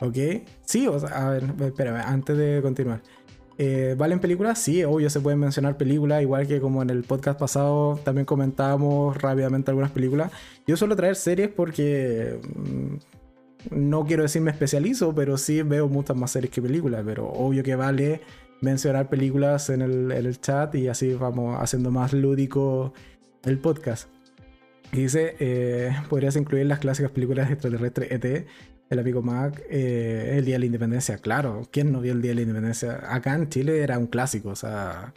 ¿Ok? 0.00 0.16
Sí, 0.64 0.86
o 0.86 0.98
sea, 0.98 1.26
a 1.26 1.30
ver, 1.30 1.44
espérame, 1.60 2.02
antes 2.04 2.36
de 2.36 2.60
continuar. 2.62 3.00
Eh, 3.58 3.94
¿Valen 3.96 4.20
películas? 4.20 4.58
Sí, 4.58 4.84
obvio 4.84 5.08
se 5.08 5.20
pueden 5.20 5.40
mencionar 5.40 5.78
películas, 5.78 6.20
igual 6.20 6.46
que 6.46 6.60
como 6.60 6.82
en 6.82 6.90
el 6.90 7.04
podcast 7.04 7.38
pasado 7.38 7.98
también 8.04 8.26
comentábamos 8.26 9.16
rápidamente 9.20 9.70
algunas 9.70 9.90
películas. 9.90 10.30
Yo 10.66 10.76
suelo 10.76 10.94
traer 10.94 11.16
series 11.16 11.48
porque 11.48 12.38
mm, 12.54 12.96
no 13.70 14.04
quiero 14.04 14.24
decir 14.24 14.42
me 14.42 14.50
especializo, 14.50 15.14
pero 15.14 15.38
sí 15.38 15.62
veo 15.62 15.88
muchas 15.88 16.16
más 16.16 16.32
series 16.32 16.52
que 16.52 16.60
películas, 16.60 17.02
pero 17.06 17.28
obvio 17.28 17.62
que 17.62 17.76
vale 17.76 18.20
mencionar 18.60 19.08
películas 19.08 19.70
en 19.70 19.82
el, 19.82 20.40
chat 20.40 20.74
y 20.74 20.88
así 20.88 21.14
vamos 21.14 21.56
haciendo 21.58 21.90
más 21.90 22.12
lúdico 22.12 22.92
el 23.44 23.58
podcast. 23.58 24.08
Dice, 24.92 25.34
eh, 25.40 25.92
podrías 26.08 26.36
incluir 26.36 26.66
las 26.66 26.78
clásicas 26.78 27.10
películas 27.10 27.50
extraterrestres 27.50 28.12
ET 28.12 28.46
el 28.88 28.98
amigo 28.98 29.22
Mac, 29.22 29.62
eh, 29.68 30.34
el 30.38 30.44
Día 30.44 30.54
de 30.56 30.60
la 30.60 30.66
Independencia, 30.66 31.18
claro. 31.18 31.62
¿Quién 31.70 31.92
no 31.92 32.00
vio 32.00 32.12
el 32.12 32.22
Día 32.22 32.30
de 32.30 32.36
la 32.36 32.40
Independencia? 32.42 33.00
Acá 33.12 33.34
en 33.34 33.48
Chile 33.48 33.82
era 33.82 33.98
un 33.98 34.06
clásico, 34.06 34.50
o 34.50 34.56
sea. 34.56 35.12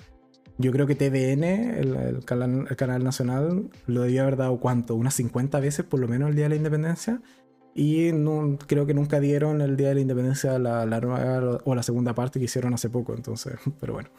Yo 0.58 0.74
creo 0.74 0.88
que 0.88 0.96
TVN, 0.96 1.44
el, 1.46 2.26
canal, 2.26 3.04
nacional, 3.04 3.70
lo 3.88 4.02
debió 4.02 4.24
haber 4.24 4.36
dado 4.36 4.60
cuánto, 4.60 4.96
unas 4.96 5.14
50 5.14 5.58
veces 5.62 5.86
por 5.86 6.02
lo 6.02 6.08
menos 6.10 6.30
el 6.30 6.36
Día 6.36 6.46
de 6.46 6.50
la 6.50 6.56
Independencia. 6.56 7.22
Y 7.74 8.12
no, 8.12 8.58
creo 8.68 8.86
que 8.86 8.94
nunca 8.94 9.22
dieron 9.22 9.62
el 9.62 9.78
Día 9.78 9.90
de 9.90 9.96
la 9.96 10.02
Independencia 10.02 10.60
la, 10.60 10.86
la 10.86 11.00
nueva 11.00 11.60
o 11.64 11.76
la 11.76 11.84
segunda 11.84 12.14
parte 12.14 12.40
que 12.40 12.46
hicieron 12.46 12.74
hace 12.74 12.90
poco, 12.90 13.14
entonces, 13.16 13.54
pero 13.80 13.94
bueno. 13.94 14.10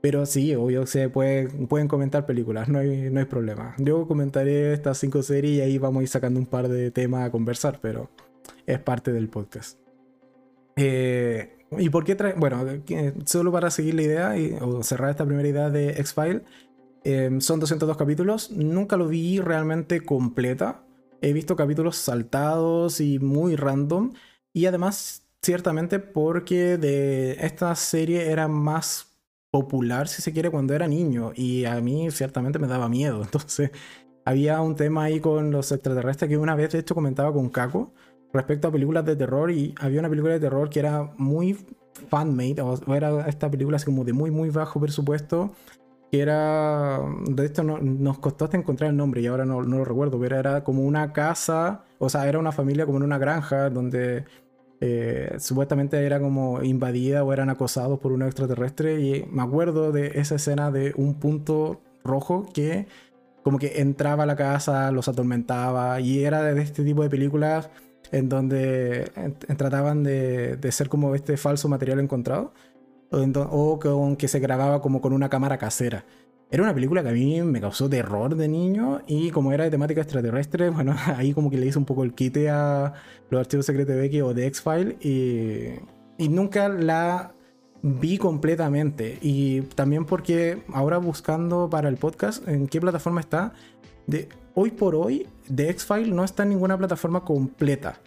Pero 0.00 0.26
sí, 0.26 0.52
obvio, 0.56 0.84
se 0.84 1.08
puede, 1.08 1.46
pueden 1.68 1.86
comentar 1.86 2.26
películas, 2.26 2.68
no 2.68 2.80
hay, 2.80 3.08
no 3.10 3.20
hay 3.20 3.26
problema. 3.26 3.76
Yo 3.78 4.08
comentaré 4.08 4.72
estas 4.72 4.98
cinco 4.98 5.22
series 5.22 5.58
y 5.58 5.60
ahí 5.60 5.78
vamos 5.78 6.00
a 6.00 6.02
ir 6.02 6.08
sacando 6.08 6.40
un 6.40 6.46
par 6.46 6.68
de 6.68 6.90
temas 6.90 7.24
a 7.24 7.30
conversar, 7.30 7.78
pero 7.80 8.10
es 8.66 8.78
parte 8.78 9.12
del 9.12 9.28
podcast. 9.28 9.78
Eh, 10.76 11.58
¿Y 11.78 11.90
por 11.90 12.04
qué 12.04 12.14
trae? 12.14 12.34
Bueno, 12.34 12.64
solo 13.24 13.52
para 13.52 13.70
seguir 13.70 13.94
la 13.94 14.02
idea 14.02 14.38
y, 14.38 14.56
o 14.60 14.82
cerrar 14.82 15.10
esta 15.10 15.24
primera 15.24 15.48
idea 15.48 15.70
de 15.70 15.90
X-File, 15.90 16.42
em, 17.04 17.40
son 17.40 17.60
202 17.60 17.96
capítulos. 17.96 18.50
Nunca 18.50 18.96
lo 18.96 19.08
vi 19.08 19.40
realmente 19.40 20.02
completa. 20.02 20.84
He 21.20 21.32
visto 21.32 21.56
capítulos 21.56 21.96
saltados 21.96 23.00
y 23.00 23.18
muy 23.18 23.56
random. 23.56 24.12
Y 24.52 24.66
además, 24.66 25.26
ciertamente, 25.40 25.98
porque 25.98 26.76
de 26.76 27.32
esta 27.40 27.74
serie 27.74 28.30
era 28.30 28.48
más 28.48 29.08
popular, 29.50 30.08
si 30.08 30.22
se 30.22 30.32
quiere, 30.32 30.50
cuando 30.50 30.74
era 30.74 30.88
niño. 30.88 31.32
Y 31.34 31.64
a 31.64 31.80
mí, 31.80 32.10
ciertamente, 32.10 32.58
me 32.58 32.66
daba 32.66 32.88
miedo. 32.88 33.22
Entonces, 33.22 33.70
había 34.24 34.60
un 34.60 34.76
tema 34.76 35.04
ahí 35.04 35.20
con 35.20 35.50
los 35.50 35.72
extraterrestres 35.72 36.28
que 36.28 36.36
una 36.38 36.54
vez, 36.54 36.72
de 36.72 36.80
hecho, 36.80 36.94
comentaba 36.94 37.32
con 37.32 37.48
Kako 37.48 37.92
respecto 38.32 38.68
a 38.68 38.72
películas 38.72 39.04
de 39.04 39.16
terror 39.16 39.50
y 39.50 39.74
había 39.80 40.00
una 40.00 40.08
película 40.08 40.34
de 40.34 40.40
terror 40.40 40.70
que 40.70 40.80
era 40.80 41.12
muy 41.16 41.56
fan-made, 42.08 42.60
o 42.62 42.94
era 42.94 43.28
esta 43.28 43.50
película 43.50 43.76
así 43.76 43.86
como 43.86 44.04
de 44.04 44.12
muy 44.12 44.30
muy 44.30 44.50
bajo 44.50 44.80
presupuesto, 44.80 45.52
que 46.10 46.20
era, 46.20 47.00
de 47.28 47.44
esto 47.44 47.62
no, 47.62 47.78
nos 47.78 48.18
costó 48.18 48.44
hasta 48.46 48.56
encontrar 48.56 48.90
el 48.90 48.96
nombre 48.96 49.20
y 49.20 49.26
ahora 49.26 49.44
no, 49.44 49.62
no, 49.62 49.78
lo 49.78 49.84
recuerdo, 49.84 50.18
pero 50.20 50.36
era 50.36 50.64
como 50.64 50.84
una 50.84 51.12
casa, 51.12 51.84
o 51.98 52.08
sea, 52.08 52.28
era 52.28 52.38
una 52.38 52.52
familia 52.52 52.86
como 52.86 52.98
en 52.98 53.04
una 53.04 53.18
granja 53.18 53.70
donde 53.70 54.24
eh, 54.80 55.36
supuestamente 55.38 56.04
era 56.04 56.20
como 56.20 56.62
invadida 56.62 57.24
o 57.24 57.32
eran 57.32 57.50
acosados 57.50 57.98
por 58.00 58.12
un 58.12 58.22
extraterrestre 58.22 59.00
y 59.00 59.24
me 59.30 59.42
acuerdo 59.42 59.92
de 59.92 60.12
esa 60.16 60.34
escena 60.34 60.70
de 60.70 60.92
un 60.96 61.14
punto 61.14 61.80
rojo 62.04 62.46
que 62.52 62.86
como 63.42 63.58
que 63.58 63.80
entraba 63.80 64.24
a 64.24 64.26
la 64.26 64.36
casa, 64.36 64.90
los 64.92 65.08
atormentaba 65.08 66.00
y 66.00 66.24
era 66.24 66.42
de 66.42 66.60
este 66.60 66.84
tipo 66.84 67.02
de 67.02 67.10
películas 67.10 67.70
en 68.12 68.28
donde 68.28 69.10
trataban 69.56 70.04
de, 70.04 70.58
ser 70.70 70.88
como 70.88 71.14
este 71.14 71.36
falso 71.36 71.68
material 71.68 71.98
encontrado, 71.98 72.52
o, 73.10 73.78
con 73.80 74.16
que 74.16 74.28
se 74.28 74.38
grababa 74.38 74.80
como 74.80 75.00
con 75.00 75.12
una 75.12 75.28
cámara 75.28 75.58
casera. 75.58 76.04
Era 76.50 76.62
una 76.62 76.74
película 76.74 77.02
que 77.02 77.08
a 77.08 77.12
mí 77.12 77.40
me 77.42 77.62
causó 77.62 77.88
terror 77.88 78.36
de 78.36 78.46
niño 78.46 79.00
y 79.06 79.30
como 79.30 79.52
era 79.52 79.64
de 79.64 79.70
temática 79.70 80.02
extraterrestre, 80.02 80.68
bueno, 80.70 80.94
ahí 81.16 81.32
como 81.32 81.50
que 81.50 81.56
le 81.56 81.66
hice 81.66 81.78
un 81.78 81.86
poco 81.86 82.04
el 82.04 82.12
quite 82.12 82.50
a 82.50 82.92
los 83.30 83.40
archivos 83.40 83.64
secretos 83.66 83.94
de 83.94 84.00
Becky 84.00 84.20
o 84.20 84.34
de 84.34 84.46
X-File 84.46 84.98
y, 85.00 85.80
y 86.22 86.28
nunca 86.28 86.68
la 86.68 87.32
vi 87.80 88.18
completamente. 88.18 89.18
Y 89.22 89.62
también 89.62 90.04
porque 90.04 90.62
ahora 90.72 90.98
buscando 90.98 91.70
para 91.70 91.88
el 91.88 91.96
podcast 91.96 92.46
en 92.46 92.68
qué 92.68 92.80
plataforma 92.80 93.20
está, 93.20 93.54
de 94.06 94.28
hoy 94.54 94.70
por 94.70 94.94
hoy, 94.94 95.26
The 95.54 95.68
X-File 95.70 96.14
no 96.14 96.24
está 96.24 96.44
en 96.44 96.50
ninguna 96.50 96.78
plataforma 96.78 97.24
completa. 97.24 97.98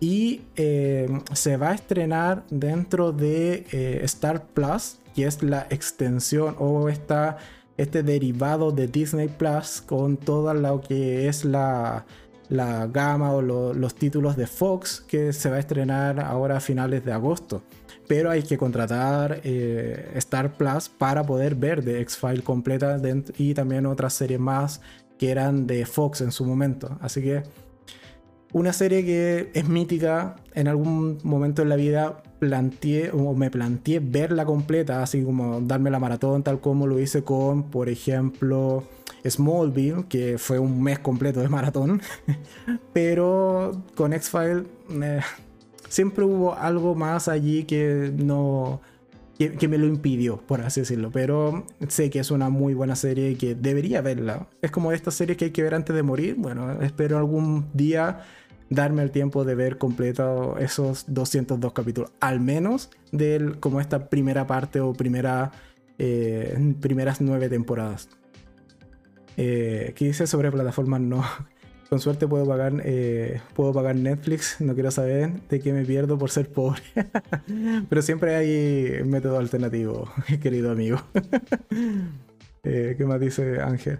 Y 0.00 0.42
eh, 0.56 1.08
se 1.34 1.56
va 1.56 1.70
a 1.70 1.74
estrenar 1.74 2.44
dentro 2.50 3.12
de 3.12 3.66
eh, 3.70 4.00
Star 4.04 4.46
Plus, 4.46 4.98
que 5.14 5.26
es 5.26 5.42
la 5.42 5.66
extensión 5.70 6.56
o 6.58 6.88
esta, 6.88 7.36
este 7.76 8.02
derivado 8.02 8.72
de 8.72 8.88
Disney 8.88 9.28
Plus 9.28 9.82
con 9.82 10.16
toda 10.16 10.54
lo 10.54 10.80
que 10.80 11.28
es 11.28 11.44
la, 11.44 12.06
la 12.48 12.86
gama 12.86 13.32
o 13.32 13.42
los 13.42 13.94
títulos 13.94 14.36
de 14.36 14.46
Fox, 14.46 15.04
que 15.06 15.32
se 15.32 15.50
va 15.50 15.56
a 15.56 15.60
estrenar 15.60 16.18
ahora 16.18 16.56
a 16.56 16.60
finales 16.60 17.04
de 17.04 17.12
agosto. 17.12 17.62
Pero 18.08 18.30
hay 18.30 18.42
que 18.42 18.58
contratar 18.58 19.40
eh, 19.44 20.12
Star 20.16 20.54
Plus 20.54 20.88
para 20.88 21.22
poder 21.24 21.54
ver 21.54 21.84
The 21.84 22.00
X-File 22.00 22.42
completa 22.42 23.00
y 23.36 23.54
también 23.54 23.86
otras 23.86 24.14
series 24.14 24.40
más 24.40 24.80
que 25.20 25.30
eran 25.30 25.66
de 25.66 25.84
Fox 25.84 26.22
en 26.22 26.32
su 26.32 26.46
momento. 26.46 26.96
Así 27.02 27.20
que 27.20 27.42
una 28.54 28.72
serie 28.72 29.04
que 29.04 29.50
es 29.52 29.68
mítica, 29.68 30.36
en 30.54 30.66
algún 30.66 31.18
momento 31.24 31.60
en 31.60 31.68
la 31.68 31.76
vida 31.76 32.22
planteé 32.38 33.10
o 33.10 33.34
me 33.34 33.50
planteé 33.50 34.00
verla 34.00 34.46
completa, 34.46 35.02
así 35.02 35.22
como 35.22 35.60
darme 35.60 35.90
la 35.90 35.98
maratón 35.98 36.42
tal 36.42 36.58
como 36.60 36.86
lo 36.86 36.98
hice 36.98 37.22
con, 37.22 37.64
por 37.64 37.90
ejemplo, 37.90 38.84
Smallville, 39.28 40.06
que 40.08 40.38
fue 40.38 40.58
un 40.58 40.82
mes 40.82 40.98
completo 41.00 41.40
de 41.40 41.50
maratón, 41.50 42.00
pero 42.94 43.72
con 43.94 44.14
X-File 44.14 44.64
eh, 45.02 45.20
siempre 45.90 46.24
hubo 46.24 46.54
algo 46.54 46.94
más 46.94 47.28
allí 47.28 47.64
que 47.64 48.10
no 48.16 48.80
que, 49.48 49.68
me 49.68 49.78
lo 49.78 49.86
impidió, 49.86 50.36
por 50.36 50.60
así 50.60 50.80
decirlo. 50.80 51.10
Pero 51.10 51.64
sé 51.88 52.10
que 52.10 52.18
es 52.18 52.30
una 52.30 52.50
muy 52.50 52.74
buena 52.74 52.94
serie 52.94 53.30
y 53.30 53.36
que 53.36 53.54
debería 53.54 54.02
verla. 54.02 54.48
Es 54.60 54.70
como 54.70 54.92
esta 54.92 55.10
serie 55.10 55.36
que 55.36 55.46
hay 55.46 55.50
que 55.50 55.62
ver 55.62 55.74
antes 55.74 55.96
de 55.96 56.02
morir. 56.02 56.34
Bueno, 56.36 56.82
espero 56.82 57.16
algún 57.16 57.66
día 57.72 58.20
darme 58.68 59.02
el 59.02 59.10
tiempo 59.10 59.44
de 59.44 59.54
ver 59.54 59.78
completo 59.78 60.58
esos 60.58 61.04
202 61.08 61.72
capítulos, 61.72 62.12
al 62.20 62.40
menos 62.40 62.90
de 63.12 63.56
como 63.60 63.80
esta 63.80 64.08
primera 64.08 64.46
parte 64.46 64.80
o 64.80 64.92
primera, 64.92 65.52
eh, 65.98 66.74
primeras 66.80 67.20
nueve 67.20 67.48
temporadas. 67.48 68.08
Eh, 69.36 69.94
¿Qué 69.96 70.04
dice 70.06 70.26
sobre 70.26 70.52
plataformas 70.52 71.00
no? 71.00 71.24
Con 71.90 71.98
suerte 71.98 72.28
puedo 72.28 72.46
pagar, 72.46 72.74
eh, 72.84 73.40
puedo 73.52 73.72
pagar 73.72 73.96
Netflix, 73.96 74.60
no 74.60 74.74
quiero 74.74 74.92
saber 74.92 75.32
de 75.48 75.58
qué 75.58 75.72
me 75.72 75.84
pierdo 75.84 76.16
por 76.16 76.30
ser 76.30 76.48
pobre. 76.48 76.80
Pero 77.88 78.00
siempre 78.00 78.36
hay 78.36 79.02
método 79.04 79.40
alternativo, 79.40 80.08
querido 80.42 80.70
amigo. 80.70 80.98
Eh, 82.62 82.94
¿Qué 82.98 83.06
más 83.06 83.18
dice 83.18 83.58
Ángel? 83.62 83.96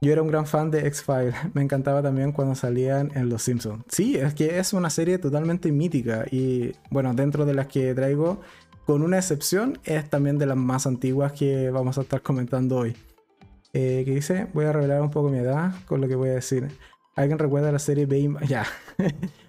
Yo 0.00 0.12
era 0.12 0.22
un 0.22 0.28
gran 0.28 0.46
fan 0.46 0.70
de 0.70 0.86
X-Files. 0.86 1.34
Me 1.52 1.62
encantaba 1.62 2.00
también 2.00 2.30
cuando 2.30 2.54
salían 2.54 3.10
en 3.16 3.28
Los 3.28 3.42
Simpsons. 3.42 3.82
Sí, 3.88 4.14
es 4.14 4.34
que 4.34 4.60
es 4.60 4.72
una 4.72 4.88
serie 4.88 5.18
totalmente 5.18 5.72
mítica. 5.72 6.24
Y 6.30 6.74
bueno, 6.90 7.12
dentro 7.12 7.44
de 7.44 7.54
las 7.54 7.66
que 7.66 7.92
traigo, 7.92 8.40
con 8.86 9.02
una 9.02 9.18
excepción, 9.18 9.80
es 9.82 10.08
también 10.08 10.38
de 10.38 10.46
las 10.46 10.56
más 10.56 10.86
antiguas 10.86 11.32
que 11.32 11.70
vamos 11.70 11.98
a 11.98 12.02
estar 12.02 12.22
comentando 12.22 12.76
hoy. 12.76 12.94
Eh, 13.72 14.02
¿Qué 14.04 14.12
dice? 14.12 14.46
Voy 14.54 14.66
a 14.66 14.72
revelar 14.72 15.02
un 15.02 15.10
poco 15.10 15.28
mi 15.28 15.38
edad 15.38 15.74
con 15.86 16.00
lo 16.00 16.06
que 16.06 16.14
voy 16.14 16.28
a 16.28 16.34
decir. 16.34 16.68
¿Alguien 17.16 17.38
recuerda 17.38 17.70
la 17.70 17.78
serie 17.78 18.06
B, 18.06 18.34
ya. 18.48 18.66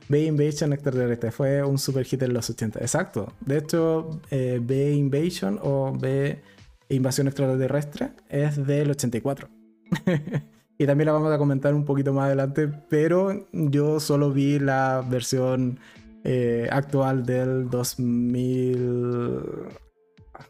B 0.07 0.23
Invasion 0.23 0.73
Extraterrestre? 0.73 1.31
Fue 1.31 1.63
un 1.63 1.77
super 1.77 2.05
hit 2.05 2.21
en 2.21 2.33
los 2.33 2.49
80. 2.49 2.79
Exacto. 2.79 3.33
De 3.41 3.57
hecho, 3.57 4.21
eh, 4.29 4.59
B 4.61 4.93
Invasion 4.93 5.59
o 5.61 5.93
B 5.97 6.41
Invasión 6.89 7.27
Extraterrestre 7.27 8.11
es 8.29 8.65
del 8.65 8.91
84. 8.91 9.49
y 10.77 10.85
también 10.85 11.07
la 11.07 11.13
vamos 11.13 11.33
a 11.33 11.37
comentar 11.37 11.73
un 11.73 11.85
poquito 11.85 12.13
más 12.13 12.25
adelante, 12.25 12.67
pero 12.89 13.47
yo 13.51 13.99
solo 13.99 14.31
vi 14.31 14.59
la 14.59 15.03
versión 15.07 15.79
eh, 16.23 16.67
actual 16.71 17.25
del 17.25 17.69
2000... 17.69 19.39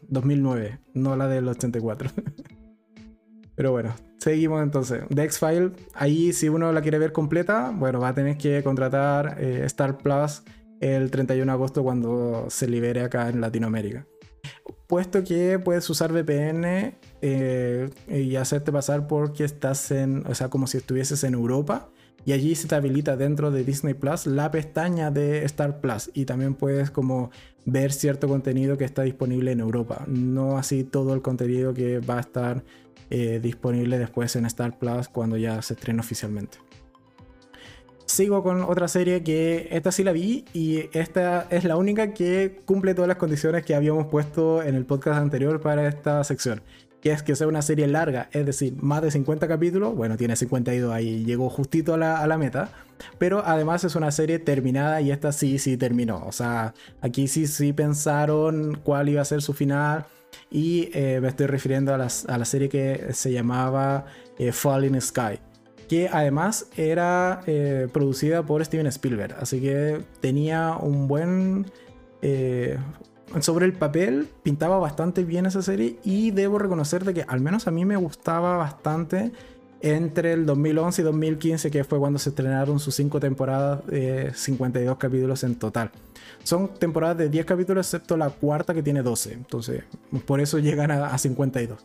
2009, 0.08 0.78
no 0.94 1.16
la 1.16 1.28
del 1.28 1.48
84. 1.48 2.10
pero 3.56 3.72
bueno, 3.72 3.94
seguimos 4.18 4.62
entonces. 4.62 5.02
The 5.14 5.22
X-File, 5.24 5.72
ahí 5.94 6.32
si 6.32 6.48
uno 6.48 6.72
la 6.72 6.82
quiere 6.82 6.98
ver 6.98 7.12
completa, 7.12 7.72
bueno, 7.74 8.00
va 8.00 8.08
a 8.08 8.14
tener 8.14 8.36
que 8.36 8.62
contratar 8.62 9.36
eh, 9.40 9.62
Star 9.64 9.98
Plus 9.98 10.42
el 10.80 11.10
31 11.10 11.50
de 11.50 11.54
agosto 11.54 11.82
cuando 11.82 12.46
se 12.48 12.68
libere 12.68 13.02
acá 13.02 13.28
en 13.28 13.40
Latinoamérica. 13.40 14.06
Puesto 14.86 15.24
que 15.24 15.58
puedes 15.58 15.88
usar 15.90 16.12
VPN 16.12 16.94
eh, 17.22 17.90
y 18.08 18.36
hacerte 18.36 18.70
pasar 18.70 19.08
porque 19.08 19.44
estás 19.44 19.90
en, 19.90 20.24
o 20.26 20.34
sea, 20.34 20.48
como 20.48 20.66
si 20.66 20.78
estuvieses 20.78 21.24
en 21.24 21.34
Europa. 21.34 21.88
Y 22.24 22.32
allí 22.32 22.56
se 22.56 22.66
te 22.66 22.74
habilita 22.74 23.16
dentro 23.16 23.52
de 23.52 23.62
Disney 23.62 23.94
Plus 23.94 24.26
la 24.26 24.50
pestaña 24.50 25.12
de 25.12 25.44
Star 25.44 25.80
Plus. 25.80 26.10
Y 26.12 26.24
también 26.24 26.54
puedes 26.54 26.90
como 26.90 27.30
ver 27.64 27.92
cierto 27.92 28.26
contenido 28.26 28.76
que 28.76 28.84
está 28.84 29.02
disponible 29.02 29.52
en 29.52 29.60
Europa. 29.60 30.04
No 30.08 30.58
así 30.58 30.82
todo 30.82 31.14
el 31.14 31.22
contenido 31.22 31.72
que 31.72 32.00
va 32.00 32.16
a 32.16 32.20
estar 32.20 32.64
eh, 33.10 33.40
disponible 33.42 33.98
después 33.98 34.36
en 34.36 34.46
Star 34.46 34.78
Plus 34.78 35.08
cuando 35.08 35.36
ya 35.36 35.60
se 35.62 35.74
estrene 35.74 36.00
oficialmente 36.00 36.58
sigo 38.06 38.42
con 38.42 38.62
otra 38.62 38.88
serie 38.88 39.22
que 39.22 39.68
esta 39.70 39.92
sí 39.92 40.04
la 40.04 40.12
vi 40.12 40.44
y 40.54 40.88
esta 40.96 41.46
es 41.50 41.64
la 41.64 41.76
única 41.76 42.14
que 42.14 42.62
cumple 42.64 42.94
todas 42.94 43.08
las 43.08 43.18
condiciones 43.18 43.64
que 43.64 43.74
habíamos 43.74 44.06
puesto 44.06 44.62
en 44.62 44.74
el 44.74 44.86
podcast 44.86 45.18
anterior 45.20 45.60
para 45.60 45.86
esta 45.86 46.22
sección. 46.24 46.62
Que 47.02 47.12
es 47.12 47.22
que 47.22 47.36
sea 47.36 47.46
una 47.46 47.62
serie 47.62 47.86
larga, 47.86 48.28
es 48.32 48.46
decir, 48.46 48.74
más 48.80 49.02
de 49.02 49.10
50 49.10 49.46
capítulos. 49.46 49.94
Bueno, 49.94 50.16
tiene 50.16 50.34
52 50.34 50.92
ahí, 50.92 51.24
llegó 51.24 51.50
justito 51.50 51.94
a 51.94 51.98
la, 51.98 52.20
a 52.20 52.26
la 52.26 52.38
meta. 52.38 52.70
Pero 53.18 53.42
además 53.44 53.84
es 53.84 53.94
una 53.94 54.10
serie 54.10 54.38
terminada 54.38 55.00
y 55.00 55.10
esta 55.10 55.30
sí, 55.30 55.58
sí 55.58 55.76
terminó. 55.76 56.24
O 56.26 56.32
sea, 56.32 56.74
aquí 57.02 57.28
sí, 57.28 57.46
sí 57.46 57.72
pensaron 57.72 58.80
cuál 58.82 59.08
iba 59.10 59.20
a 59.22 59.26
ser 59.26 59.42
su 59.42 59.52
final. 59.52 60.06
Y 60.50 60.90
eh, 60.92 61.20
me 61.20 61.28
estoy 61.28 61.46
refiriendo 61.46 61.94
a, 61.94 61.98
la 61.98 62.44
serie 62.44 62.68
que 62.68 63.08
se 63.12 63.32
llamaba 63.32 64.06
eh, 64.38 64.52
Falling 64.52 65.00
Sky 65.00 65.38
que 65.88 66.08
además 66.12 66.66
era 66.76 67.42
eh, 67.46 67.88
producida 67.92 68.42
por 68.42 68.64
Steven 68.64 68.86
Spielberg, 68.88 69.36
así 69.38 69.60
que 69.60 70.04
tenía 70.20 70.76
un 70.76 71.08
buen... 71.08 71.66
Eh, 72.22 72.78
sobre 73.40 73.66
el 73.66 73.72
papel 73.72 74.28
pintaba 74.42 74.78
bastante 74.78 75.24
bien 75.24 75.46
esa 75.46 75.60
serie 75.60 75.98
y 76.04 76.30
debo 76.30 76.58
reconocer 76.58 77.04
de 77.04 77.12
que 77.12 77.24
al 77.26 77.40
menos 77.40 77.66
a 77.66 77.70
mí 77.70 77.84
me 77.84 77.96
gustaba 77.96 78.56
bastante 78.56 79.32
entre 79.80 80.32
el 80.32 80.46
2011 80.46 81.02
y 81.02 81.04
2015, 81.04 81.70
que 81.70 81.84
fue 81.84 81.98
cuando 81.98 82.18
se 82.18 82.30
estrenaron 82.30 82.78
sus 82.78 82.94
5 82.94 83.20
temporadas, 83.20 83.86
de 83.86 84.32
52 84.32 84.96
capítulos 84.96 85.44
en 85.44 85.56
total. 85.56 85.90
Son 86.46 86.68
temporadas 86.68 87.18
de 87.18 87.28
10 87.28 87.44
capítulos, 87.44 87.86
excepto 87.88 88.16
la 88.16 88.30
cuarta 88.30 88.72
que 88.72 88.80
tiene 88.80 89.02
12. 89.02 89.32
Entonces, 89.32 89.82
por 90.26 90.40
eso 90.40 90.60
llegan 90.60 90.92
a, 90.92 91.08
a 91.08 91.18
52. 91.18 91.84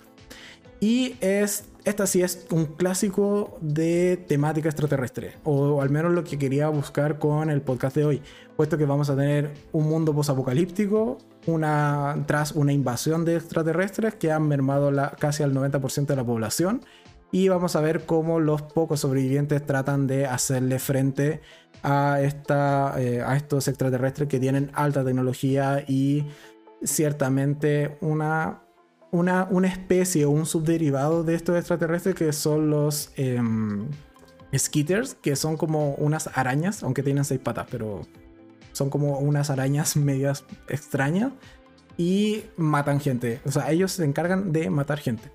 Y 0.79 1.15
es, 1.19 1.65
esta 1.83 2.05
sí 2.05 2.21
es 2.21 2.45
un 2.51 2.65
clásico 2.65 3.57
de 3.59 4.17
temática 4.27 4.69
extraterrestre, 4.69 5.37
o 5.43 5.81
al 5.81 5.89
menos 5.89 6.11
lo 6.11 6.23
que 6.23 6.37
quería 6.37 6.69
buscar 6.69 7.17
con 7.17 7.49
el 7.49 7.61
podcast 7.61 7.95
de 7.95 8.05
hoy, 8.05 8.21
puesto 8.55 8.77
que 8.77 8.85
vamos 8.85 9.09
a 9.09 9.15
tener 9.15 9.51
un 9.71 9.87
mundo 9.87 10.13
posapocalíptico, 10.13 11.17
una, 11.47 12.23
tras 12.27 12.51
una 12.51 12.71
invasión 12.71 13.25
de 13.25 13.37
extraterrestres 13.37 14.13
que 14.13 14.31
han 14.31 14.47
mermado 14.47 14.91
la, 14.91 15.11
casi 15.11 15.41
al 15.41 15.55
90% 15.55 16.05
de 16.05 16.15
la 16.15 16.23
población, 16.23 16.81
y 17.31 17.47
vamos 17.47 17.75
a 17.75 17.81
ver 17.81 18.05
cómo 18.05 18.39
los 18.39 18.61
pocos 18.61 18.99
sobrevivientes 18.99 19.65
tratan 19.65 20.05
de 20.05 20.25
hacerle 20.25 20.79
frente 20.79 21.41
a, 21.83 22.19
esta, 22.21 22.95
eh, 22.99 23.21
a 23.21 23.35
estos 23.35 23.67
extraterrestres 23.67 24.27
que 24.27 24.39
tienen 24.39 24.71
alta 24.73 25.03
tecnología 25.03 25.83
y 25.87 26.25
ciertamente 26.83 27.97
una 28.01 28.61
una, 29.11 29.67
especie 29.67 30.25
o 30.25 30.31
un 30.31 30.45
subderivado 30.45 31.23
de 31.23 31.35
estos 31.35 31.57
extraterrestres 31.57 32.15
que 32.15 32.31
son 32.33 32.69
los 32.69 33.11
eh, 33.17 33.41
skitters, 34.57 35.15
que 35.15 35.35
son 35.35 35.57
como 35.57 35.95
unas 35.95 36.29
arañas, 36.37 36.83
aunque 36.83 37.03
tienen 37.03 37.25
seis 37.25 37.39
patas, 37.39 37.67
pero 37.69 38.01
son 38.71 38.89
como 38.89 39.19
unas 39.19 39.49
arañas 39.49 39.95
medias 39.97 40.45
extrañas 40.67 41.33
y 41.97 42.43
matan 42.57 42.99
gente. 42.99 43.41
O 43.45 43.51
sea, 43.51 43.69
ellos 43.71 43.91
se 43.91 44.05
encargan 44.05 44.51
de 44.51 44.69
matar 44.69 44.99
gente. 44.99 45.29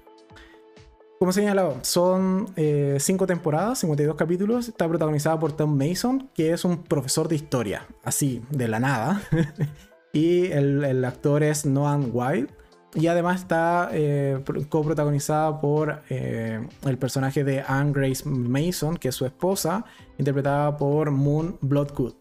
Como 1.19 1.33
señalado, 1.33 1.79
son 1.81 2.47
eh, 2.57 2.99
cinco 3.01 3.27
temporadas, 3.27 3.79
52 3.79 4.17
capítulos. 4.17 4.69
Está 4.69 4.87
protagonizada 4.87 5.41
por 5.41 5.53
Tom 5.53 5.75
Mason, 5.75 6.29
que 6.35 6.53
es 6.53 6.65
un 6.67 6.83
profesor 6.83 7.27
de 7.29 7.37
historia, 7.37 7.87
así, 8.05 8.43
de 8.51 8.69
la 8.69 8.81
nada. 8.81 9.23
y 10.13 10.47
el, 10.53 11.03
actor 11.07 11.43
es 11.43 11.65
Noah 11.65 11.97
Wild 11.97 12.51
y 12.95 13.07
además 13.07 13.41
está 13.41 13.89
eh, 13.93 14.43
coprotagonizada 14.69 15.59
por 15.59 16.03
eh, 16.11 16.67
el 16.85 16.99
personaje 16.99 17.45
de 17.45 17.63
Anne 17.67 17.93
Grace 17.93 18.29
Mason, 18.29 18.99
que 18.99 19.09
es 19.09 19.15
su 19.15 19.25
esposa, 19.25 19.87
interpretada 20.19 20.77
por 20.77 21.11
Moon 21.11 21.57
Bloodgood. 21.63 22.15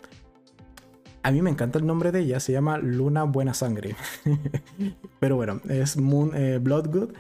A 1.22 1.32
mí 1.32 1.41
me 1.41 1.50
encanta 1.50 1.80
el 1.80 1.86
nombre 1.86 2.12
de 2.12 2.20
ella, 2.20 2.39
se 2.39 2.52
llama 2.52 2.78
Luna 2.78 3.24
Buena 3.24 3.54
Sangre. 3.54 3.96
Pero 5.20 5.36
bueno, 5.36 5.60
es 5.68 5.98
Moon 5.98 6.32
eh, 6.36 6.60
Bloodgood. 6.62 7.14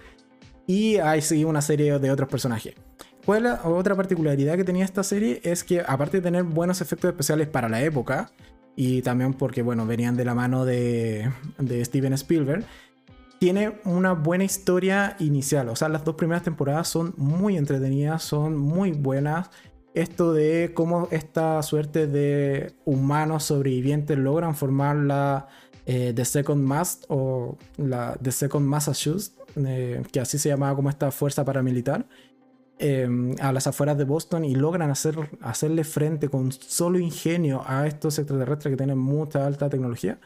Y 0.67 0.97
hay 0.97 1.21
sí 1.21 1.43
una 1.43 1.61
serie 1.61 1.99
de 1.99 2.11
otros 2.11 2.29
personajes. 2.29 2.75
¿Cuál 3.25 3.47
otra 3.63 3.95
particularidad 3.95 4.55
que 4.55 4.63
tenía 4.63 4.85
esta 4.85 5.03
serie? 5.03 5.41
Es 5.43 5.63
que 5.63 5.81
aparte 5.81 6.17
de 6.17 6.23
tener 6.23 6.43
buenos 6.43 6.81
efectos 6.81 7.09
especiales 7.09 7.47
para 7.47 7.67
la 7.67 7.81
época, 7.81 8.31
y 8.75 9.01
también 9.01 9.33
porque, 9.33 9.61
bueno, 9.61 9.85
venían 9.87 10.17
de 10.17 10.25
la 10.25 10.35
mano 10.35 10.65
de, 10.65 11.31
Steven 11.83 12.13
Spielberg, 12.13 12.65
tiene 13.39 13.79
una 13.85 14.13
buena 14.13 14.43
historia 14.43 15.15
inicial. 15.19 15.69
O 15.69 15.75
sea, 15.75 15.89
las 15.89 16.03
dos 16.03 16.15
primeras 16.15 16.43
temporadas 16.43 16.87
son 16.87 17.13
muy 17.17 17.57
entretenidas, 17.57 18.23
son 18.23 18.57
muy 18.57 18.91
buenas. 18.91 19.49
Esto 19.93 20.33
de 20.33 20.71
cómo 20.73 21.07
esta 21.11 21.61
suerte 21.63 22.07
de 22.07 22.73
humanos 22.83 23.45
sobrevivientes 23.45 24.17
logran 24.17 24.55
formar 24.55 24.97
la 24.97 25.47
eh, 25.85 26.11
The 26.13 26.25
Second 26.25 26.63
Mast 26.63 27.05
o 27.07 27.57
la 27.77 28.17
The 28.21 28.31
Second 28.31 28.65
Massachusetts, 28.65 29.33
eh, 29.55 30.03
que 30.11 30.19
así 30.19 30.37
se 30.37 30.49
llamaba 30.49 30.75
como 30.75 30.89
esta 30.89 31.11
fuerza 31.11 31.45
paramilitar, 31.45 32.07
eh, 32.77 33.07
a 33.39 33.53
las 33.53 33.67
afueras 33.67 33.97
de 33.97 34.03
Boston 34.03 34.43
y 34.43 34.55
logran 34.55 34.91
hacer, 34.91 35.15
hacerle 35.41 35.83
frente 35.83 36.27
con 36.27 36.51
solo 36.51 36.99
ingenio 36.99 37.63
a 37.65 37.87
estos 37.87 38.19
extraterrestres 38.19 38.73
que 38.73 38.77
tienen 38.77 38.97
mucha 38.97 39.45
alta 39.45 39.69
tecnología 39.69 40.19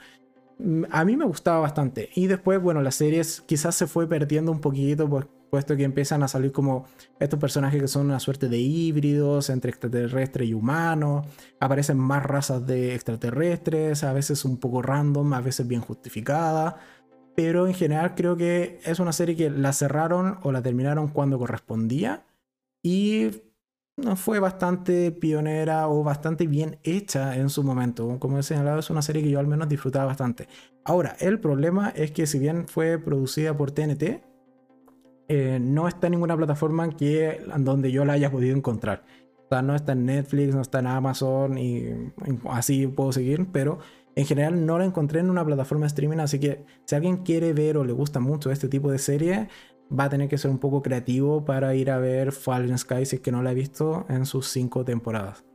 a 0.91 1.05
mí 1.05 1.15
me 1.15 1.25
gustaba 1.25 1.59
bastante. 1.59 2.09
Y 2.15 2.27
después, 2.27 2.61
bueno, 2.61 2.81
la 2.81 2.91
serie 2.91 3.21
quizás 3.45 3.75
se 3.75 3.87
fue 3.87 4.07
perdiendo 4.07 4.51
un 4.51 4.59
poquito, 4.59 5.09
pues, 5.09 5.25
puesto 5.49 5.75
que 5.75 5.83
empiezan 5.83 6.21
a 6.21 6.27
salir 6.27 6.51
como 6.51 6.85
estos 7.19 7.39
personajes 7.39 7.81
que 7.81 7.87
son 7.87 8.05
una 8.07 8.19
suerte 8.19 8.49
de 8.49 8.59
híbridos 8.59 9.49
entre 9.49 9.71
extraterrestre 9.71 10.45
y 10.45 10.53
humano. 10.53 11.25
Aparecen 11.59 11.97
más 11.97 12.23
razas 12.23 12.67
de 12.67 12.93
extraterrestres, 12.93 14.03
a 14.03 14.13
veces 14.13 14.45
un 14.45 14.57
poco 14.57 14.81
random, 14.81 15.33
a 15.33 15.41
veces 15.41 15.67
bien 15.67 15.81
justificada. 15.81 16.77
Pero 17.39 17.67
en 17.67 17.73
general 17.73 18.15
creo 18.15 18.35
que 18.35 18.81
es 18.83 18.99
una 18.99 19.13
serie 19.13 19.33
que 19.33 19.49
la 19.49 19.71
cerraron 19.71 20.39
o 20.43 20.51
la 20.51 20.61
terminaron 20.61 21.07
cuando 21.07 21.39
correspondía. 21.39 22.25
Y 22.83 23.29
fue 24.17 24.39
bastante 24.39 25.13
pionera 25.13 25.87
o 25.87 26.03
bastante 26.03 26.47
bien 26.47 26.79
hecha 26.83 27.37
en 27.37 27.49
su 27.49 27.63
momento. 27.63 28.19
Como 28.19 28.37
he 28.39 28.43
señalado, 28.43 28.79
es 28.79 28.89
una 28.89 29.01
serie 29.01 29.23
que 29.23 29.29
yo 29.29 29.39
al 29.39 29.47
menos 29.47 29.69
disfrutaba 29.69 30.07
bastante. 30.07 30.49
Ahora, 30.83 31.15
el 31.21 31.39
problema 31.39 31.93
es 31.95 32.11
que 32.11 32.27
si 32.27 32.39
bien 32.39 32.67
fue 32.67 32.97
producida 32.99 33.55
por 33.55 33.71
TNT, 33.71 34.21
eh, 35.29 35.59
no 35.61 35.87
está 35.87 36.07
en 36.07 36.11
ninguna 36.11 36.35
plataforma 36.35 36.89
que, 36.89 37.41
donde 37.59 37.93
yo 37.93 38.03
la 38.03 38.13
haya 38.13 38.29
podido 38.29 38.53
encontrar. 38.53 39.05
O 39.45 39.47
sea, 39.47 39.61
no 39.61 39.75
está 39.75 39.93
en 39.93 40.07
Netflix, 40.07 40.53
no 40.53 40.59
está 40.59 40.79
en 40.79 40.87
Amazon 40.87 41.57
y 41.57 42.11
así 42.49 42.85
puedo 42.87 43.13
seguir, 43.13 43.47
pero 43.53 43.79
en 44.19 44.25
general 44.25 44.65
no 44.65 44.77
la 44.77 44.83
encontré 44.83 45.21
en 45.21 45.29
una 45.29 45.45
plataforma 45.45 45.85
de 45.85 45.87
streaming, 45.87 46.17
así 46.17 46.39
que 46.39 46.65
si 46.83 46.93
alguien 46.93 47.23
quiere 47.23 47.53
ver 47.53 47.77
o 47.77 47.85
le 47.85 47.93
gusta 47.93 48.19
mucho 48.19 48.51
este 48.51 48.67
tipo 48.67 48.91
de 48.91 48.99
serie, 48.99 49.47
va 49.97 50.03
a 50.03 50.09
tener 50.09 50.27
que 50.27 50.37
ser 50.37 50.51
un 50.51 50.57
poco 50.57 50.81
creativo 50.81 51.45
para 51.45 51.73
ir 51.73 51.89
a 51.89 51.99
ver 51.99 52.33
Fallen 52.33 52.77
Sky 52.77 53.05
si 53.05 53.15
es 53.15 53.21
que 53.21 53.31
no 53.31 53.41
la 53.41 53.53
he 53.53 53.55
visto 53.55 54.05
en 54.09 54.25
sus 54.25 54.49
cinco 54.49 54.83
temporadas. 54.83 55.45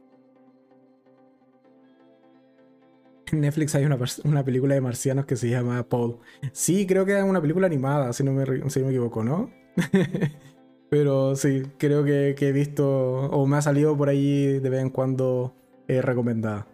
En 3.32 3.40
Netflix 3.42 3.74
hay 3.74 3.84
una, 3.84 4.44
película 4.44 4.74
de 4.74 4.80
marcianos 4.80 5.26
que 5.26 5.36
se 5.36 5.50
llama 5.50 5.86
Paul. 5.86 6.16
Sí, 6.52 6.86
creo 6.86 7.04
que 7.04 7.18
es 7.18 7.22
una 7.22 7.42
película 7.42 7.66
animada, 7.66 8.14
si 8.14 8.24
no 8.24 8.32
me, 8.32 8.70
si 8.70 8.80
me 8.80 8.88
equivoco, 8.88 9.22
¿no? 9.22 9.50
Pero 10.88 11.36
sí, 11.36 11.64
creo 11.76 12.02
que, 12.02 12.34
he 12.38 12.52
visto 12.52 12.86
o 12.86 13.46
me 13.46 13.58
ha 13.58 13.62
salido 13.62 13.94
por 13.94 14.08
ahí 14.08 14.58
de 14.58 14.70
vez 14.70 14.80
en 14.80 14.88
cuando 14.88 15.54
eh, 15.86 16.00
recomendada. 16.00 16.66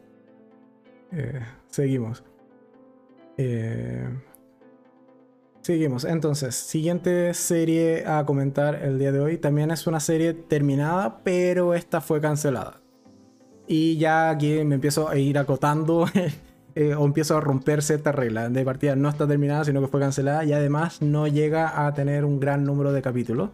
Eh, 1.11 1.41
seguimos. 1.71 2.23
Eh, 3.37 4.09
Seguimos. 5.63 6.05
Entonces, 6.05 6.55
siguiente 6.55 7.35
serie 7.35 8.07
a 8.07 8.25
comentar 8.25 8.77
el 8.77 8.99
día 8.99 9.13
de 9.13 9.21
hoy. 9.21 9.37
También 9.37 9.71
es 9.71 9.87
una 9.87 10.01
serie 10.01 10.33
terminada, 10.33 11.21
pero 11.23 11.75
esta 11.75 12.01
fue 12.01 12.21
cancelada. 12.21 12.81
Y 13.67 13.99
ya 13.99 14.31
aquí 14.31 14.65
me 14.65 14.77
empiezo 14.77 15.09
a 15.09 15.19
ir 15.19 15.37
acotando 15.37 16.07
eh, 16.75 16.95
o 16.95 17.05
empiezo 17.05 17.37
a 17.37 17.41
romper 17.41 17.83
cierta 17.83 18.11
regla. 18.11 18.49
De 18.49 18.65
partida 18.65 18.97
no 18.97 19.11
está 19.11 19.29
terminada, 19.29 19.65
sino 19.65 19.83
que 19.83 19.89
fue 19.89 20.01
cancelada 20.01 20.45
y 20.45 20.55
además 20.55 21.03
no 21.03 21.27
llega 21.27 21.87
a 21.87 21.93
tener 21.93 22.25
un 22.25 22.41
gran 22.41 22.65
número 22.65 22.91
de 22.93 23.03
capítulos. 23.03 23.51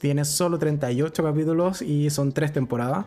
Tiene 0.00 0.24
solo 0.24 0.56
38 0.58 1.22
capítulos 1.22 1.82
y 1.82 2.10
son 2.10 2.32
tres 2.32 2.52
temporadas. 2.52 3.06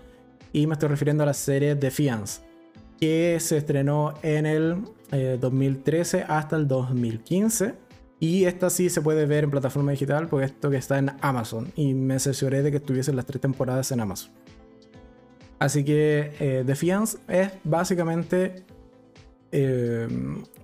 Y 0.51 0.67
me 0.67 0.73
estoy 0.73 0.89
refiriendo 0.89 1.23
a 1.23 1.27
la 1.27 1.33
serie 1.33 1.75
Defiance, 1.75 2.41
que 3.03 3.37
se 3.41 3.57
estrenó 3.57 4.13
en 4.23 4.45
el 4.45 4.77
2013 5.11 6.19
eh, 6.19 6.25
hasta 6.25 6.55
el 6.55 6.69
2015. 6.69 7.73
Y 8.21 8.45
esta 8.45 8.69
sí 8.69 8.89
se 8.89 9.01
puede 9.01 9.25
ver 9.25 9.43
en 9.43 9.51
plataforma 9.51 9.91
digital, 9.91 10.29
porque 10.29 10.45
esto 10.45 10.69
que 10.69 10.77
está 10.77 10.99
en 10.99 11.11
Amazon. 11.19 11.69
Y 11.75 11.93
me 11.95 12.13
aseguré 12.13 12.63
de 12.63 12.71
que 12.71 12.77
estuviesen 12.77 13.17
las 13.17 13.25
tres 13.25 13.41
temporadas 13.41 13.91
en 13.91 13.99
Amazon. 13.99 14.31
Así 15.59 15.83
que 15.83 16.31
eh, 16.39 16.63
Defiance 16.65 17.17
es 17.27 17.51
básicamente 17.65 18.63
eh, 19.55 20.07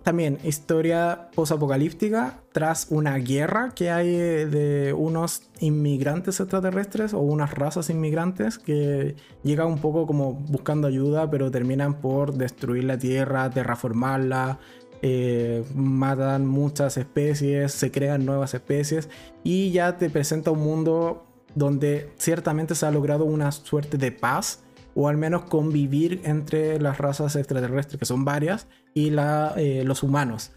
también 0.01 0.39
historia 0.43 1.29
posapocalíptica 1.35 2.39
tras 2.51 2.87
una 2.89 3.17
guerra 3.17 3.69
que 3.75 3.91
hay 3.91 4.07
de 4.07 4.95
unos 4.97 5.43
inmigrantes 5.59 6.39
extraterrestres 6.39 7.13
o 7.13 7.19
unas 7.19 7.53
razas 7.53 7.91
inmigrantes 7.91 8.57
que 8.57 9.15
llegan 9.43 9.67
un 9.67 9.77
poco 9.77 10.07
como 10.07 10.33
buscando 10.33 10.87
ayuda, 10.87 11.29
pero 11.29 11.51
terminan 11.51 12.01
por 12.01 12.33
destruir 12.33 12.85
la 12.85 12.97
Tierra, 12.97 13.51
terraformarla, 13.51 14.57
eh, 15.03 15.63
matan 15.75 16.47
muchas 16.47 16.97
especies, 16.97 17.71
se 17.71 17.91
crean 17.91 18.25
nuevas 18.25 18.55
especies 18.55 19.07
y 19.43 19.69
ya 19.69 19.97
te 19.97 20.09
presenta 20.09 20.49
un 20.49 20.61
mundo 20.61 21.27
donde 21.53 22.09
ciertamente 22.17 22.73
se 22.73 22.87
ha 22.87 22.91
logrado 22.91 23.25
una 23.25 23.51
suerte 23.51 23.99
de 23.99 24.11
paz 24.11 24.63
o 24.95 25.07
al 25.07 25.17
menos 25.17 25.43
convivir 25.43 26.21
entre 26.25 26.79
las 26.79 26.97
razas 26.97 27.35
extraterrestres, 27.35 27.99
que 27.99 28.05
son 28.05 28.25
varias, 28.25 28.67
y 28.93 29.13
eh, 29.17 29.83
los 29.85 30.03
humanos. 30.03 30.51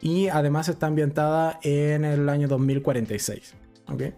Y 0.00 0.28
además 0.28 0.68
está 0.68 0.86
ambientada 0.86 1.58
en 1.62 2.04
el 2.04 2.28
año 2.28 2.48
2046. 2.48 3.54
¿okay? 3.92 4.14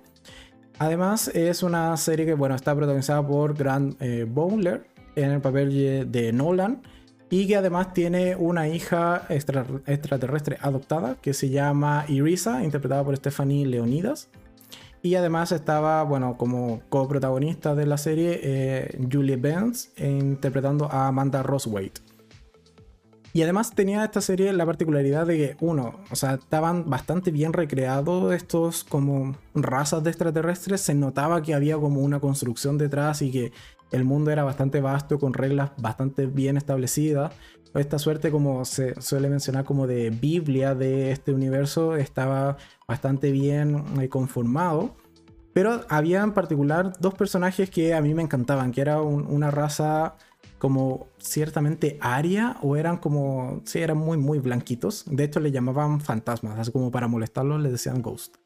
Además 0.78 1.28
es 1.28 1.62
una 1.62 1.96
serie 1.96 2.26
que 2.26 2.34
bueno, 2.34 2.54
está 2.54 2.74
protagonizada 2.74 3.26
por 3.26 3.54
Grant 3.54 4.00
eh, 4.00 4.24
Bowler 4.28 4.86
en 5.16 5.30
el 5.30 5.40
papel 5.40 6.10
de 6.10 6.32
Nolan 6.32 6.82
y 7.32 7.46
que 7.46 7.56
además 7.56 7.94
tiene 7.94 8.36
una 8.36 8.68
hija 8.68 9.26
extraterrestre 9.30 10.58
adoptada 10.60 11.16
que 11.22 11.32
se 11.32 11.48
llama 11.48 12.04
Irisa, 12.06 12.62
interpretada 12.62 13.02
por 13.02 13.16
Stephanie 13.16 13.64
Leonidas. 13.64 14.28
Y 15.02 15.14
además 15.14 15.50
estaba, 15.50 16.02
bueno, 16.04 16.36
como 16.36 16.82
coprotagonista 16.90 17.74
de 17.74 17.86
la 17.86 17.96
serie, 17.96 18.38
eh, 18.42 18.98
Julie 19.10 19.36
Benz, 19.36 19.92
interpretando 19.96 20.92
a 20.92 21.08
Amanda 21.08 21.42
Roswaite. 21.42 22.02
Y 23.34 23.42
además 23.42 23.74
tenía 23.74 24.04
esta 24.04 24.20
serie 24.20 24.52
la 24.52 24.66
particularidad 24.66 25.26
de 25.26 25.36
que, 25.36 25.56
uno, 25.60 26.00
o 26.10 26.16
sea, 26.16 26.34
estaban 26.34 26.90
bastante 26.90 27.30
bien 27.30 27.54
recreados 27.54 28.34
estos 28.34 28.84
como 28.84 29.36
razas 29.54 30.04
de 30.04 30.10
extraterrestres, 30.10 30.82
se 30.82 30.94
notaba 30.94 31.42
que 31.42 31.54
había 31.54 31.76
como 31.78 32.00
una 32.00 32.20
construcción 32.20 32.76
detrás 32.76 33.22
y 33.22 33.30
que 33.30 33.52
el 33.90 34.04
mundo 34.04 34.30
era 34.30 34.44
bastante 34.44 34.80
vasto, 34.80 35.18
con 35.18 35.32
reglas 35.32 35.70
bastante 35.78 36.26
bien 36.26 36.56
establecidas. 36.56 37.32
Esta 37.74 37.98
suerte, 37.98 38.30
como 38.30 38.66
se 38.66 39.00
suele 39.00 39.30
mencionar, 39.30 39.64
como 39.64 39.86
de 39.86 40.10
Biblia 40.10 40.74
de 40.74 41.10
este 41.10 41.32
universo, 41.32 41.96
estaba 41.96 42.58
bastante 42.86 43.30
bien 43.30 43.82
eh, 44.00 44.08
conformado. 44.10 44.94
Pero 45.54 45.82
había 45.88 46.22
en 46.22 46.32
particular 46.32 46.94
dos 47.00 47.14
personajes 47.14 47.70
que 47.70 47.94
a 47.94 48.00
mí 48.00 48.14
me 48.14 48.22
encantaban, 48.22 48.72
que 48.72 48.80
era 48.80 49.00
una 49.02 49.50
raza 49.50 50.16
como 50.62 51.08
ciertamente 51.18 51.98
aria 52.00 52.56
o 52.62 52.76
eran 52.76 52.98
como, 52.98 53.62
sí, 53.64 53.80
eran 53.80 53.98
muy, 53.98 54.16
muy 54.16 54.38
blanquitos. 54.38 55.02
De 55.10 55.24
hecho, 55.24 55.40
le 55.40 55.50
llamaban 55.50 56.00
fantasmas, 56.00 56.56
así 56.56 56.70
como 56.70 56.92
para 56.92 57.08
molestarlos 57.08 57.60
le 57.60 57.68
decían 57.68 58.00
ghost. 58.00 58.36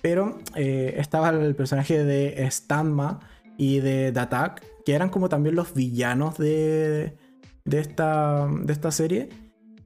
Pero 0.00 0.38
eh, 0.54 0.94
estaba 0.96 1.28
el 1.28 1.54
personaje 1.54 2.04
de 2.04 2.50
Stanma 2.50 3.20
y 3.58 3.80
de 3.80 4.12
Datak, 4.12 4.64
que 4.86 4.94
eran 4.94 5.10
como 5.10 5.28
también 5.28 5.56
los 5.56 5.74
villanos 5.74 6.38
de, 6.38 7.18
de, 7.66 7.78
esta, 7.78 8.48
de 8.48 8.72
esta 8.72 8.90
serie. 8.90 9.28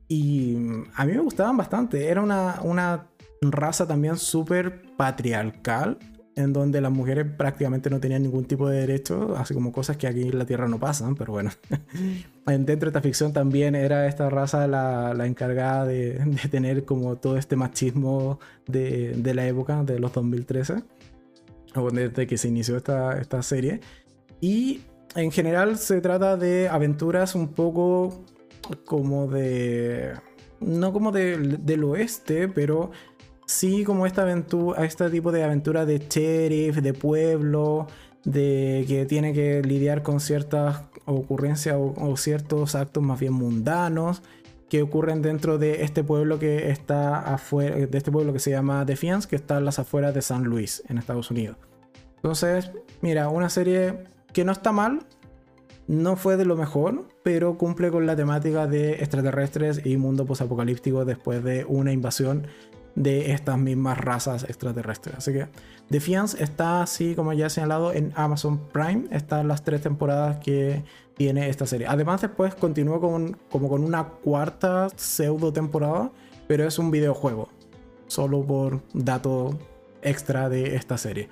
Y 0.06 0.54
a 0.94 1.04
mí 1.04 1.14
me 1.14 1.20
gustaban 1.20 1.56
bastante. 1.56 2.06
Era 2.06 2.22
una, 2.22 2.60
una 2.62 3.08
raza 3.40 3.88
también 3.88 4.18
súper 4.18 4.82
patriarcal 4.96 5.98
en 6.34 6.52
donde 6.52 6.80
las 6.80 6.90
mujeres 6.90 7.26
prácticamente 7.36 7.90
no 7.90 8.00
tenían 8.00 8.22
ningún 8.22 8.44
tipo 8.44 8.68
de 8.68 8.80
derecho, 8.80 9.36
así 9.36 9.52
como 9.52 9.72
cosas 9.72 9.96
que 9.96 10.06
aquí 10.06 10.22
en 10.22 10.38
la 10.38 10.46
Tierra 10.46 10.66
no 10.66 10.78
pasan, 10.78 11.14
pero 11.14 11.32
bueno. 11.32 11.50
Dentro 12.46 12.76
de 12.76 12.86
esta 12.86 13.02
ficción 13.02 13.32
también 13.32 13.74
era 13.74 14.06
esta 14.06 14.30
raza 14.30 14.66
la, 14.66 15.14
la 15.14 15.26
encargada 15.26 15.86
de, 15.86 16.14
de, 16.14 16.48
tener 16.50 16.84
como 16.84 17.16
todo 17.16 17.36
este 17.36 17.56
machismo 17.56 18.40
de, 18.66 19.12
de, 19.16 19.34
la 19.34 19.46
época, 19.46 19.82
de 19.84 19.98
los 19.98 20.12
2013, 20.12 20.82
o 21.74 21.90
desde 21.90 22.26
que 22.26 22.38
se 22.38 22.48
inició 22.48 22.76
esta, 22.76 23.20
esta 23.20 23.42
serie. 23.42 23.80
Y 24.40 24.80
en 25.14 25.30
general 25.30 25.76
se 25.78 26.00
trata 26.00 26.36
de 26.36 26.68
aventuras 26.68 27.34
un 27.34 27.48
poco 27.48 28.24
como 28.84 29.28
de... 29.28 30.12
No 30.60 30.92
como 30.92 31.10
de, 31.10 31.58
del 31.58 31.82
oeste, 31.82 32.46
pero 32.46 32.92
sí 33.52 33.84
como 33.84 34.06
esta 34.06 34.22
aventura, 34.22 34.84
este 34.84 35.08
tipo 35.10 35.30
de 35.30 35.44
aventura 35.44 35.84
de 35.84 35.98
sheriff, 35.98 36.78
de 36.78 36.94
pueblo, 36.94 37.86
de 38.24 38.84
que 38.88 39.04
tiene 39.06 39.32
que 39.32 39.62
lidiar 39.62 40.02
con 40.02 40.20
ciertas 40.20 40.84
ocurrencias 41.04 41.76
o, 41.78 42.16
ciertos 42.16 42.74
actos 42.74 43.02
más 43.02 43.20
bien 43.20 43.32
mundanos 43.32 44.22
que 44.68 44.80
ocurren 44.80 45.20
dentro 45.20 45.58
de 45.58 45.82
este 45.82 46.02
pueblo 46.02 46.38
que 46.38 46.70
está 46.70 47.18
afuera, 47.18 47.76
de 47.76 47.98
este 47.98 48.10
pueblo 48.10 48.32
que 48.32 48.38
se 48.38 48.50
llama 48.50 48.84
Defiance, 48.86 49.28
que 49.28 49.36
está 49.36 49.58
en 49.58 49.66
las 49.66 49.78
afueras 49.78 50.14
de 50.14 50.22
San 50.22 50.44
Luis, 50.44 50.82
en 50.88 50.96
Estados 50.96 51.30
Unidos. 51.30 51.58
Entonces, 52.16 52.70
mira, 53.02 53.28
una 53.28 53.50
serie 53.50 54.04
que 54.32 54.44
no 54.44 54.52
está 54.52 54.72
mal, 54.72 55.00
no 55.88 56.16
fue 56.16 56.38
de 56.38 56.46
lo 56.46 56.56
mejor, 56.56 57.06
pero 57.22 57.58
cumple 57.58 57.90
con 57.90 58.06
la 58.06 58.16
temática 58.16 58.66
de 58.66 58.92
extraterrestres 58.92 59.84
y 59.84 59.98
mundo 59.98 60.24
posapocalíptico 60.24 61.04
después 61.04 61.44
de 61.44 61.66
una 61.66 61.92
invasión 61.92 62.46
de 62.94 63.32
estas 63.32 63.58
mismas 63.58 63.98
razas 63.98 64.44
extraterrestres. 64.44 65.16
Así 65.16 65.32
que 65.32 65.48
Defiance 65.88 66.42
está 66.42 66.82
así, 66.82 67.14
como 67.14 67.32
ya 67.32 67.46
he 67.46 67.50
señalado, 67.50 67.92
en 67.92 68.12
Amazon 68.14 68.58
Prime. 68.72 69.04
Están 69.10 69.48
las 69.48 69.64
tres 69.64 69.82
temporadas 69.82 70.38
que 70.38 70.84
tiene 71.16 71.48
esta 71.48 71.66
serie. 71.66 71.86
Además, 71.86 72.20
después 72.20 72.54
continúa 72.54 73.00
con, 73.00 73.36
como 73.50 73.68
con 73.68 73.84
una 73.84 74.04
cuarta 74.04 74.88
pseudo 74.96 75.52
temporada, 75.52 76.10
pero 76.46 76.66
es 76.66 76.78
un 76.78 76.90
videojuego. 76.90 77.48
Solo 78.06 78.44
por 78.44 78.82
dato 78.92 79.58
extra 80.02 80.48
de 80.48 80.76
esta 80.76 80.98
serie. 80.98 81.28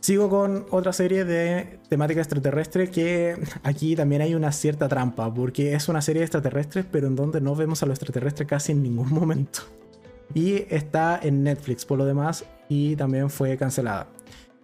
Sigo 0.00 0.28
con 0.28 0.66
otra 0.70 0.92
serie 0.92 1.24
de 1.24 1.78
temática 1.88 2.20
extraterrestre 2.20 2.90
que 2.90 3.38
aquí 3.62 3.96
también 3.96 4.20
hay 4.20 4.34
una 4.34 4.52
cierta 4.52 4.86
trampa, 4.86 5.32
porque 5.32 5.72
es 5.72 5.88
una 5.88 6.02
serie 6.02 6.20
de 6.20 6.26
extraterrestres, 6.26 6.84
pero 6.90 7.06
en 7.06 7.16
donde 7.16 7.40
no 7.40 7.56
vemos 7.56 7.82
a 7.82 7.86
los 7.86 7.96
extraterrestres 7.98 8.46
casi 8.46 8.72
en 8.72 8.82
ningún 8.82 9.10
momento. 9.10 9.60
Y 10.32 10.64
está 10.74 11.18
en 11.22 11.42
Netflix 11.42 11.84
por 11.84 11.98
lo 11.98 12.04
demás 12.04 12.44
y 12.68 12.96
también 12.96 13.30
fue 13.30 13.56
cancelada. 13.56 14.08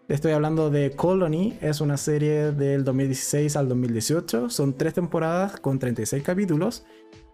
Estoy 0.08 0.32
hablando 0.32 0.70
de 0.70 0.90
Colony, 0.90 1.56
es 1.60 1.80
una 1.80 1.96
serie 1.96 2.50
del 2.50 2.82
2016 2.82 3.54
al 3.54 3.68
2018, 3.68 4.50
son 4.50 4.74
tres 4.76 4.94
temporadas 4.94 5.60
con 5.60 5.78
36 5.78 6.24
capítulos, 6.24 6.84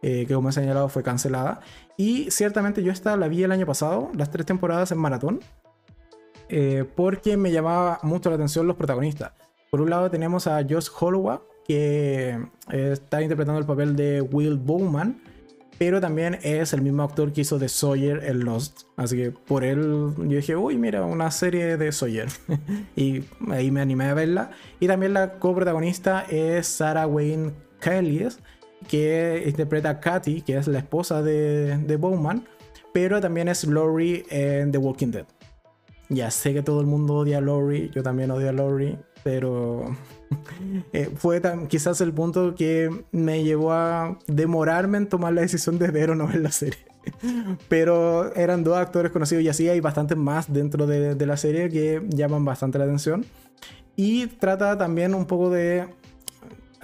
eh, 0.03 0.27
que 0.27 0.35
como 0.35 0.51
he 0.51 0.53
señalado 0.53 0.91
fue 0.91 1.03
cancelada. 1.03 1.61
Y 1.97 2.31
ciertamente 2.31 2.83
yo 2.83 2.93
esta 2.93 3.17
la 3.17 3.29
vi 3.29 3.43
el 3.43 3.53
año 3.53 3.65
pasado, 3.65 4.11
las 4.15 4.31
tres 4.31 4.45
temporadas 4.45 4.93
en 4.93 4.99
maratón, 4.99 5.41
eh, 6.51 6.85
porque 6.95 7.39
me 7.39 7.51
llamaba 7.51 7.99
mucho 8.03 8.29
la 8.29 8.37
atención 8.37 8.67
los 8.67 8.77
protagonistas. 8.77 9.33
Por 9.71 9.81
un 9.81 9.89
lado 9.89 10.11
tenemos 10.11 10.47
a 10.47 10.63
Josh 10.63 10.89
Holloway, 11.01 11.39
que 11.67 12.39
eh, 12.71 12.91
está 12.93 13.23
interpretando 13.23 13.59
el 13.59 13.67
papel 13.67 13.97
de 13.97 14.21
Will 14.21 14.57
Bowman, 14.57 15.21
pero 15.79 16.01
también 16.01 16.39
es 16.43 16.73
el 16.73 16.83
mismo 16.83 17.03
actor 17.03 17.33
que 17.33 17.43
hizo 17.43 17.59
de 17.59 17.69
Sawyer 17.69 18.25
en 18.25 18.45
Lost. 18.45 18.83
Así 18.97 19.17
que 19.17 19.31
por 19.31 19.65
él 19.65 20.13
yo 20.17 20.37
dije, 20.37 20.57
uy, 20.57 20.79
mira, 20.79 21.03
una 21.05 21.31
serie 21.31 21.77
de 21.77 21.93
Sawyer. 21.93 22.29
y 22.97 23.25
ahí 23.51 23.71
me 23.71 23.81
animé 23.81 24.07
a 24.07 24.15
verla. 24.15 24.51
Y 24.81 24.87
también 24.87 25.13
la 25.13 25.39
coprotagonista 25.39 26.23
es 26.31 26.67
Sarah 26.67 27.07
Wayne 27.07 27.53
Kelly, 27.81 28.29
que 28.89 29.45
interpreta 29.47 29.91
a 29.91 30.01
Katy, 30.01 30.43
que 30.43 30.57
es 30.57 30.67
la 30.67 30.79
esposa 30.79 31.23
de, 31.23 31.77
de 31.79 31.97
Bowman. 31.97 32.47
Pero 32.93 33.21
también 33.21 33.49
es 33.49 33.65
Laurie 33.65 34.25
en 34.31 34.73
The 34.73 34.79
Walking 34.79 35.11
Dead. 35.11 35.27
Ya 36.09 36.31
sé 36.31 36.55
que 36.55 36.63
todo 36.63 36.81
el 36.81 36.87
mundo 36.87 37.15
odia 37.15 37.39
a 37.39 37.41
Laurie, 37.41 37.91
yo 37.93 38.03
también 38.03 38.31
odio 38.31 38.49
a 38.49 38.53
Laurie, 38.53 38.97
pero 39.27 39.85
eh, 40.93 41.11
fue 41.17 41.43
quizás 41.67 42.01
el 42.01 42.13
punto 42.13 42.55
que 42.55 42.89
me 43.11 43.43
llevó 43.43 43.73
a 43.73 44.21
demorarme 44.29 44.99
en 44.99 45.09
tomar 45.09 45.33
la 45.33 45.41
decisión 45.41 45.81
de 45.81 45.91
ver 45.91 46.11
o 46.11 46.15
no 46.15 46.29
ver 46.29 46.43
la 46.43 46.53
serie. 46.53 46.79
Pero 47.69 48.33
eran 48.37 48.63
dos 48.63 48.77
actores 48.77 49.11
conocidos 49.11 49.43
y 49.43 49.49
así 49.49 49.69
hay 49.69 49.81
bastantes 49.81 50.17
más 50.17 50.53
dentro 50.53 50.87
de, 50.87 51.27
la 51.27 51.37
serie 51.37 51.71
que 51.71 52.07
llaman 52.09 52.45
bastante 52.45 52.79
la 52.79 52.85
atención. 52.85 53.25
Y 53.97 54.29
trata 54.29 54.79
también 54.79 55.13
un 55.13 55.27
poco 55.27 55.51
de, 55.51 55.89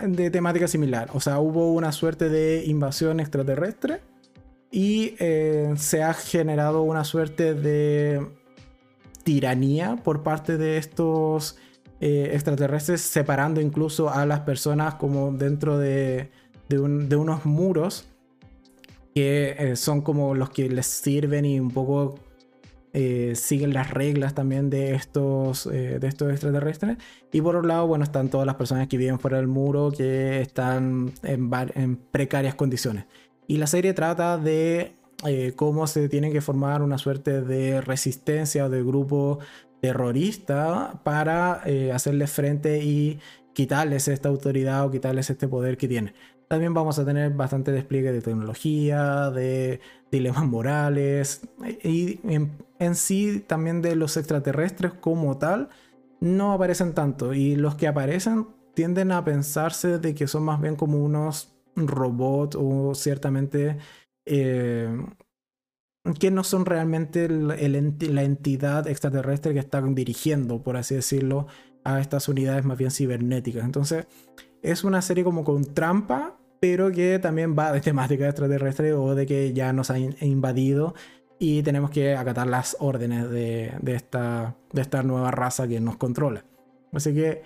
de 0.05 0.31
temática 0.33 0.67
similar. 0.67 1.11
O 1.13 1.21
sea, 1.21 1.39
hubo 1.39 1.73
una 1.73 1.93
suerte 1.93 2.29
de 2.29 2.65
invasión 2.67 3.21
extraterrestre 3.21 4.01
y 4.73 5.15
eh, 5.21 5.75
se 5.77 6.03
ha 6.03 6.13
generado 6.13 6.83
una 6.83 7.05
suerte 7.05 7.55
de 7.55 8.27
tiranía 9.23 9.95
por 10.03 10.25
parte 10.25 10.59
de 10.59 10.79
estos 10.79 11.57
eh, 12.03 12.31
extraterrestres, 12.33 13.01
separando 13.01 13.61
incluso 13.61 14.11
a 14.11 14.27
las 14.27 14.41
personas 14.41 14.97
como 14.97 15.33
dentro 15.33 15.79
de, 15.79 16.31
de, 16.69 17.17
unos 17.17 17.47
muros 17.47 18.09
que 19.15 19.55
eh, 19.57 19.77
son 19.77 20.03
como 20.03 20.35
los 20.35 20.51
que 20.51 20.69
les 20.69 20.87
sirven 20.87 21.45
y 21.45 21.61
un 21.61 21.71
poco 21.71 22.19
siguen 23.35 23.73
las 23.73 23.91
reglas 23.91 24.35
también 24.35 24.69
de 24.69 24.95
estos, 24.95 25.65
de 25.65 26.07
estos 26.07 26.31
extraterrestres. 26.31 26.99
Y 27.33 27.41
por 27.41 27.57
otro 27.57 27.67
lado, 27.67 27.87
bueno, 27.87 28.05
están 28.05 28.29
todas 28.29 28.47
las 28.47 28.57
personas 28.57 28.87
que 28.87 28.99
viven 28.99 29.19
fuera 29.19 29.39
del 29.39 29.47
muro 29.47 29.91
que 29.97 30.43
están 30.43 31.11
en, 31.23 31.97
precarias 32.11 32.55
condiciones. 32.55 33.07
Y 33.47 33.57
la 33.57 33.67
serie 33.67 33.95
trata 33.95 34.37
de 34.37 34.93
eh, 35.25 35.53
cómo 35.55 35.87
se 35.87 36.09
tiene 36.09 36.33
que 36.33 36.41
formar 36.41 36.83
una 36.83 36.99
suerte 36.99 37.43
de 37.43 37.81
resistencia 37.81 38.67
o 38.67 38.69
de 38.69 38.83
grupo 38.83 39.39
terrorista 39.83 41.01
para 41.03 41.61
eh, 41.67 41.91
hacerles 41.93 42.31
frente 42.31 42.85
y 42.85 43.19
quitarles 43.53 44.07
esta 44.07 44.29
autoridad 44.29 44.87
o 44.87 44.93
quitarles 44.93 45.29
este 45.29 45.49
poder 45.49 45.77
que 45.77 45.89
tienen. 45.89 46.15
También 46.47 46.73
vamos 46.73 47.01
a 47.01 47.05
tener 47.05 47.33
bastante 47.33 47.73
despliegue 47.73 48.13
de 48.13 48.23
tecnología, 48.23 49.31
de 49.31 49.81
dilemas 50.13 50.45
morales 50.45 51.49
y 51.83 52.21
en, 52.29 52.95
sí 52.95 53.41
también 53.45 53.83
de 53.83 53.97
los 53.97 54.17
extraterrestres 54.17 54.93
como 54.93 55.39
tal 55.39 55.69
no 56.21 56.53
aparecen 56.53 56.95
tanto 56.95 57.35
y 57.35 57.57
los 57.57 57.75
que 57.75 57.89
aparecen 57.89 58.47
tienden 58.75 59.11
a 59.11 59.25
pensarse 59.25 59.99
de 59.99 60.15
que 60.15 60.29
son 60.29 60.45
más 60.45 60.61
bien 60.61 60.77
como 60.77 61.03
unos 61.03 61.53
robot 61.75 62.55
o 62.57 62.95
ciertamente 62.95 63.79
eh, 64.27 64.95
que 66.19 66.31
no 66.31 66.43
son 66.45 66.67
realmente 66.67 67.29
la 67.29 68.23
entidad 68.23 68.89
extraterrestre 68.89 69.53
que 69.53 69.61
están 69.61 69.95
dirigiendo, 69.95 70.63
por 70.63 70.77
así 70.77 70.95
decirlo, 70.95 71.47
a 71.85 72.01
estas 72.01 72.29
unidades 72.29 72.65
más 72.65 72.79
bien 72.79 72.91
cibernéticas. 72.91 73.65
Entonces, 73.65 74.07
es 74.63 74.85
una 74.85 75.03
serie 75.03 75.25
como 75.25 75.45
con 75.45 75.65
trampa, 75.75 76.39
pero 76.61 76.91
que 76.93 77.19
también 77.19 77.57
va 77.59 77.73
de 77.73 77.81
temática 77.81 78.29
extraterrestre 78.29 78.93
o 78.95 79.15
de 79.15 79.27
que 79.27 79.53
ya 79.53 79.73
nos 79.73 79.91
ha 79.91 79.99
invadido 79.99 80.95
y 81.39 81.63
tenemos 81.63 81.91
que 81.91 82.15
acatar 82.15 82.47
las 82.47 82.77
órdenes 82.79 83.29
de, 83.31 83.73
de, 83.81 83.95
esta, 83.95 84.55
de 84.73 84.81
esta 84.81 85.03
nueva 85.03 85.33
raza 85.33 85.67
que 85.67 85.81
nos 85.81 85.97
controla. 85.97 86.45
Así 86.93 87.13
que 87.15 87.43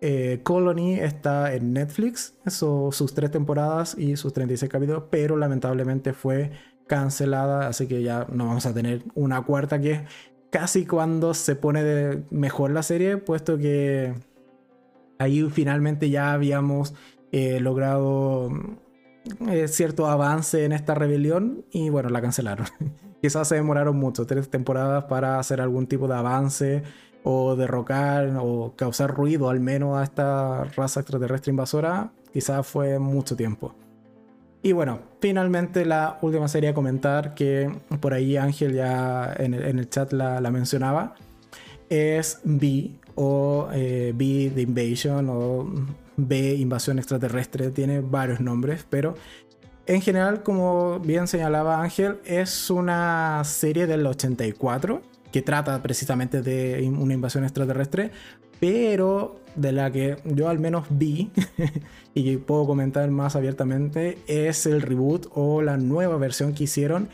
eh, 0.00 0.40
Colony 0.44 0.94
está 0.94 1.52
en 1.52 1.72
Netflix, 1.72 2.34
eso, 2.46 2.90
sus 2.92 3.12
tres 3.12 3.30
temporadas 3.30 3.96
y 3.98 4.16
sus 4.16 4.32
36 4.32 4.70
capítulos, 4.70 5.04
pero 5.10 5.36
lamentablemente 5.36 6.12
fue 6.12 6.52
cancelada, 6.90 7.68
así 7.68 7.86
que 7.86 8.02
ya 8.02 8.26
no 8.32 8.48
vamos 8.48 8.66
a 8.66 8.74
tener 8.74 9.04
una 9.14 9.42
cuarta 9.42 9.80
que 9.80 9.92
es 9.92 10.00
casi 10.50 10.86
cuando 10.86 11.34
se 11.34 11.54
pone 11.54 12.24
mejor 12.30 12.72
la 12.72 12.82
serie, 12.82 13.16
puesto 13.16 13.56
que 13.58 14.12
ahí 15.20 15.48
finalmente 15.50 16.10
ya 16.10 16.32
habíamos 16.32 16.94
eh, 17.30 17.60
logrado 17.60 18.50
eh, 19.48 19.68
cierto 19.68 20.08
avance 20.08 20.64
en 20.64 20.72
esta 20.72 20.94
rebelión 20.96 21.64
y 21.70 21.90
bueno, 21.90 22.08
la 22.08 22.20
cancelaron. 22.20 22.66
Quizás 23.22 23.46
se 23.46 23.54
demoraron 23.54 23.96
mucho, 23.96 24.26
tres 24.26 24.50
temporadas 24.50 25.04
para 25.04 25.38
hacer 25.38 25.60
algún 25.60 25.86
tipo 25.86 26.08
de 26.08 26.14
avance 26.14 26.82
o 27.22 27.54
derrocar 27.54 28.36
o 28.40 28.74
causar 28.74 29.14
ruido 29.14 29.48
al 29.48 29.60
menos 29.60 29.96
a 29.96 30.02
esta 30.02 30.64
raza 30.64 31.00
extraterrestre 31.00 31.50
invasora, 31.50 32.10
quizás 32.32 32.66
fue 32.66 32.98
mucho 32.98 33.36
tiempo. 33.36 33.76
Y 34.62 34.72
bueno, 34.72 35.00
finalmente 35.20 35.86
la 35.86 36.18
última 36.20 36.48
serie 36.48 36.70
a 36.70 36.74
comentar, 36.74 37.34
que 37.34 37.72
por 38.00 38.12
ahí 38.12 38.36
Ángel 38.36 38.74
ya 38.74 39.32
en 39.38 39.54
el, 39.54 39.88
chat 39.88 40.12
la, 40.12 40.40
mencionaba, 40.50 41.14
es 41.88 42.40
B 42.44 42.90
o 43.14 43.68
eh, 43.72 44.12
B 44.14 44.52
The 44.54 44.62
Invasion 44.62 45.28
o 45.30 45.66
B 46.16 46.54
Invasión 46.56 46.98
Extraterrestre, 46.98 47.70
tiene 47.70 48.00
varios 48.00 48.40
nombres, 48.40 48.84
pero 48.88 49.14
en 49.86 50.02
general, 50.02 50.42
como 50.42 51.00
bien 51.00 51.26
señalaba 51.26 51.82
Ángel, 51.82 52.18
es 52.24 52.70
una 52.70 53.42
serie 53.44 53.86
del 53.86 54.06
84 54.06 55.02
que 55.32 55.42
trata 55.42 55.82
precisamente 55.82 56.42
de 56.42 56.88
una 56.96 57.14
invasión 57.14 57.44
extraterrestre, 57.44 58.10
pero 58.60 59.39
de 59.56 59.72
la 59.72 59.90
que 59.90 60.16
yo 60.24 60.48
al 60.48 60.58
menos 60.58 60.86
vi 60.90 61.30
y 62.14 62.36
puedo 62.36 62.66
comentar 62.66 63.10
más 63.10 63.36
abiertamente 63.36 64.18
es 64.26 64.66
el 64.66 64.82
reboot 64.82 65.26
o 65.34 65.62
la 65.62 65.76
nueva 65.76 66.16
versión 66.16 66.54
que 66.54 66.64
hicieron 66.64 67.08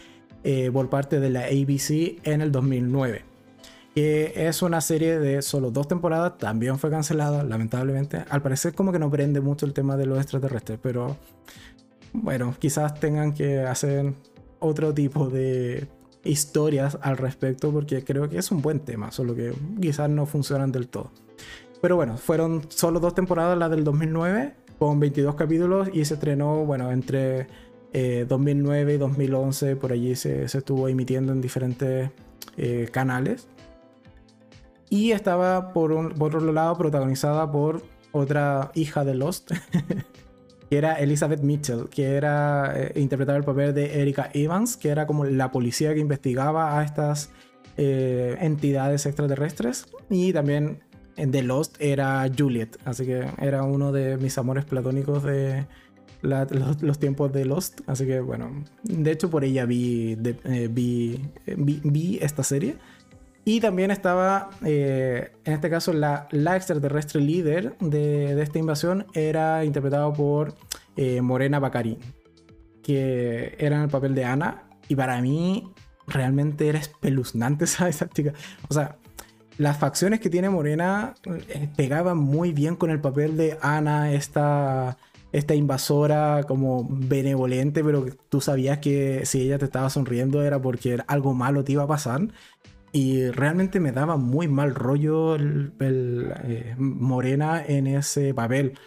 eh, 0.44 0.70
por 0.72 0.88
parte 0.88 1.20
de 1.20 1.30
la 1.30 1.46
ABC 1.46 2.20
en 2.24 2.40
el 2.40 2.52
2009. 2.52 3.24
Que 3.94 4.32
es 4.46 4.60
una 4.60 4.80
serie 4.80 5.18
de 5.18 5.40
solo 5.40 5.70
dos 5.70 5.88
temporadas, 5.88 6.36
también 6.36 6.78
fue 6.78 6.90
cancelada, 6.90 7.42
lamentablemente. 7.42 8.24
Al 8.28 8.42
parecer 8.42 8.74
como 8.74 8.92
que 8.92 8.98
no 8.98 9.10
prende 9.10 9.40
mucho 9.40 9.64
el 9.64 9.72
tema 9.72 9.96
de 9.96 10.06
los 10.06 10.20
extraterrestres, 10.20 10.78
pero 10.82 11.16
bueno, 12.12 12.54
quizás 12.58 13.00
tengan 13.00 13.32
que 13.32 13.60
hacer 13.60 14.12
otro 14.60 14.92
tipo 14.92 15.28
de 15.28 15.88
historias 16.24 16.98
al 17.02 17.16
respecto 17.16 17.72
porque 17.72 18.04
creo 18.04 18.28
que 18.28 18.38
es 18.38 18.50
un 18.50 18.62
buen 18.62 18.80
tema, 18.80 19.10
solo 19.12 19.34
que 19.34 19.52
quizás 19.80 20.10
no 20.10 20.26
funcionan 20.26 20.72
del 20.72 20.88
todo. 20.88 21.10
Pero 21.86 21.94
bueno, 21.94 22.16
fueron 22.16 22.62
solo 22.68 22.98
dos 22.98 23.14
temporadas, 23.14 23.56
la 23.56 23.68
del 23.68 23.84
2009, 23.84 24.54
con 24.76 24.98
22 24.98 25.36
capítulos 25.36 25.88
y 25.92 26.04
se 26.04 26.14
estrenó, 26.14 26.64
bueno, 26.64 26.90
entre 26.90 27.46
2009 28.26 28.90
eh, 28.90 28.94
y 28.96 28.98
2011, 28.98 29.76
por 29.76 29.92
allí 29.92 30.16
se, 30.16 30.42
estuvo 30.42 30.88
emitiendo 30.88 31.32
en 31.32 31.40
diferentes 31.40 32.10
eh, 32.56 32.88
canales. 32.90 33.46
Y 34.90 35.12
estaba, 35.12 35.72
por, 35.72 35.92
un, 35.92 36.08
por 36.08 36.34
otro 36.34 36.52
lado, 36.52 36.76
protagonizada 36.76 37.52
por 37.52 37.84
otra 38.10 38.72
hija 38.74 39.04
de 39.04 39.14
Lost, 39.14 39.52
que 40.68 40.76
era 40.76 40.94
Elizabeth 40.94 41.42
Mitchell, 41.42 41.88
que 41.88 42.16
era 42.16 42.72
eh, 42.74 42.94
interpretaba 42.96 43.38
el 43.38 43.44
papel 43.44 43.72
de 43.72 44.02
Erika 44.02 44.28
Evans, 44.34 44.76
que 44.76 44.88
era 44.88 45.06
como 45.06 45.24
la 45.24 45.52
policía 45.52 45.94
que 45.94 46.00
investigaba 46.00 46.80
a 46.80 46.84
estas 46.84 47.30
eh, 47.78 48.38
entidades 48.40 49.04
extraterrestres. 49.04 49.86
Y 50.08 50.32
también 50.32 50.80
en 51.16 51.30
The 51.30 51.42
Lost 51.42 51.76
era 51.80 52.26
Juliet, 52.36 52.76
así 52.84 53.06
que 53.06 53.26
era 53.38 53.62
uno 53.62 53.92
de 53.92 54.16
mis 54.18 54.36
amores 54.38 54.64
platónicos 54.64 55.22
de 55.22 55.66
los, 56.22 56.98
tiempos 56.98 57.32
de 57.32 57.44
Lost. 57.44 57.80
Así 57.86 58.06
que 58.06 58.20
bueno, 58.20 58.64
de 58.82 59.10
hecho 59.10 59.30
por 59.30 59.44
ella 59.44 59.64
vi, 59.64 60.16
eh, 60.44 60.68
vi, 60.70 61.20
vi 61.56 62.18
esta 62.20 62.42
serie. 62.42 62.76
Y 63.48 63.60
también 63.60 63.92
estaba, 63.92 64.50
eh, 64.64 65.30
en 65.44 65.52
este 65.52 65.70
caso, 65.70 65.92
la, 65.92 66.26
la 66.32 66.56
extraterrestre 66.56 67.20
líder 67.20 67.78
de, 67.78 68.42
esta 68.42 68.58
invasión 68.58 69.06
era 69.14 69.64
interpretado 69.64 70.12
por 70.12 70.54
eh, 70.96 71.20
Morena 71.20 71.60
Bacari, 71.60 71.96
que 72.82 73.54
era 73.58 73.76
en 73.76 73.82
el 73.82 73.88
papel 73.88 74.16
de 74.16 74.24
Ana. 74.24 74.64
Y 74.88 74.96
para 74.96 75.22
mí, 75.22 75.72
realmente 76.08 76.68
era 76.68 76.80
espeluznante 76.80 77.64
esa, 77.66 77.88
esa 77.88 78.08
chica. 78.08 78.32
O 78.68 78.74
sea, 78.74 78.96
las 79.58 79.78
facciones 79.78 80.20
que 80.20 80.30
tiene 80.30 80.50
Morena 80.50 81.14
eh, 81.24 81.68
pegaban 81.76 82.18
muy 82.18 82.52
bien 82.52 82.76
con 82.76 82.90
el 82.90 83.00
papel 83.00 83.36
de 83.36 83.56
Ana, 83.62 84.12
esta, 84.12 84.98
esta 85.32 85.54
invasora 85.54 86.44
como 86.46 86.86
benevolente, 86.88 87.82
pero 87.82 88.06
tú 88.28 88.40
sabías 88.40 88.78
que 88.78 89.24
si 89.24 89.42
ella 89.42 89.58
te 89.58 89.64
estaba 89.64 89.88
sonriendo 89.88 90.42
era 90.42 90.60
porque 90.60 90.98
algo 91.06 91.34
malo 91.34 91.64
te 91.64 91.72
iba 91.72 91.84
a 91.84 91.88
pasar. 91.88 92.28
Y 92.92 93.28
realmente 93.30 93.80
me 93.80 93.92
daba 93.92 94.16
muy 94.16 94.48
mal 94.48 94.74
rollo 94.74 95.36
eh, 95.36 96.74
Morena 96.78 97.62
en 97.66 97.86
ese 97.86 98.32
papel. 98.32 98.78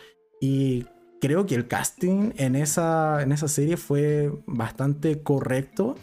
Y 0.41 0.85
creo 1.21 1.45
que 1.45 1.53
el 1.53 1.67
casting 1.67 2.31
en 2.37 2.55
esa, 2.55 3.21
en 3.21 3.31
esa 3.31 3.47
serie 3.47 3.77
fue 3.77 4.31
bastante 4.47 5.21
correcto. 5.21 5.95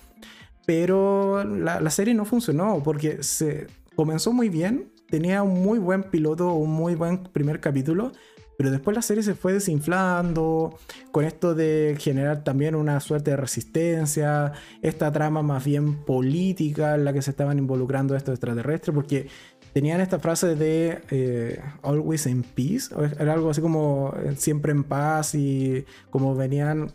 Pero 0.66 1.42
la, 1.44 1.80
la 1.80 1.90
serie 1.90 2.14
no 2.14 2.24
funcionó 2.24 2.80
porque 2.84 3.22
se 3.22 3.66
comenzó 3.96 4.32
muy 4.32 4.48
bien. 4.48 4.92
Tenía 5.08 5.42
un 5.42 5.62
muy 5.62 5.78
buen 5.78 6.04
piloto, 6.04 6.52
un 6.52 6.70
muy 6.70 6.94
buen 6.94 7.24
primer 7.24 7.60
capítulo 7.60 8.12
pero 8.56 8.70
después 8.70 8.94
la 8.94 9.02
serie 9.02 9.22
se 9.22 9.34
fue 9.34 9.52
desinflando 9.52 10.78
con 11.12 11.24
esto 11.24 11.54
de 11.54 11.96
generar 11.98 12.42
también 12.42 12.74
una 12.74 13.00
suerte 13.00 13.32
de 13.32 13.36
resistencia, 13.36 14.52
esta 14.82 15.12
trama 15.12 15.42
más 15.42 15.64
bien 15.64 16.04
política 16.04 16.94
en 16.94 17.04
la 17.04 17.12
que 17.12 17.22
se 17.22 17.30
estaban 17.30 17.58
involucrando 17.58 18.16
estos 18.16 18.34
extraterrestres, 18.34 18.94
porque 18.94 19.28
tenían 19.72 20.00
esta 20.00 20.18
frase 20.18 20.54
de 20.54 21.02
eh, 21.10 21.60
always 21.82 22.26
in 22.26 22.42
peace, 22.42 22.94
era 23.18 23.34
algo 23.34 23.50
así 23.50 23.60
como 23.60 24.14
eh, 24.24 24.34
siempre 24.36 24.72
en 24.72 24.84
paz 24.84 25.34
y 25.34 25.84
como 26.10 26.34
venían 26.34 26.92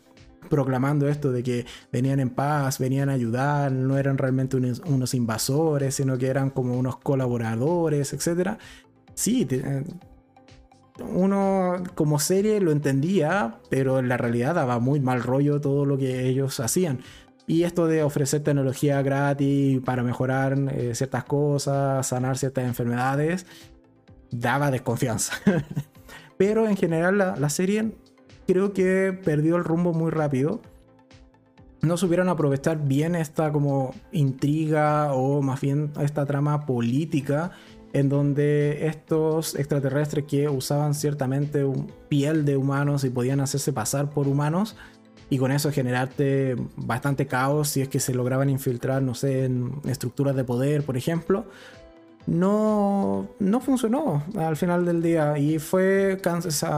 proclamando 0.52 1.08
esto 1.08 1.32
de 1.32 1.42
que 1.42 1.66
venían 1.92 2.20
en 2.20 2.30
paz, 2.30 2.78
venían 2.78 3.10
a 3.10 3.14
ayudar, 3.14 3.72
no 3.72 3.98
eran 3.98 4.20
realmente 4.20 4.58
unos, 4.58 5.14
invasores, 5.16 5.96
sino 5.96 6.20
que 6.20 6.28
eran 6.28 6.52
como 6.52 6.78
unos 6.78 6.98
colaboradores, 6.98 8.14
etc. 8.14 8.60
Sí, 9.16 9.48
eh, 9.50 9.84
uno 11.00 11.82
como 11.96 12.20
serie 12.20 12.62
lo 12.62 12.72
entendía, 12.72 13.60
pero 13.70 13.98
en 13.98 14.10
la 14.10 14.18
realidad 14.18 14.54
daba 14.54 14.78
muy 14.78 15.00
mal 15.00 15.24
rollo 15.24 15.60
todo 15.60 15.86
lo 15.86 15.98
que 15.98 16.28
ellos 16.28 16.60
hacían. 16.60 17.00
Y 17.48 17.64
esto 17.64 17.88
de 17.88 18.04
ofrecer 18.04 18.44
tecnología 18.44 19.02
gratis 19.02 19.82
para 19.84 20.04
mejorar 20.04 20.58
eh, 20.72 20.94
ciertas 20.94 21.24
cosas, 21.24 22.06
sanar 22.08 22.38
ciertas 22.38 22.66
enfermedades, 22.66 23.46
daba 24.30 24.72
desconfianza. 24.72 25.34
Pero 26.38 26.68
en 26.68 26.78
general 26.78 27.18
la, 27.18 27.50
serie 27.50 27.92
creo 28.48 28.74
que 28.74 29.18
perdió 29.24 29.56
el 29.56 29.64
rumbo 29.64 29.94
muy 29.94 30.12
rápido. 30.12 30.62
No 31.82 31.98
supieron 31.98 32.30
aprovechar 32.30 32.86
bien 32.88 33.16
esta 33.16 33.52
como 33.52 33.94
intriga 34.12 35.14
o 35.14 35.42
más 35.42 35.62
bien 35.62 35.92
esta 36.00 36.26
trama 36.26 36.66
política 36.66 37.52
en 37.94 38.08
donde 38.08 38.88
estos 38.88 39.56
extraterrestres 39.56 40.26
que 40.26 40.48
usaban 40.48 40.94
ciertamente 40.94 41.66
piel 42.08 42.46
de 42.46 42.56
humanos 42.56 43.04
y 43.04 43.10
podían 43.10 43.40
hacerse 43.40 43.74
pasar 43.74 44.10
por 44.12 44.28
humanos 44.28 44.76
y 45.30 45.38
con 45.38 45.52
eso 45.52 45.72
generarte 45.72 46.56
bastante 46.76 47.26
caos 47.26 47.70
si 47.70 47.82
es 47.82 47.88
que 47.88 48.00
se 48.00 48.14
lograban 48.14 48.50
infiltrar, 48.50 49.02
no 49.02 49.16
sé, 49.16 49.46
en 49.46 49.72
estructuras 49.86 50.36
de 50.36 50.44
poder, 50.44 50.84
por 50.84 50.98
ejemplo, 50.98 51.46
no, 52.28 53.28
no 53.40 53.60
funcionó 53.62 54.24
al 54.38 54.56
final 54.56 54.86
del 54.86 55.02
día 55.02 55.38
y 55.38 55.60
fue, 55.60 56.20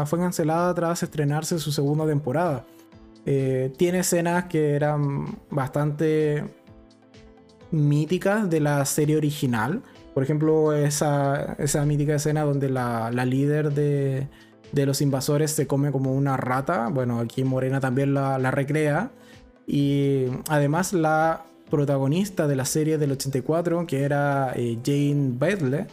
fue 0.05 0.19
cancelada 0.19 0.73
tras 0.73 1.03
estrenarse 1.03 1.59
su 1.59 1.71
segunda 1.71 2.05
temporada. 2.05 2.65
Eh, 3.25 3.73
tiene 3.77 3.99
escenas 3.99 4.45
que 4.45 4.75
eran 4.75 5.37
bastante 5.49 6.43
míticas 7.71 8.49
de 8.49 8.59
la 8.59 8.85
serie 8.85 9.17
original. 9.17 9.81
Por 10.13 10.23
ejemplo, 10.23 10.73
esa, 10.73 11.55
esa 11.57 11.85
mítica 11.85 12.15
escena 12.15 12.43
donde 12.43 12.69
la, 12.69 13.11
la 13.11 13.25
líder 13.25 13.71
de, 13.73 14.27
de 14.73 14.85
los 14.85 15.01
invasores 15.01 15.51
se 15.51 15.67
come 15.67 15.91
como 15.91 16.13
una 16.13 16.35
rata. 16.35 16.89
Bueno, 16.89 17.19
aquí 17.19 17.43
Morena 17.43 17.79
también 17.79 18.13
la, 18.13 18.51
recrea. 18.51 19.11
Y 19.65 20.25
además 20.49 20.91
la 20.91 21.45
protagonista 21.73 22.47
de 22.47 22.55
la 22.55 22.65
serie 22.65 22.99
del 22.99 23.13
84, 23.13 23.87
que 23.87 24.03
era 24.03 24.53
eh, 24.55 24.77
Jane 24.85 25.31
Butler, 25.31 25.87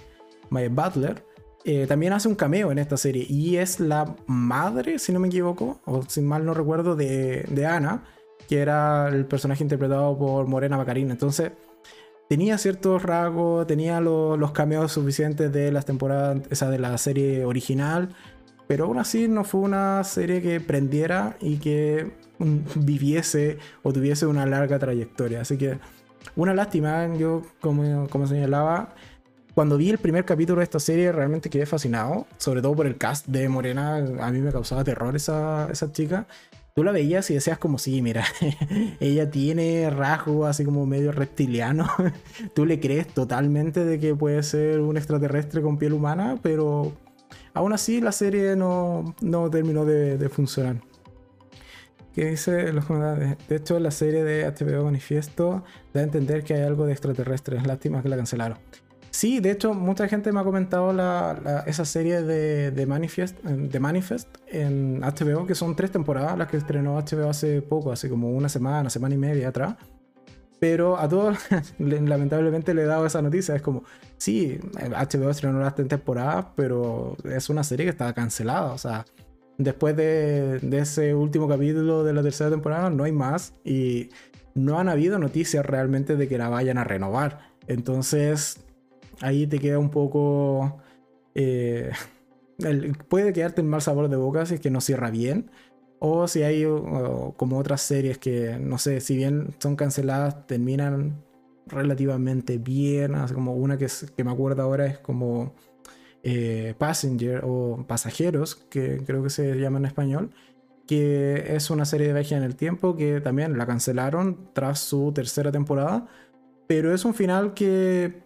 Butler 0.51 1.24
eh, 1.64 1.87
también 1.89 2.12
hace 2.12 2.28
un 2.28 2.35
cameo 2.35 2.70
en 2.70 2.78
esta 2.78 2.99
serie. 2.99 3.24
Y 3.26 3.57
es 3.57 3.81
la 3.81 4.14
madre, 4.26 4.99
si 4.99 5.11
no 5.11 5.20
me 5.20 5.28
equivoco, 5.28 5.81
o 5.87 6.03
si 6.03 6.20
mal 6.20 6.45
no 6.45 6.53
recuerdo, 6.53 6.97
de, 6.97 7.47
de 7.49 7.64
Ana, 7.64 8.05
que 8.47 8.59
era 8.59 9.09
el 9.09 9.24
personaje 9.24 9.64
interpretado 9.64 10.18
por 10.18 10.47
Morena 10.47 10.76
Bacarina. 10.76 11.12
Entonces, 11.12 11.53
tenía 12.28 12.59
ciertos 12.59 13.03
rasgos, 13.03 13.66
tenía 13.66 14.03
los 14.03 14.51
cameos 14.53 14.93
suficientes 14.93 15.51
de 15.51 15.72
las 15.72 15.87
temporadas, 15.87 16.61
de 16.61 16.78
la 16.78 16.99
serie 16.99 17.47
original. 17.47 18.11
Pero 18.71 18.85
aún 18.85 19.01
así 19.01 19.27
no 19.27 19.43
fue 19.43 19.62
una 19.62 20.05
serie 20.05 20.41
que 20.41 20.61
prendiera 20.61 21.37
y 21.41 21.57
que 21.57 22.12
viviese 22.77 23.59
o 23.83 23.93
tuviese 23.93 24.27
una 24.27 24.47
larga 24.47 24.79
trayectoria. 24.79 25.41
Así 25.41 25.59
que 25.59 25.81
una 26.37 26.55
lástima, 26.55 27.12
yo 27.16 27.43
como, 27.61 28.07
como 28.07 28.29
señalaba, 28.29 28.95
cuando 29.57 29.77
vi 29.77 29.91
el 29.91 29.99
primer 29.99 30.25
capítulo 30.25 30.61
de 30.61 30.64
esta 30.66 30.79
serie 30.79 31.11
realmente 31.11 31.51
quedé 31.51 31.66
fascinado, 31.66 32.29
sobre 32.39 32.62
todo 32.62 32.77
por 32.77 32.87
el 32.87 32.97
cast 32.97 33.27
de 33.27 33.49
Morena, 33.49 33.97
a 33.97 34.31
mí 34.31 34.39
me 34.39 34.53
causaba 34.53 34.85
terror 34.85 35.16
esa, 35.16 35.68
esa 35.73 35.91
chica. 35.91 36.29
Tú 36.73 36.85
la 36.85 36.93
veías 36.93 37.29
y 37.33 37.35
decías 37.35 37.59
como, 37.59 37.77
sí, 37.77 38.01
mira, 38.03 38.25
ella 39.01 39.33
tiene 39.33 39.91
rasgos 39.91 40.49
así 40.49 40.64
como 40.64 40.87
medio 40.87 41.11
reptiliano. 41.11 41.89
Tú 42.55 42.66
le 42.66 42.79
crees 42.79 43.09
totalmente 43.09 43.85
de 43.85 43.99
que 43.99 44.14
puede 44.14 44.45
ser 44.45 44.79
un 44.79 44.97
extraterrestre 44.97 45.61
con 45.61 45.77
piel 45.77 45.93
humana, 45.93 46.39
pero 46.41 46.93
Aún 47.55 47.73
así, 47.73 48.01
la 48.01 48.13
serie 48.13 48.57
no, 48.57 49.15
terminó 49.51 49.85
de, 49.85 50.29
funcionar. 50.29 50.77
¿Qué 52.15 52.27
dice 52.27 52.73
los 52.73 52.89
De 52.89 53.57
hecho, 53.57 53.79
la 53.79 53.91
serie 53.91 54.25
de 54.25 54.45
HBO 54.47 54.85
Manifiesto 54.85 55.65
da 55.93 56.01
a 56.01 56.05
entender 56.05 56.43
que 56.45 56.55
hay 56.55 56.63
algo 56.63 56.87
de 56.87 56.93
extraterrestres. 56.93 57.67
Lástima 57.67 58.03
que 58.03 58.09
la 58.09 58.17
cancelaron. 58.17 58.59
Sí, 59.11 59.41
de 59.41 59.51
hecho, 59.51 59.75
mucha 59.75 60.07
gente 60.07 60.31
me 60.31 60.41
ha 60.41 60.45
comentado 60.45 60.93
esa 61.67 61.85
serie 61.85 62.23
de, 62.23 62.71
de, 62.71 62.87
Manifest, 62.87 63.43
de 63.43 63.81
Manifest 63.81 64.29
en 64.47 65.01
HBO, 65.01 65.47
que 65.47 65.57
son 65.57 65.75
tres 65.75 65.91
temporadas, 65.91 66.39
las 66.39 66.47
que 66.47 66.57
estrenó 66.57 66.97
HBO 66.97 67.29
hace 67.29 67.61
poco, 67.61 67.91
hace 67.91 68.09
como 68.09 68.31
una 68.31 68.49
semana, 68.49 68.89
semana 68.89 69.17
y 69.17 69.19
media 69.19 69.49
atrás. 69.49 69.75
Pero 70.61 70.97
a 70.97 71.09
todos, 71.09 71.39
lamentablemente, 71.79 72.73
le 72.73 72.83
he 72.83 72.87
dado 72.87 73.05
esa 73.05 73.21
noticia. 73.21 73.57
Es 73.57 73.63
como, 73.63 73.83
sí, 74.21 74.61
HBO 74.75 75.31
estrenó 75.31 75.61
las 75.61 75.75
temporadas, 75.75 76.47
pero 76.55 77.16
es 77.25 77.49
una 77.49 77.64
serie 77.64 77.87
que 77.87 77.91
está 77.91 78.12
cancelada. 78.12 78.73
O 78.73 78.79
sea, 78.79 79.07
después 79.57 79.97
de, 79.97 80.61
ese 80.73 81.14
último 81.14 81.49
capítulo 81.49 82.05
de 82.05 82.12
la 82.12 82.23
tercera 82.23 82.51
temporada, 82.51 82.91
no 82.91 83.05
hay 83.05 83.12
más. 83.12 83.55
Y 83.64 84.11
no 84.55 84.79
han 84.79 84.91
habido 84.91 85.18
noticias 85.18 85.64
realmente 85.64 86.16
de 86.16 86.29
que 86.29 86.37
la 86.37 86.51
vayan 86.51 86.77
a 86.77 86.85
renovar. 86.85 87.51
Entonces, 87.66 88.61
ahí 89.23 89.47
te 89.47 89.59
queda 89.59 89.79
un 89.79 89.91
poco. 89.91 90.83
Eh, 91.35 91.91
puede 93.09 93.33
quedarte 93.33 93.62
en 93.62 93.68
mal 93.68 93.81
sabor 93.81 94.11
de 94.11 94.16
boca 94.16 94.45
si 94.45 94.57
es 94.57 94.61
que 94.61 94.71
no 94.71 94.83
cierra 94.83 95.11
bien. 95.11 95.51
O 95.99 96.29
si 96.29 96.43
hay 96.43 96.64
como 97.37 97.59
otras 97.59 97.81
series 97.81 98.18
que, 98.18 98.59
no 98.61 98.77
sé, 98.77 99.01
si 99.01 99.16
bien 99.16 99.55
son 99.59 99.77
canceladas, 99.77 100.47
terminan 100.47 101.23
relativamente 101.71 102.59
bien. 102.59 103.14
Así 103.14 103.35
como 103.35 103.55
una 103.55 103.79
que, 103.79 103.89
me 104.25 104.31
acuerdo 104.31 104.62
ahora 104.62 104.87
es 104.87 104.99
como 104.99 105.55
eh, 106.23 106.75
Passenger 106.79 107.43
o 107.45 107.85
Pasajeros, 107.87 108.55
que 108.57 109.03
creo 109.05 109.23
que 109.23 109.31
se 109.31 109.55
llama 109.57 109.79
en 109.79 109.87
español, 109.87 110.31
que 110.87 111.55
es 111.57 111.71
una 111.71 111.85
serie 111.85 112.09
de 112.09 112.14
viaje 112.14 112.35
en 112.35 112.43
el 112.43 112.57
tiempo 112.57 112.97
que 112.97 113.21
también 113.21 113.57
la 113.59 113.66
cancelaron 113.66 114.51
tras 114.53 114.81
su 114.81 115.12
tercera 115.12 115.53
temporada, 115.53 116.07
pero 116.66 116.95
es 116.95 117.05
un 117.05 117.14
final 117.14 117.55
que 117.55 118.23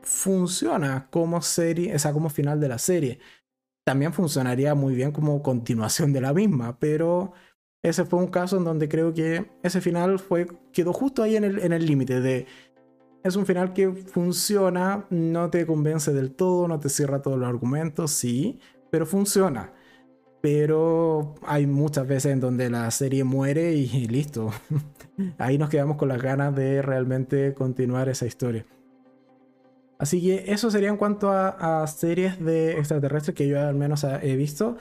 funciona 0.00 1.08
como 1.10 1.42
serie, 1.42 1.94
o 1.94 1.98
sea, 1.98 2.12
como 2.12 2.30
final 2.30 2.60
de 2.60 2.68
la 2.68 2.78
serie 2.78 3.18
también 3.88 4.12
funcionaría 4.12 4.74
muy 4.74 4.94
bien 4.94 5.12
como 5.12 5.42
continuación 5.42 6.12
de 6.12 6.20
la 6.20 6.34
misma, 6.34 6.78
pero 6.78 7.32
ese 7.82 8.04
fue 8.04 8.18
un 8.18 8.26
caso 8.26 8.58
en 8.58 8.64
donde 8.64 8.86
creo 8.86 9.14
que 9.14 9.50
ese 9.62 9.80
final 9.80 10.18
fue, 10.18 10.46
quedó 10.74 10.92
justo 10.92 11.22
ahí 11.22 11.36
en 11.36 11.72
el 11.72 11.86
límite 11.86 12.20
de 12.20 12.46
es 13.22 13.36
un 13.36 13.46
final 13.46 13.72
que 13.72 13.90
funciona, 13.90 15.06
no 15.10 15.50
te 15.50 15.66
convence 15.66 16.12
del 16.12 16.32
todo, 16.32 16.68
no 16.68 16.78
te 16.78 16.88
cierra 16.88 17.22
todos 17.22 17.38
los 17.38 17.48
argumentos, 17.48 18.10
sí, 18.12 18.58
pero 18.90 19.06
funciona. 19.06 19.72
Pero 20.40 21.34
hay 21.42 21.66
muchas 21.66 22.06
veces 22.06 22.32
en 22.32 22.40
donde 22.40 22.70
la 22.70 22.90
serie 22.90 23.24
muere 23.24 23.72
y 23.72 24.06
listo. 24.08 24.50
Ahí 25.38 25.58
nos 25.58 25.68
quedamos 25.68 25.96
con 25.96 26.08
las 26.08 26.22
ganas 26.22 26.54
de 26.54 26.80
realmente 26.82 27.54
continuar 27.54 28.08
esa 28.08 28.26
historia. 28.26 28.64
Así 29.98 30.22
que 30.22 30.52
eso 30.52 30.70
sería 30.70 30.90
en 30.90 30.96
cuanto 30.96 31.32
a, 31.32 31.84
series 31.88 32.42
de 32.42 32.78
extraterrestres 32.78 33.34
que 33.34 33.48
yo 33.48 33.60
al 33.60 33.74
menos 33.74 34.04
he 34.04 34.36
visto. 34.36 34.76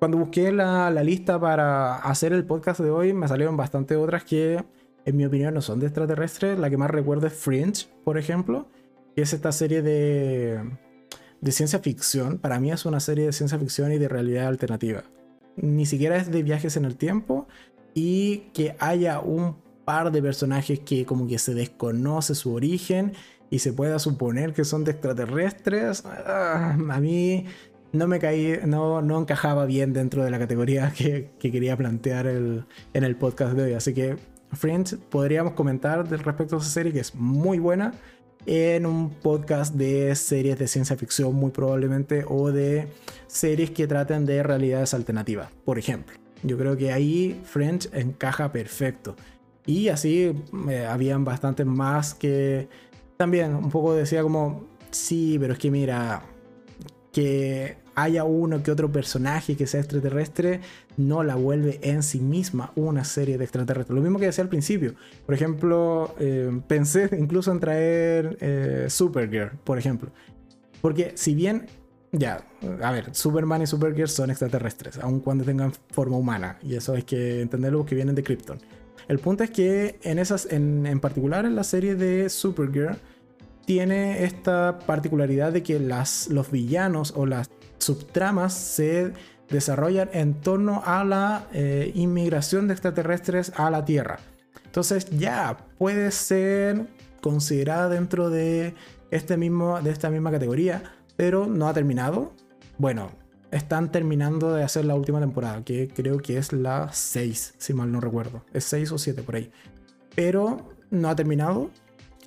Cuando 0.00 0.18
busqué 0.18 0.50
la, 0.50 0.90
lista 1.04 1.40
para 1.40 1.96
hacer 1.96 2.32
el 2.32 2.44
podcast 2.44 2.80
de 2.80 2.90
hoy, 2.90 3.12
me 3.12 3.28
salieron 3.28 3.56
bastante 3.56 3.94
otras 3.94 4.24
que, 4.24 4.64
en 5.06 5.16
mi 5.16 5.24
opinión, 5.24 5.54
no 5.54 5.62
son 5.62 5.78
de 5.80 5.86
extraterrestres. 5.86 6.58
La 6.58 6.68
que 6.68 6.76
más 6.76 6.90
recuerdo 6.90 7.28
es 7.28 7.32
Fringe, 7.32 7.86
por 8.04 8.18
ejemplo, 8.18 8.66
que 9.14 9.22
es 9.22 9.32
esta 9.32 9.52
serie 9.52 9.80
de, 9.80 10.60
ciencia 11.50 11.78
ficción. 11.78 12.38
Para 12.38 12.58
mí 12.58 12.72
es 12.72 12.84
una 12.84 12.98
serie 12.98 13.26
de 13.26 13.32
ciencia 13.32 13.58
ficción 13.58 13.92
y 13.92 13.98
de 13.98 14.08
realidad 14.08 14.48
alternativa. 14.48 15.04
Ni 15.56 15.86
siquiera 15.86 16.16
es 16.16 16.30
de 16.30 16.42
viajes 16.42 16.76
en 16.76 16.84
el 16.84 16.96
tiempo 16.96 17.46
y 17.94 18.48
que 18.52 18.74
haya 18.80 19.20
un 19.20 19.56
par 19.84 20.10
de 20.10 20.20
personajes 20.20 20.80
que 20.80 21.06
como 21.06 21.28
que 21.28 21.38
se 21.38 21.54
desconoce 21.54 22.34
su 22.34 22.52
origen 22.52 23.12
y 23.48 23.60
se 23.60 23.72
pueda 23.72 24.00
suponer 24.00 24.52
que 24.52 24.64
son 24.64 24.82
de 24.82 24.90
extraterrestres, 24.90 26.04
ah, 26.04 26.76
a 26.76 27.00
mí 27.00 27.46
no 27.92 28.08
me 28.08 28.18
caí, 28.18 28.58
no, 28.66 29.00
no 29.02 29.20
encajaba 29.20 29.66
bien 29.66 29.92
dentro 29.92 30.24
de 30.24 30.32
la 30.32 30.40
categoría 30.40 30.92
que, 30.96 31.30
quería 31.38 31.76
plantear 31.76 32.26
en 32.26 32.64
el 32.92 33.16
podcast 33.16 33.54
de 33.54 33.62
hoy. 33.62 33.72
Así 33.74 33.94
que, 33.94 34.16
Friends, 34.56 34.96
podríamos 35.10 35.52
comentar 35.52 36.08
del 36.08 36.20
respecto 36.20 36.56
a 36.56 36.58
esa 36.58 36.68
serie 36.68 36.92
que 36.92 37.00
es 37.00 37.14
muy 37.14 37.58
buena 37.58 37.92
en 38.46 38.86
un 38.86 39.10
podcast 39.10 39.74
de 39.74 40.14
series 40.14 40.58
de 40.58 40.68
ciencia 40.68 40.96
ficción 40.96 41.34
muy 41.34 41.50
probablemente 41.50 42.24
o 42.26 42.50
de 42.52 42.88
series 43.26 43.70
que 43.70 43.86
traten 43.86 44.24
de 44.24 44.42
realidades 44.42 44.94
alternativas, 44.94 45.50
por 45.64 45.78
ejemplo. 45.78 46.16
Yo 46.42 46.56
creo 46.56 46.76
que 46.76 46.92
ahí 46.92 47.40
Friends 47.44 47.90
encaja 47.92 48.52
perfecto. 48.52 49.16
Y 49.66 49.88
así 49.88 50.32
eh, 50.68 50.86
habían 50.86 51.24
bastantes 51.24 51.66
más 51.66 52.14
que 52.14 52.68
también 53.16 53.54
un 53.54 53.70
poco 53.70 53.94
decía 53.94 54.22
como, 54.22 54.64
sí, 54.90 55.38
pero 55.40 55.54
es 55.54 55.58
que 55.58 55.70
mira, 55.70 56.22
que 57.12 57.78
haya 57.96 58.24
uno 58.24 58.62
que 58.62 58.70
otro 58.70 58.92
personaje 58.92 59.56
que 59.56 59.66
sea 59.66 59.80
extraterrestre 59.80 60.60
no 60.96 61.24
la 61.24 61.34
vuelve 61.34 61.80
en 61.82 62.02
sí 62.02 62.20
misma 62.20 62.70
una 62.76 63.04
serie 63.04 63.38
de 63.38 63.44
extraterrestres. 63.44 63.96
Lo 63.96 64.02
mismo 64.02 64.18
que 64.18 64.26
decía 64.26 64.44
al 64.44 64.50
principio. 64.50 64.94
Por 65.24 65.34
ejemplo, 65.34 66.14
eh, 66.18 66.60
pensé 66.68 67.08
incluso 67.18 67.50
en 67.50 67.58
traer 67.58 68.36
eh, 68.40 68.86
Supergirl, 68.88 69.52
por 69.64 69.78
ejemplo. 69.78 70.10
Porque 70.82 71.12
si 71.16 71.34
bien, 71.34 71.66
ya, 72.12 72.44
a 72.82 72.92
ver, 72.92 73.14
Superman 73.14 73.62
y 73.62 73.66
Supergirl 73.66 74.08
son 74.08 74.30
extraterrestres, 74.30 74.98
aun 74.98 75.20
cuando 75.20 75.44
tengan 75.44 75.72
forma 75.90 76.18
humana. 76.18 76.58
Y 76.62 76.74
eso 76.74 76.92
hay 76.92 77.02
que 77.02 77.40
entenderlo 77.40 77.78
porque 77.78 77.94
vienen 77.94 78.14
de 78.14 78.22
Krypton. 78.22 78.58
El 79.08 79.20
punto 79.20 79.42
es 79.42 79.50
que 79.50 79.98
en 80.02 80.18
esas, 80.18 80.46
en, 80.52 80.84
en 80.84 81.00
particular 81.00 81.46
en 81.46 81.56
la 81.56 81.64
serie 81.64 81.94
de 81.94 82.28
Supergirl, 82.28 82.98
tiene 83.64 84.24
esta 84.24 84.78
particularidad 84.78 85.52
de 85.52 85.62
que 85.62 85.80
las, 85.80 86.28
los 86.28 86.50
villanos 86.50 87.12
o 87.16 87.26
las 87.26 87.50
subtramas 87.86 88.52
se 88.52 89.12
desarrollan 89.48 90.10
en 90.12 90.34
torno 90.34 90.82
a 90.84 91.04
la 91.04 91.46
eh, 91.52 91.92
inmigración 91.94 92.66
de 92.66 92.74
extraterrestres 92.74 93.52
a 93.56 93.70
la 93.70 93.84
Tierra. 93.84 94.18
Entonces 94.64 95.08
ya 95.10 95.56
puede 95.78 96.10
ser 96.10 96.86
considerada 97.22 97.88
dentro 97.88 98.28
de, 98.28 98.74
este 99.10 99.36
mismo, 99.36 99.80
de 99.80 99.90
esta 99.90 100.10
misma 100.10 100.30
categoría, 100.30 100.82
pero 101.16 101.46
no 101.46 101.68
ha 101.68 101.74
terminado. 101.74 102.32
Bueno, 102.76 103.12
están 103.52 103.92
terminando 103.92 104.52
de 104.52 104.64
hacer 104.64 104.84
la 104.84 104.96
última 104.96 105.20
temporada, 105.20 105.64
que 105.64 105.88
creo 105.88 106.18
que 106.18 106.38
es 106.38 106.52
la 106.52 106.90
6, 106.92 107.54
si 107.56 107.72
mal 107.72 107.90
no 107.92 108.00
recuerdo. 108.00 108.44
Es 108.52 108.64
6 108.64 108.92
o 108.92 108.98
7 108.98 109.22
por 109.22 109.36
ahí. 109.36 109.50
Pero 110.14 110.68
no 110.90 111.08
ha 111.08 111.16
terminado. 111.16 111.70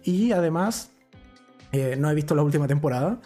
Y 0.03 0.31
además, 0.31 0.91
eh, 1.73 1.97
no 1.99 2.09
he 2.09 2.15
visto 2.15 2.33
la 2.33 2.43
última 2.43 2.67
temporada, 2.67 3.19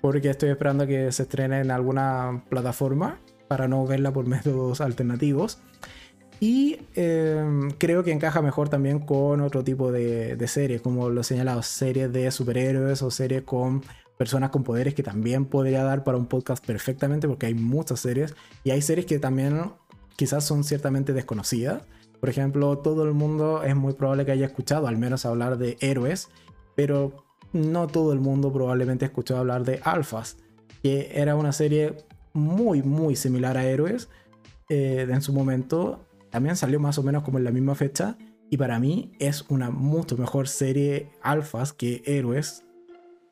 porque 0.00 0.30
estoy 0.30 0.50
esperando 0.50 0.86
que 0.86 1.10
se 1.12 1.24
estrene 1.24 1.60
en 1.60 1.70
alguna 1.70 2.44
plataforma 2.48 3.20
para 3.48 3.68
no 3.68 3.86
verla 3.86 4.12
por 4.12 4.26
métodos 4.28 4.80
alternativos. 4.80 5.58
Y 6.40 6.78
em, 6.94 7.70
creo 7.72 8.04
que 8.04 8.12
encaja 8.12 8.40
mejor 8.42 8.68
también 8.68 9.00
con 9.00 9.40
otro 9.40 9.64
tipo 9.64 9.90
de, 9.90 10.36
de 10.36 10.48
series, 10.48 10.80
como 10.80 11.10
lo 11.10 11.22
he 11.22 11.24
señalado, 11.24 11.62
series 11.62 12.12
de 12.12 12.30
superhéroes 12.30 13.02
o 13.02 13.10
series 13.10 13.42
con 13.42 13.82
personas 14.16 14.50
con 14.50 14.64
poderes 14.64 14.94
que 14.94 15.02
también 15.02 15.46
podría 15.46 15.82
dar 15.84 16.04
para 16.04 16.18
un 16.18 16.26
podcast 16.26 16.64
perfectamente, 16.64 17.26
porque 17.28 17.46
hay 17.46 17.54
muchas 17.54 18.00
series 18.00 18.34
y 18.64 18.70
hay 18.70 18.82
series 18.82 19.06
que 19.06 19.18
también 19.18 19.72
quizás 20.16 20.44
son 20.44 20.64
ciertamente 20.64 21.12
desconocidas. 21.12 21.82
Por 22.20 22.28
ejemplo, 22.28 22.78
todo 22.78 23.04
el 23.04 23.14
mundo 23.14 23.62
es 23.62 23.76
muy 23.76 23.94
probable 23.94 24.26
que 24.26 24.32
haya 24.32 24.46
escuchado 24.46 24.88
al 24.88 24.98
menos 24.98 25.24
hablar 25.24 25.56
de 25.56 25.76
héroes, 25.80 26.28
pero 26.74 27.24
no 27.52 27.86
todo 27.86 28.12
el 28.12 28.20
mundo 28.20 28.52
probablemente 28.52 29.04
ha 29.04 29.08
escuchado 29.08 29.40
hablar 29.40 29.64
de 29.64 29.80
Alphas, 29.84 30.36
que 30.82 31.10
era 31.14 31.36
una 31.36 31.52
serie 31.52 31.94
muy, 32.32 32.82
muy 32.82 33.16
similar 33.16 33.56
a 33.56 33.64
Héroes 33.64 34.08
eh, 34.68 35.06
en 35.08 35.22
su 35.22 35.32
momento. 35.32 36.06
También 36.30 36.56
salió 36.56 36.78
más 36.80 36.98
o 36.98 37.02
menos 37.02 37.22
como 37.22 37.38
en 37.38 37.44
la 37.44 37.50
misma 37.50 37.74
fecha. 37.74 38.16
Y 38.50 38.56
para 38.56 38.78
mí 38.78 39.12
es 39.18 39.44
una 39.50 39.70
mucho 39.70 40.16
mejor 40.16 40.48
serie 40.48 41.10
Alphas 41.22 41.72
que 41.72 42.02
Héroes. 42.06 42.64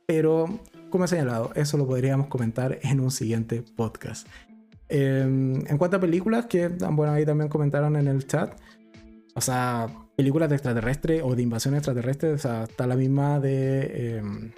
Pero, 0.07 0.61
como 0.91 1.05
he 1.05 1.09
señalado, 1.09 1.53
eso 1.55 1.79
lo 1.79 1.87
podríamos 1.87 2.29
comentar 2.29 2.79
en 2.83 3.01
un 3.01 3.11
siguiente 3.11 3.63
podcast. 3.63 4.27
Em, 4.89 5.67
en 5.67 5.79
cuanto 5.79 5.97
a 5.97 6.01
películas, 6.01 6.47
que 6.47 6.69
bueno, 6.69 7.13
ahí 7.13 7.25
también 7.25 7.49
comentaron 7.49 7.97
en 7.97 8.09
el 8.09 8.27
chat. 8.27 8.59
O 9.35 9.41
sea, 9.41 9.89
películas 10.17 10.49
de 10.49 10.57
extraterrestre 10.57 11.23
o 11.23 11.37
de 11.37 11.43
invasión 11.43 11.75
extraterrestre, 11.75 12.33
o 12.33 12.39
sea, 12.39 12.65
está 12.65 12.87
la 12.87 12.97
misma 12.97 13.39
de. 13.39 14.17
Em, 14.19 14.53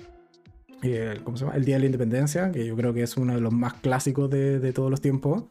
eh, 0.83 1.21
¿Cómo 1.25 1.37
se 1.37 1.45
llama? 1.45 1.57
El 1.57 1.65
Día 1.65 1.75
de 1.75 1.81
la 1.81 1.87
Independencia, 1.87 2.53
que 2.53 2.65
yo 2.65 2.77
creo 2.77 2.95
que 2.95 3.03
es 3.03 3.17
uno 3.17 3.35
de 3.35 3.41
los 3.41 3.53
más 3.53 3.75
clásicos 3.75 4.31
de, 4.31 4.73
todos 4.73 4.91
los 4.91 5.01
tiempos. 5.01 5.45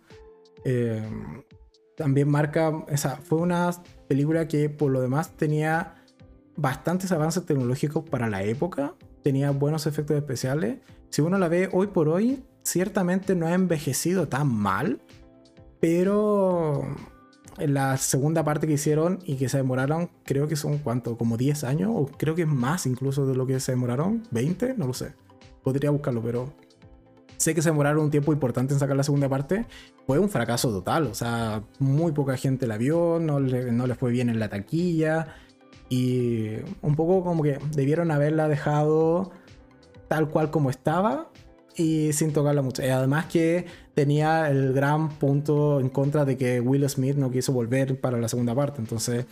Em, 0.63 1.43
también 1.97 2.29
marca. 2.29 2.85
Esa, 2.87 3.17
fue 3.17 3.39
una 3.39 3.71
película 4.07 4.47
que 4.47 4.69
por 4.69 4.91
lo 4.91 5.01
demás 5.01 5.35
tenía 5.35 5.95
bastantes 6.55 7.11
avances 7.11 7.45
tecnológicos 7.45 8.09
para 8.09 8.29
la 8.29 8.43
época, 8.43 8.95
tenía 9.23 9.51
buenos 9.51 9.87
efectos 9.87 10.15
especiales. 10.15 10.79
Si 11.09 11.21
uno 11.21 11.37
la 11.37 11.49
ve 11.49 11.69
hoy 11.71 11.87
por 11.87 12.07
hoy, 12.07 12.43
ciertamente 12.63 13.35
no 13.35 13.47
ha 13.47 13.53
envejecido 13.53 14.27
tan 14.27 14.47
mal, 14.47 15.01
pero 15.79 16.83
la 17.57 17.97
segunda 17.97 18.43
parte 18.43 18.67
que 18.67 18.73
hicieron 18.73 19.19
y 19.25 19.35
que 19.35 19.49
se 19.49 19.57
demoraron, 19.57 20.09
creo 20.23 20.47
que 20.47 20.55
son 20.55 20.77
cuánto, 20.77 21.17
como 21.17 21.37
10 21.37 21.63
años, 21.63 21.91
o 21.93 22.05
creo 22.05 22.35
que 22.35 22.43
es 22.43 22.47
más 22.47 22.85
incluso 22.85 23.25
de 23.25 23.35
lo 23.35 23.47
que 23.47 23.59
se 23.59 23.71
demoraron, 23.71 24.23
20, 24.31 24.75
no 24.75 24.87
lo 24.87 24.93
sé. 24.93 25.13
Podría 25.63 25.89
buscarlo, 25.89 26.21
pero 26.21 26.53
sé 27.37 27.55
que 27.55 27.61
se 27.61 27.69
demoraron 27.69 28.05
un 28.05 28.11
tiempo 28.11 28.33
importante 28.33 28.73
en 28.73 28.79
sacar 28.79 28.95
la 28.95 29.03
segunda 29.03 29.29
parte. 29.29 29.65
Fue 30.05 30.19
un 30.19 30.29
fracaso 30.29 30.69
total, 30.69 31.07
o 31.07 31.13
sea, 31.13 31.63
muy 31.79 32.11
poca 32.11 32.37
gente 32.37 32.67
la 32.67 32.77
vio, 32.77 33.19
no 33.19 33.39
le, 33.39 33.71
no 33.71 33.87
le 33.87 33.95
fue 33.95 34.11
bien 34.11 34.29
en 34.29 34.39
la 34.39 34.49
taquilla. 34.49 35.35
Y 35.89 36.57
un 36.81 36.95
poco 36.95 37.23
como 37.23 37.43
que 37.43 37.59
debieron 37.71 38.11
haberla 38.11 38.47
dejado 38.47 39.31
tal 40.07 40.29
cual 40.29 40.51
como 40.51 40.69
estaba 40.69 41.29
y 41.75 42.11
sin 42.13 42.33
tocarla 42.33 42.61
mucho. 42.61 42.83
Y 42.83 42.89
además 42.89 43.25
que 43.25 43.65
tenía 43.97 44.47
el 44.51 44.73
gran 44.73 45.09
punto 45.09 45.79
en 45.79 45.89
contra 45.89 46.23
de 46.23 46.37
que 46.37 46.59
Will 46.59 46.87
Smith 46.87 47.15
no 47.15 47.31
quiso 47.31 47.51
volver 47.51 47.99
para 47.99 48.19
la 48.19 48.27
segunda 48.27 48.53
parte. 48.53 48.79
Entonces, 48.79 49.25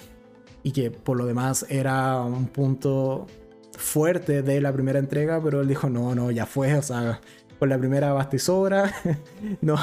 y 0.64 0.72
que 0.72 0.90
por 0.90 1.18
lo 1.18 1.28
demás 1.28 1.68
era 1.70 2.20
un 2.22 2.48
punto 2.48 3.28
fuerte 3.78 4.42
de 4.42 4.62
la 4.62 4.74
primera 4.74 4.98
entrega, 4.98 5.40
pero 5.40 5.62
él 5.62 5.68
dijo, 5.68 5.88
no, 5.88 6.16
no, 6.16 6.32
ya 6.32 6.48
fue, 6.48 6.74
o 6.74 6.82
sea, 6.82 7.22
con 7.60 7.70
la 7.70 7.78
primera 7.78 8.12
basta 8.14 8.38
y 8.38 8.40
sobra, 8.40 8.92
no, 9.62 9.76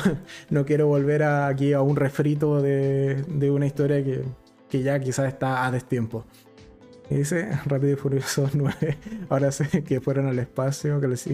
no 0.50 0.66
quiero 0.66 0.88
volver 0.88 1.22
aquí 1.22 1.74
a 1.74 1.80
un 1.80 1.94
refrito 1.94 2.60
de, 2.60 3.22
de 3.28 3.52
una 3.52 3.66
historia 3.66 4.02
que, 4.02 4.24
que, 4.68 4.82
ya 4.82 4.98
quizás 4.98 5.28
está 5.28 5.64
a 5.64 5.70
destiempo. 5.70 6.24
Y 7.08 7.18
dice 7.18 7.50
Rápido 7.66 7.92
y 7.92 7.96
Furioso 7.96 8.50
9, 8.52 8.98
ahora 9.28 9.52
sé 9.52 9.84
que 9.84 10.00
fueron 10.00 10.26
al 10.26 10.40
espacio, 10.40 11.00
que 11.00 11.06
les 11.06 11.24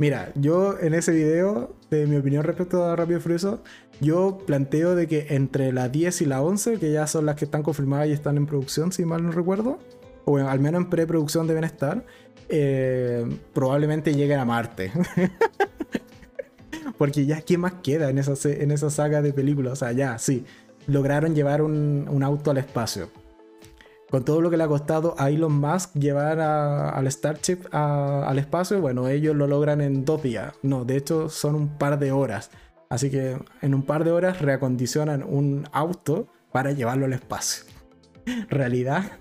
Mira, 0.00 0.32
yo 0.34 0.78
en 0.80 0.94
ese 0.94 1.12
video, 1.12 1.76
de 1.90 2.06
mi 2.06 2.16
opinión 2.16 2.42
respecto 2.42 2.86
a 2.86 2.96
Rápido 2.96 3.20
y 3.20 4.02
yo 4.02 4.38
planteo 4.46 4.94
de 4.94 5.06
que 5.06 5.26
entre 5.28 5.74
la 5.74 5.90
10 5.90 6.22
y 6.22 6.24
la 6.24 6.40
11, 6.40 6.78
que 6.78 6.90
ya 6.90 7.06
son 7.06 7.26
las 7.26 7.36
que 7.36 7.44
están 7.44 7.62
confirmadas 7.62 8.08
y 8.08 8.12
están 8.12 8.38
en 8.38 8.46
producción, 8.46 8.92
si 8.92 9.04
mal 9.04 9.22
no 9.22 9.30
recuerdo, 9.30 9.78
o 10.24 10.38
al 10.38 10.58
menos 10.58 10.84
en 10.84 10.88
preproducción 10.88 11.46
deben 11.46 11.64
estar, 11.64 12.06
eh, 12.48 13.26
probablemente 13.52 14.14
lleguen 14.14 14.38
a 14.38 14.46
Marte. 14.46 14.90
Porque 16.96 17.26
ya, 17.26 17.42
¿qué 17.42 17.58
más 17.58 17.74
queda 17.82 18.08
en 18.08 18.16
esa, 18.16 18.32
en 18.48 18.70
esa 18.70 18.88
saga 18.88 19.20
de 19.20 19.34
películas? 19.34 19.74
O 19.74 19.76
sea, 19.76 19.92
ya, 19.92 20.18
sí, 20.18 20.46
lograron 20.86 21.34
llevar 21.34 21.60
un 21.60 22.22
auto 22.22 22.52
al 22.52 22.56
espacio 22.56 23.10
con 24.10 24.24
todo 24.24 24.40
lo 24.40 24.50
que 24.50 24.56
le 24.56 24.64
ha 24.64 24.68
costado 24.68 25.14
a 25.18 25.30
Elon 25.30 25.60
Musk 25.60 25.94
llevar 25.94 26.40
al 26.40 27.10
Starship 27.10 27.60
al 27.72 28.38
espacio, 28.38 28.80
bueno, 28.80 29.08
ellos 29.08 29.36
lo 29.36 29.46
logran 29.46 29.80
en 29.80 30.04
dos 30.04 30.22
días. 30.22 30.52
No, 30.62 30.84
de 30.84 30.96
hecho 30.96 31.28
son 31.28 31.54
un 31.54 31.78
par 31.78 31.98
de 31.98 32.10
horas. 32.12 32.50
Así 32.88 33.08
que 33.08 33.38
en 33.62 33.74
un 33.74 33.82
par 33.84 34.02
de 34.02 34.10
horas 34.10 34.40
reacondicionan 34.40 35.22
un 35.22 35.68
auto 35.72 36.26
para 36.50 36.72
llevarlo 36.72 37.06
al 37.06 37.12
espacio. 37.12 37.64
¿Realidad? 38.48 39.12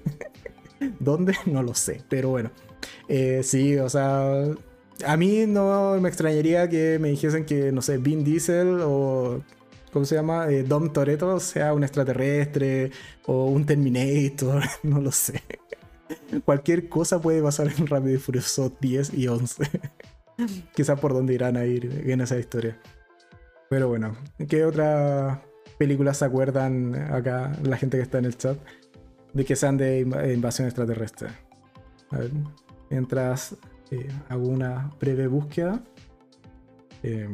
¿Dónde? 0.99 1.35
No 1.45 1.61
lo 1.61 1.75
sé. 1.75 2.01
Pero 2.09 2.29
bueno. 2.29 2.51
Eh, 3.07 3.41
sí, 3.43 3.77
o 3.77 3.89
sea. 3.89 4.43
A 5.05 5.15
mí 5.15 5.45
no 5.47 5.97
me 6.01 6.09
extrañaría 6.09 6.67
que 6.67 6.97
me 6.99 7.09
dijesen 7.09 7.45
que, 7.45 7.71
no 7.71 7.81
sé, 7.81 7.97
Vin 7.99 8.23
Diesel 8.25 8.79
o 8.81 9.41
¿cómo 9.91 10.05
se 10.05 10.15
llama? 10.15 10.49
Eh, 10.49 10.63
Dom 10.63 10.91
Toretto 10.91 11.39
sea 11.39 11.73
un 11.73 11.83
extraterrestre 11.83 12.91
o 13.25 13.45
un 13.45 13.65
Terminator, 13.65 14.63
no 14.83 14.99
lo 14.99 15.11
sé. 15.11 15.41
Cualquier 16.45 16.89
cosa 16.89 17.21
puede 17.21 17.41
pasar 17.41 17.67
en 17.67 17.87
Rápido 17.87 18.15
y 18.15 18.17
Furioso 18.17 18.71
10 18.79 19.13
y 19.13 19.27
11. 19.27 19.63
Quizás 20.75 20.99
por 20.99 21.13
dónde 21.13 21.33
irán 21.33 21.57
a 21.57 21.65
ir 21.65 22.03
en 22.07 22.21
esa 22.21 22.37
historia. 22.39 22.79
Pero 23.69 23.87
bueno, 23.87 24.15
¿qué 24.47 24.65
otra 24.65 25.43
película 25.77 26.13
se 26.13 26.25
acuerdan 26.25 26.95
acá 27.11 27.51
la 27.63 27.77
gente 27.77 27.97
que 27.97 28.03
está 28.03 28.17
en 28.17 28.25
el 28.25 28.37
chat 28.37 28.57
de 29.33 29.45
que 29.45 29.55
sean 29.55 29.77
de 29.77 29.99
invasión 30.33 30.67
extraterrestre? 30.67 31.29
A 32.09 32.17
ver, 32.17 32.31
mientras 32.89 33.55
eh, 33.91 34.07
hago 34.29 34.47
una 34.47 34.91
breve 34.99 35.27
búsqueda. 35.27 35.81
Eh, 37.03 37.27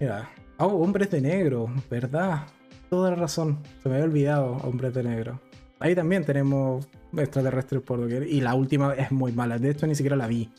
Mira. 0.00 0.30
Oh, 0.58 0.66
hombres 0.66 1.10
de 1.10 1.20
negro, 1.20 1.68
¿verdad? 1.88 2.46
Toda 2.90 3.10
la 3.10 3.16
razón. 3.16 3.58
Se 3.82 3.88
me 3.88 3.94
había 3.94 4.06
olvidado, 4.06 4.52
hombres 4.64 4.92
de 4.94 5.04
negro. 5.04 5.40
Ahí 5.78 5.94
también 5.94 6.24
tenemos 6.24 6.88
extraterrestres 7.16 7.82
por 7.82 8.00
doquier. 8.00 8.24
Y 8.24 8.40
la 8.40 8.54
última 8.54 8.94
es 8.94 9.12
muy 9.12 9.32
mala. 9.32 9.58
De 9.58 9.70
hecho, 9.70 9.86
ni 9.86 9.94
siquiera 9.94 10.16
la 10.16 10.26
vi. 10.26 10.50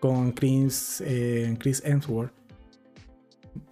Con 0.00 0.32
Chris, 0.32 1.02
eh, 1.04 1.56
Chris. 1.58 1.82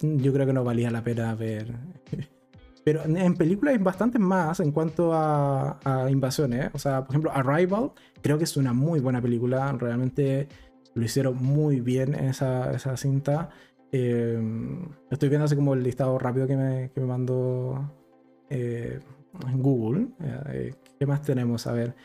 Yo 0.01 0.33
creo 0.33 0.45
que 0.45 0.53
no 0.53 0.63
valía 0.63 0.91
la 0.91 1.03
pena 1.03 1.33
ver, 1.35 1.73
Pero 2.83 3.03
en 3.03 3.35
películas 3.35 3.73
hay 3.73 3.83
bastantes 3.83 4.21
más 4.21 4.61
en 4.61 4.71
cuanto 4.71 5.11
a, 5.13 5.77
invasiones. 6.09 6.69
O 6.73 6.79
sea, 6.79 7.03
por 7.03 7.11
ejemplo, 7.11 7.31
Arrival 7.33 7.91
creo 8.21 8.37
que 8.37 8.45
es 8.45 8.55
una 8.55 8.71
muy 8.71 9.01
buena 9.01 9.21
película. 9.21 9.73
Realmente 9.73 10.47
lo 10.93 11.03
hicieron 11.03 11.35
muy 11.35 11.81
bien 11.81 12.15
esa, 12.15 12.71
esa 12.71 12.95
cinta. 12.95 13.49
Eh, 13.91 14.41
estoy 15.09 15.29
viendo 15.29 15.45
así 15.45 15.55
como 15.55 15.73
el 15.73 15.83
listado 15.83 16.17
rápido 16.19 16.47
que 16.47 16.57
me, 16.57 16.91
que 16.93 17.01
me 17.01 17.07
mandó 17.07 17.91
eh, 18.49 18.99
en 19.47 19.61
Google. 19.61 20.07
Eh, 20.21 20.73
¿Qué 20.99 21.05
más 21.05 21.21
tenemos? 21.21 21.67
A 21.67 21.73
ver. 21.73 21.95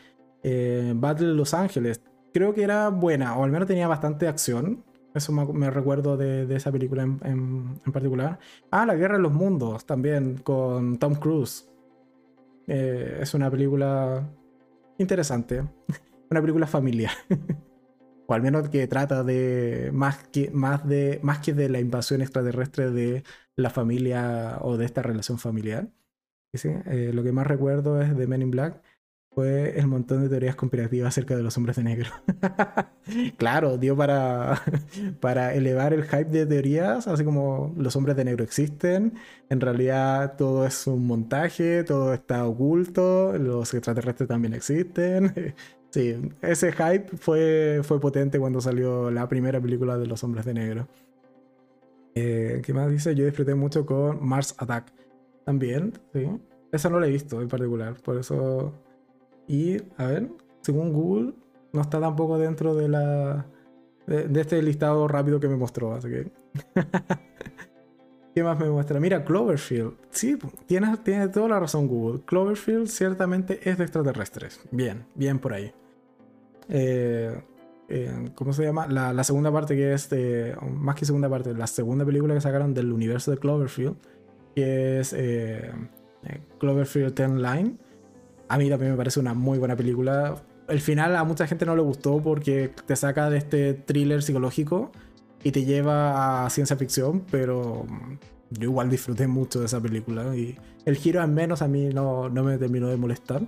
Battle 0.95 1.33
Los 1.33 1.53
Ángeles. 1.53 2.01
Creo 2.33 2.53
que 2.53 2.63
era 2.63 2.89
buena, 2.89 3.37
o 3.37 3.43
al 3.43 3.51
menos 3.51 3.67
tenía 3.67 3.87
bastante 3.87 4.27
acción. 4.27 4.83
Eso 5.13 5.31
me, 5.31 5.69
recuerdo 5.69 6.17
de, 6.17 6.53
esa 6.55 6.71
película 6.71 7.03
en, 7.03 7.75
particular. 7.91 8.39
Ah, 8.71 8.85
La 8.85 8.95
Guerra 8.95 9.17
de 9.17 9.21
los 9.21 9.31
Mundos, 9.31 9.85
también, 9.85 10.39
con 10.39 10.97
Tom 10.97 11.13
Cruise. 11.15 11.69
Eh, 12.65 13.19
es 13.21 13.33
una 13.35 13.51
película 13.51 14.27
interesante. 14.97 15.63
una 16.31 16.41
película 16.41 16.65
familiar. 16.65 17.11
o 18.27 18.33
al 18.33 18.41
menos 18.41 18.69
que 18.69 18.87
trata 18.87 19.23
de 19.23 19.91
más, 19.93 20.27
que 20.29 20.51
más, 20.51 20.87
de 20.87 21.19
más 21.23 21.39
que 21.39 21.53
de 21.53 21.69
la 21.69 21.79
invasión 21.79 22.21
extraterrestre 22.21 22.91
de 22.91 23.23
la 23.55 23.69
familia 23.69 24.57
o 24.61 24.77
de 24.77 24.85
esta 24.85 25.01
relación 25.01 25.39
familiar. 25.39 25.89
Eh, 26.53 27.11
lo 27.13 27.23
que 27.23 27.31
más 27.31 27.47
recuerdo 27.47 28.01
es 28.01 28.15
de 28.15 28.27
Men 28.27 28.43
in 28.43 28.51
Black 28.51 28.81
fue 29.33 29.79
el 29.79 29.87
montón 29.87 30.21
de 30.21 30.29
teorías 30.29 30.55
conspirativas 30.55 31.09
acerca 31.09 31.35
de 31.35 31.43
los 31.43 31.57
hombres 31.57 31.77
de 31.77 31.83
negro. 31.83 32.09
claro, 33.37 33.77
dio 33.77 33.95
para, 33.97 34.61
para 35.19 35.53
elevar 35.55 35.93
el 35.93 36.03
hype 36.03 36.25
de 36.25 36.45
teorías, 36.45 37.07
así 37.07 37.23
como 37.23 37.73
los 37.75 37.95
hombres 37.95 38.15
de 38.15 38.25
negro 38.25 38.43
existen, 38.43 39.13
en 39.49 39.61
realidad 39.61 40.35
todo 40.37 40.65
es 40.67 40.85
un 40.87 41.07
montaje, 41.07 41.83
todo 41.83 42.13
está 42.13 42.45
oculto, 42.45 43.35
los 43.37 43.73
extraterrestres 43.73 44.29
también 44.29 44.53
existen. 44.53 45.55
Sí, 45.93 46.31
ese 46.41 46.71
hype 46.71 47.17
fue, 47.17 47.81
fue 47.83 47.99
potente 47.99 48.39
cuando 48.39 48.59
salió 48.59 49.11
la 49.11 49.27
primera 49.27 49.61
película 49.61 49.97
de 49.97 50.07
los 50.07 50.23
hombres 50.23 50.45
de 50.45 50.53
negro. 50.53 50.87
Eh, 52.15 52.61
¿Qué 52.65 52.73
más 52.73 52.91
dice? 52.91 53.15
Yo 53.15 53.25
disfruté 53.25 53.55
mucho 53.55 53.85
con 53.85 54.25
Mars 54.25 54.55
Attack. 54.57 54.91
También, 55.45 55.93
sí. 56.13 56.29
Esa 56.71 56.89
no 56.89 56.99
la 56.99 57.07
he 57.07 57.11
visto 57.11 57.41
en 57.41 57.47
particular, 57.47 57.95
por 58.01 58.17
eso 58.17 58.73
y, 59.47 59.77
a 59.97 60.07
ver, 60.07 60.29
según 60.61 60.93
Google, 60.93 61.33
no 61.73 61.81
está 61.81 61.99
tampoco 61.99 62.37
dentro 62.37 62.75
de 62.75 62.87
la. 62.87 63.45
de, 64.07 64.41
este 64.41 64.61
listado 64.61 65.07
rápido 65.07 65.39
que 65.39 65.47
me 65.47 65.55
mostró. 65.57 65.97
¿Qué 68.35 68.43
más 68.43 68.59
me 68.59 68.67
muestra? 68.69 68.99
Mira, 68.99 69.23
Cloverfield. 69.23 69.93
Sí, 70.09 70.39
tiene, 70.65 70.97
tiene 70.97 71.27
toda 71.27 71.49
la 71.49 71.59
razón 71.59 71.87
Google. 71.87 72.21
Cloverfield 72.25 72.87
ciertamente 72.87 73.59
es 73.69 73.77
de 73.77 73.83
extraterrestres. 73.83 74.59
Bien, 74.71 75.05
bien 75.13 75.37
por 75.39 75.53
ahí. 75.53 75.71
Eh, 76.69 77.35
eh, 77.89 78.29
¿Cómo 78.35 78.53
se 78.53 78.63
llama? 78.63 78.87
La, 78.87 79.23
segunda 79.23 79.51
parte 79.51 79.75
que 79.75 79.93
es 79.93 80.09
más 80.71 80.95
que 80.95 81.05
segunda 81.05 81.29
parte, 81.29 81.53
la 81.53 81.67
segunda 81.67 82.05
película 82.05 82.33
que 82.33 82.41
sacaron 82.41 82.73
del 82.73 82.91
universo 82.91 83.31
de 83.31 83.37
Cloverfield, 83.37 83.95
que 84.55 84.99
es 84.99 85.13
eh, 85.13 85.71
Cloverfield 86.59 87.13
10 87.13 87.31
Line, 87.31 87.77
a 88.47 88.57
mí 88.57 88.69
también 88.69 88.91
me 88.91 88.97
parece 88.97 89.19
una 89.19 89.33
muy 89.33 89.57
buena 89.57 89.75
película. 89.75 90.35
El 90.67 90.79
final 90.79 91.15
a 91.15 91.23
mucha 91.23 91.47
gente 91.47 91.65
no 91.65 91.75
le 91.75 91.81
gustó 91.81 92.21
porque 92.21 92.71
te 92.85 92.95
saca 92.95 93.29
de 93.29 93.37
este 93.37 93.73
thriller 93.73 94.23
psicológico 94.23 94.91
y 95.43 95.51
te 95.51 95.65
lleva 95.65 96.45
a 96.45 96.49
ciencia 96.49 96.75
ficción, 96.77 97.23
pero 97.29 97.85
yo 98.49 98.63
igual 98.69 98.89
disfruté 98.89 99.27
mucho 99.27 99.59
de 99.59 99.65
esa 99.65 99.81
película 99.81 100.35
y 100.35 100.57
el 100.85 100.95
giro 100.97 101.21
al 101.21 101.31
menos 101.31 101.61
a 101.61 101.67
mí 101.67 101.89
no, 101.89 102.29
me 102.29 102.57
terminó 102.57 102.87
de 102.87 102.97
molestar. 102.97 103.41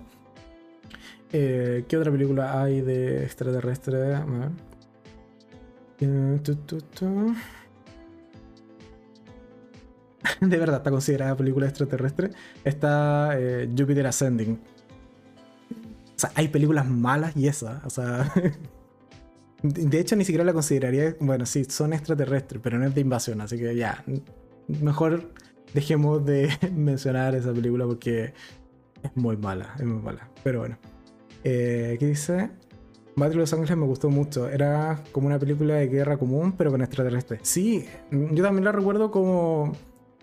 Eh, 1.37 1.83
¿Qué 1.87 1.97
otra 1.97 2.13
película 2.13 2.61
hay 2.61 2.79
de 2.79 3.23
extraterrestre? 3.23 3.97
Eh, 5.99 6.39
de 10.41 10.57
verdad 10.57 10.77
está 10.77 10.91
considerada 10.91 11.35
película 11.35 11.67
extraterrestre. 11.67 12.29
Está 12.63 13.31
eh, 13.37 13.69
Jupiter 13.77 14.07
Ascending 14.07 14.57
o 16.15 16.19
sea, 16.19 16.31
hay 16.35 16.47
películas 16.47 16.87
malas 16.87 17.35
y 17.35 17.47
esa. 17.47 17.81
O 17.85 17.89
sea. 17.89 18.31
de 19.63 19.99
hecho, 19.99 20.15
ni 20.15 20.23
siquiera 20.23 20.45
la 20.45 20.53
consideraría. 20.53 21.15
Bueno, 21.19 21.45
sí, 21.45 21.65
son 21.65 21.93
extraterrestres, 21.93 22.61
pero 22.63 22.79
no 22.79 22.85
es 22.85 22.95
de 22.95 23.01
invasión, 23.01 23.41
así 23.41 23.57
que 23.57 23.75
ya. 23.75 24.03
Mejor 24.67 25.33
dejemos 25.73 26.25
de 26.25 26.49
mencionar 26.73 27.35
esa 27.35 27.51
película 27.53 27.85
porque 27.85 28.33
es 29.03 29.11
muy 29.15 29.35
mala, 29.35 29.75
es 29.77 29.85
muy 29.85 30.01
mala. 30.01 30.29
Pero 30.43 30.59
bueno. 30.59 30.77
Eh, 31.45 31.95
¿Qué 31.99 32.07
dice? 32.07 32.49
Battle 33.15 33.37
Los 33.37 33.53
Ángeles 33.53 33.77
me 33.77 33.85
gustó 33.85 34.09
mucho. 34.09 34.49
Era 34.49 35.01
como 35.11 35.27
una 35.27 35.39
película 35.39 35.75
de 35.75 35.87
guerra 35.87 36.17
común, 36.17 36.53
pero 36.57 36.71
con 36.71 36.81
extraterrestres. 36.81 37.39
Sí, 37.43 37.85
yo 38.11 38.43
también 38.43 38.65
la 38.65 38.71
recuerdo 38.71 39.11
como 39.11 39.71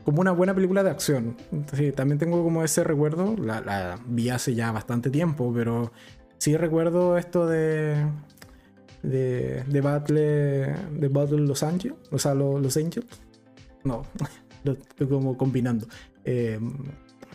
como 0.04 0.20
una 0.20 0.32
buena 0.32 0.52
película 0.52 0.82
de 0.82 0.90
acción. 0.90 1.36
Sí, 1.72 1.92
también 1.92 2.18
tengo 2.18 2.42
como 2.42 2.64
ese 2.64 2.82
recuerdo, 2.82 3.36
la, 3.36 4.00
vi 4.06 4.30
hace 4.30 4.54
ya 4.56 4.72
bastante 4.72 5.10
tiempo, 5.10 5.52
pero 5.54 5.92
sí 6.38 6.56
recuerdo 6.56 7.16
esto 7.16 7.46
de 7.46 8.04
de, 9.04 9.62
de 9.64 9.80
Battle 9.80 10.74
de 10.90 11.08
Battle 11.08 11.38
Los 11.38 11.62
Ángeles, 11.62 11.96
o 12.10 12.18
sea, 12.18 12.34
Los, 12.34 12.76
Angels. 12.76 13.06
No, 13.84 14.02
lo 14.64 14.72
estoy 14.72 15.06
como 15.06 15.36
combinando. 15.38 15.86
Eh, 16.24 16.58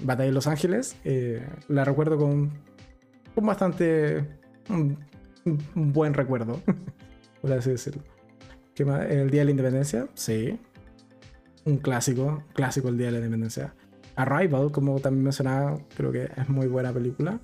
Batalla 0.02 0.28
de 0.28 0.34
Los 0.34 0.48
Ángeles, 0.48 0.98
eh, 1.06 1.48
la 1.70 1.86
recuerdo 1.86 2.18
con, 2.18 2.52
con 3.38 3.46
bastante 3.46 4.28
un, 4.68 4.98
buen 5.76 6.16
recuerdo, 6.16 6.60
por 7.42 7.54
así 7.54 7.70
decirlo. 7.70 8.02
¿El 8.76 9.30
Día 9.30 9.42
de 9.42 9.46
la 9.46 9.52
Independencia? 9.52 10.08
Sí, 10.16 10.60
un 11.64 11.78
clásico, 11.78 12.44
clásico 12.54 12.90
el 12.90 12.98
Día 12.98 13.08
de 13.08 13.12
la 13.12 13.18
Independencia. 13.20 13.76
Arrival, 14.16 14.72
como 14.72 15.00
también 15.00 15.24
mencionaba, 15.24 15.78
creo 15.96 16.12
que 16.12 16.24
es 16.36 16.50
muy 16.50 16.66
buena 16.66 16.92
película. 16.92 17.40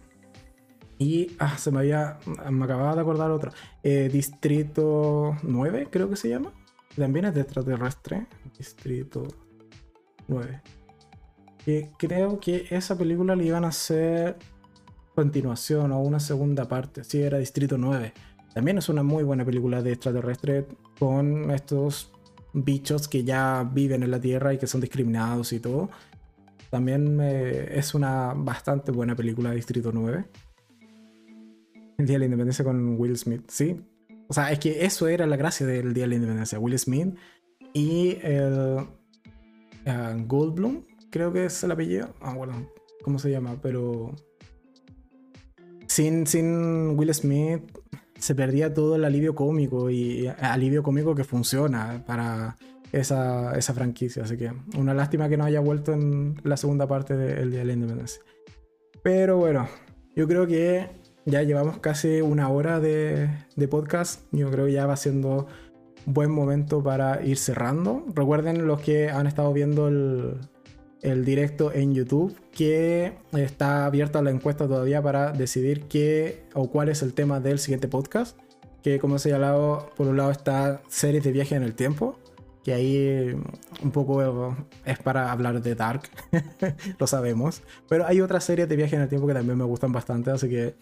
Y 0.97 1.35
ah, 1.37 1.59
se 1.59 1.69
me 1.69 1.79
había. 1.79 2.17
Me 2.49 2.65
acababa 2.65 2.95
de 2.95 3.01
acordar 3.01 3.29
otra. 3.29 3.51
Eh, 3.83 4.09
Distrito 4.11 5.37
9, 5.43 5.89
creo 5.91 6.09
que 6.09 6.15
se 6.15 6.29
llama. 6.29 6.53
También 6.95 7.25
es 7.25 7.35
de 7.35 7.41
extraterrestre. 7.41 8.25
Distrito 8.57 9.27
9. 10.27 10.59
Y 11.67 11.83
creo 11.99 12.39
que 12.39 12.65
esa 12.71 12.97
película 12.97 13.35
le 13.35 13.45
iban 13.45 13.63
a 13.63 13.67
hacer 13.67 14.37
continuación 15.15 15.91
o 15.91 15.99
una 15.99 16.19
segunda 16.19 16.67
parte. 16.67 17.03
Sí, 17.03 17.21
era 17.21 17.37
Distrito 17.37 17.77
9. 17.77 18.13
También 18.53 18.77
es 18.77 18.89
una 18.89 19.03
muy 19.03 19.23
buena 19.23 19.45
película 19.45 19.81
de 19.81 19.93
extraterrestre 19.93 20.67
con 20.99 21.49
estos 21.51 22.11
bichos 22.53 23.07
que 23.07 23.23
ya 23.23 23.67
viven 23.73 24.03
en 24.03 24.11
la 24.11 24.21
Tierra 24.21 24.53
y 24.53 24.57
que 24.57 24.67
son 24.67 24.81
discriminados 24.81 25.53
y 25.53 25.59
todo. 25.59 25.89
También 26.69 27.19
eh, 27.21 27.69
es 27.77 27.93
una 27.93 28.33
bastante 28.35 28.91
buena 28.91 29.15
película 29.15 29.51
Distrito 29.51 29.91
9. 29.91 30.25
El 31.97 32.05
Día 32.05 32.15
de 32.15 32.19
la 32.19 32.25
Independencia 32.25 32.65
con 32.65 32.99
Will 32.99 33.17
Smith, 33.17 33.43
sí. 33.47 33.79
O 34.27 34.33
sea, 34.33 34.51
es 34.51 34.59
que 34.59 34.85
eso 34.85 35.07
era 35.07 35.27
la 35.27 35.35
gracia 35.35 35.65
del 35.65 35.93
Día 35.93 36.03
de 36.03 36.09
la 36.09 36.15
Independencia. 36.15 36.59
Will 36.59 36.77
Smith 36.79 37.15
y 37.73 38.17
el 38.21 38.87
uh, 39.85 40.25
Goldblum, 40.27 40.83
creo 41.09 41.31
que 41.33 41.45
es 41.45 41.63
el 41.63 41.71
apellido. 41.71 42.13
Ah, 42.21 42.33
bueno, 42.33 42.67
¿cómo 43.03 43.19
se 43.19 43.31
llama? 43.31 43.57
Pero 43.61 44.15
sin, 45.93 46.25
sin 46.25 46.97
Will 46.97 47.13
Smith 47.13 47.61
se 48.17 48.33
perdía 48.33 48.73
todo 48.73 48.95
el 48.95 49.05
alivio 49.05 49.35
cómico 49.35 49.91
y 49.91 50.27
alivio 50.39 50.81
cómico 50.81 51.13
que 51.13 51.23
funciona 51.23 52.03
para 52.07 52.57
esa, 52.91 53.55
esa 53.55 53.75
franquicia. 53.75 54.23
Así 54.23 54.35
que 54.35 54.51
una 54.75 54.95
lástima 54.95 55.29
que 55.29 55.37
no 55.37 55.43
haya 55.43 55.59
vuelto 55.59 55.93
en 55.93 56.41
la 56.43 56.57
segunda 56.57 56.87
parte 56.87 57.15
del 57.15 57.51
Día 57.51 57.59
de 57.59 57.65
la 57.65 57.73
Independencia. 57.73 58.23
Pero 59.03 59.37
bueno, 59.37 59.67
yo 60.15 60.27
creo 60.27 60.47
que 60.47 60.89
ya 61.27 61.43
llevamos 61.43 61.77
casi 61.77 62.21
una 62.21 62.49
hora 62.49 62.79
de, 62.79 63.29
de 63.55 63.67
podcast. 63.67 64.23
Yo 64.31 64.49
creo 64.49 64.65
que 64.65 64.71
ya 64.71 64.87
va 64.87 64.95
siendo 64.95 65.45
buen 66.07 66.31
momento 66.31 66.81
para 66.81 67.23
ir 67.23 67.37
cerrando. 67.37 68.03
Recuerden 68.15 68.65
los 68.65 68.81
que 68.81 69.11
han 69.11 69.27
estado 69.27 69.53
viendo 69.53 69.89
el, 69.89 70.39
el 71.03 71.25
directo 71.25 71.71
en 71.73 71.93
YouTube, 71.93 72.35
que 72.51 73.13
está 73.33 73.85
abierta 73.85 74.21
la 74.21 74.31
encuesta 74.31 74.67
todavía 74.67 75.01
para 75.01 75.33
decidir 75.33 75.83
qué 75.83 76.45
o 76.53 76.69
cuál 76.69 76.89
es 76.89 77.01
el 77.01 77.13
tema 77.13 77.39
del 77.39 77.59
siguiente 77.59 77.87
podcast. 77.87 78.37
Que 78.81 78.99
como 78.99 79.15
ha 79.15 79.19
señalado, 79.19 79.91
por 79.95 80.07
un 80.07 80.17
lado 80.17 80.31
está 80.31 80.81
series 80.87 81.23
de 81.23 81.31
viaje 81.31 81.55
en 81.55 81.63
el 81.63 81.73
tiempo, 81.73 82.17
que 82.63 82.73
ahí 82.73 83.35
un 83.81 83.91
poco 83.91 84.55
es 84.85 84.99
para 84.99 85.31
hablar 85.31 85.61
de 85.61 85.75
Dark, 85.75 86.03
lo 86.99 87.07
sabemos. 87.07 87.61
Pero 87.87 88.05
hay 88.05 88.21
otras 88.21 88.45
series 88.45 88.67
de 88.67 88.75
viaje 88.75 88.95
en 88.95 89.01
el 89.01 89.09
tiempo 89.09 89.27
que 89.27 89.33
también 89.33 89.57
me 89.57 89.65
gustan 89.65 89.91
bastante, 89.91 90.31
así 90.31 90.49
que 90.49 90.75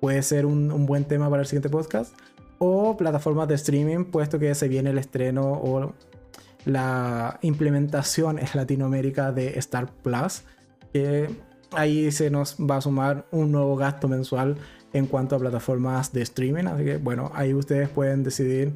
puede 0.00 0.22
ser 0.22 0.46
un, 0.46 0.70
un 0.70 0.86
buen 0.86 1.04
tema 1.04 1.30
para 1.30 1.42
el 1.42 1.46
siguiente 1.46 1.68
podcast. 1.68 2.14
O 2.60 2.96
plataformas 2.96 3.46
de 3.46 3.54
streaming, 3.54 4.04
puesto 4.06 4.40
que 4.40 4.52
se 4.56 4.66
viene 4.66 4.90
el 4.90 4.98
estreno 4.98 5.52
o 5.52 5.94
la 6.64 7.38
implementación 7.42 8.38
en 8.38 8.48
Latinoamérica 8.54 9.32
de 9.32 9.58
Star 9.58 9.90
Plus, 10.02 10.42
que 10.92 11.28
ahí 11.72 12.10
se 12.12 12.30
nos 12.30 12.56
va 12.56 12.76
a 12.76 12.80
sumar 12.80 13.26
un 13.30 13.52
nuevo 13.52 13.76
gasto 13.76 14.08
mensual 14.08 14.56
en 14.92 15.06
cuanto 15.06 15.36
a 15.36 15.38
plataformas 15.38 16.12
de 16.12 16.22
streaming. 16.22 16.64
Así 16.64 16.84
que 16.84 16.96
bueno, 16.96 17.30
ahí 17.34 17.54
ustedes 17.54 17.88
pueden 17.88 18.22
decidir 18.22 18.74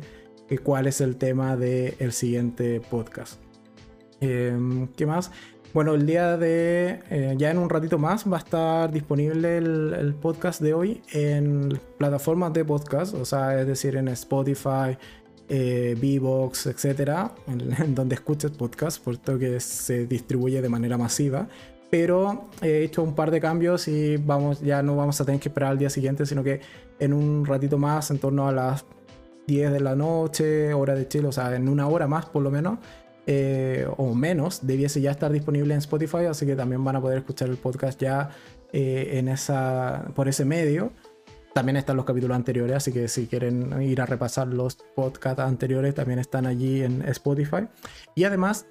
cuál 0.58 0.86
es 0.86 1.00
el 1.00 1.16
tema 1.16 1.56
del 1.56 2.12
siguiente 2.12 2.80
podcast. 2.80 3.40
Em, 4.20 4.88
¿Qué 4.88 5.06
más? 5.06 5.30
Bueno, 5.74 5.94
el 5.94 6.04
día 6.04 6.36
de, 6.36 7.00
eh, 7.08 7.34
ya 7.38 7.50
en 7.50 7.58
un 7.58 7.70
ratito 7.70 7.98
más, 7.98 8.30
va 8.30 8.36
a 8.36 8.40
estar 8.40 8.92
disponible 8.92 9.56
el, 9.56 10.14
podcast 10.20 10.60
de 10.60 10.74
hoy 10.74 11.00
en 11.12 11.80
plataformas 11.96 12.52
de 12.52 12.62
podcast, 12.64 13.14
o 13.14 13.24
sea, 13.24 13.58
es 13.58 13.66
decir, 13.66 13.96
en 13.96 14.08
Spotify, 14.08 14.98
eh, 15.54 16.20
etcétera, 16.64 17.34
en, 17.46 17.94
donde 17.94 18.14
escuches 18.14 18.52
podcast, 18.52 19.04
puesto 19.04 19.38
que 19.38 19.60
se 19.60 20.06
distribuye 20.06 20.62
de 20.62 20.68
manera 20.68 20.96
masiva. 20.96 21.46
Pero 21.90 22.48
he 22.62 22.84
hecho 22.84 23.02
un 23.02 23.14
par 23.14 23.30
de 23.30 23.38
cambios 23.38 23.86
y 23.86 24.16
vamos, 24.16 24.62
ya 24.62 24.82
no 24.82 24.96
vamos 24.96 25.20
a 25.20 25.26
tener 25.26 25.40
que 25.40 25.50
esperar 25.50 25.72
al 25.72 25.78
día 25.78 25.90
siguiente, 25.90 26.24
sino 26.24 26.42
que 26.42 26.60
en 26.98 27.12
un 27.12 27.44
ratito 27.44 27.76
más, 27.76 28.10
en 28.10 28.18
torno 28.18 28.48
a 28.48 28.52
las 28.52 28.86
10 29.46 29.72
de 29.72 29.80
la 29.80 29.94
noche, 29.94 30.72
hora 30.72 30.94
de 30.94 31.06
Chile, 31.06 31.28
o 31.28 31.32
sea, 31.32 31.54
en 31.54 31.68
una 31.68 31.86
hora 31.86 32.06
más 32.06 32.24
por 32.24 32.42
lo 32.42 32.50
menos, 32.50 32.78
eh, 33.26 33.86
o 33.98 34.14
menos, 34.14 34.66
debiese 34.66 35.02
ya 35.02 35.10
estar 35.10 35.30
disponible 35.30 35.74
en 35.74 35.80
Spotify, 35.80 36.24
así 36.30 36.46
que 36.46 36.56
también 36.56 36.82
van 36.82 36.96
a 36.96 37.00
poder 37.02 37.18
escuchar 37.18 37.50
el 37.50 37.58
podcast 37.58 38.00
ya 38.00 38.30
eh, 38.72 39.18
en 39.18 39.28
esa, 39.28 40.06
por 40.14 40.28
ese 40.28 40.46
medio. 40.46 40.92
También 41.54 41.76
están 41.76 41.96
los 41.96 42.06
capítulos 42.06 42.34
anteriores, 42.34 42.76
así 42.76 42.92
que 42.92 43.08
si 43.08 43.26
quieren 43.26 43.82
ir 43.82 44.00
a 44.00 44.06
repasar 44.06 44.48
los 44.48 44.76
podcasts 44.94 45.40
anteriores, 45.40 45.94
también 45.94 46.18
están 46.18 46.46
allí 46.46 46.82
en 46.82 47.02
Spotify. 47.08 47.68
Y 48.14 48.24
además, 48.24 48.66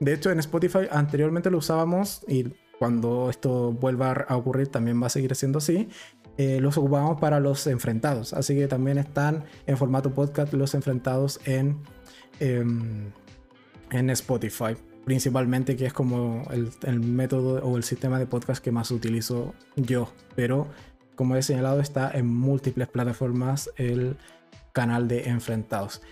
de 0.00 0.12
hecho, 0.12 0.30
en 0.30 0.38
Spotify 0.40 0.88
anteriormente 0.90 1.50
lo 1.50 1.58
usábamos 1.58 2.22
y 2.28 2.52
cuando 2.78 3.30
esto 3.30 3.72
vuelva 3.72 4.12
a 4.12 4.36
ocurrir 4.36 4.68
también 4.68 5.02
va 5.02 5.06
a 5.06 5.10
seguir 5.10 5.34
siendo 5.34 5.58
así. 5.58 5.88
Eh, 6.36 6.60
los 6.60 6.76
ocupamos 6.76 7.18
para 7.18 7.40
los 7.40 7.66
enfrentados, 7.66 8.34
así 8.34 8.54
que 8.54 8.68
también 8.68 8.98
están 8.98 9.44
en 9.66 9.78
formato 9.78 10.12
podcast 10.12 10.52
los 10.52 10.74
enfrentados 10.74 11.40
en. 11.46 11.78
Em, 12.40 13.10
en 13.90 14.10
Spotify, 14.10 14.76
principalmente 15.04 15.76
que 15.76 15.86
es 15.86 15.92
como 15.92 16.42
el, 16.50 17.00
método 17.00 17.64
o 17.64 17.76
el 17.76 17.84
sistema 17.84 18.18
de 18.18 18.26
podcast 18.26 18.62
que 18.62 18.72
más 18.72 18.90
utilizo 18.90 19.54
yo, 19.76 20.12
pero 20.34 20.68
como 21.16 21.34
he 21.34 21.42
señalado 21.42 21.80
está 21.80 22.10
en 22.12 22.26
múltiples 22.26 22.88
plataformas 22.88 23.70
el 23.76 24.16
canal 24.72 25.08
de 25.08 25.24
Enfrentados. 25.28 26.02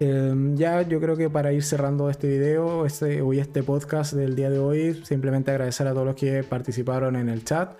Em, 0.00 0.56
ya 0.56 0.82
yo 0.82 1.00
creo 1.00 1.16
que 1.16 1.30
para 1.30 1.52
ir 1.52 1.62
cerrando 1.62 2.10
este 2.10 2.26
video, 2.26 2.86
este, 2.86 3.22
este 3.38 3.62
podcast 3.62 4.14
del 4.14 4.34
día 4.34 4.50
de 4.50 4.58
hoy, 4.58 5.02
simplemente 5.04 5.50
agradecer 5.50 5.86
a 5.86 5.92
todos 5.92 6.06
los 6.06 6.16
que 6.16 6.42
participaron 6.42 7.16
en 7.16 7.28
el 7.28 7.44
chat. 7.44 7.76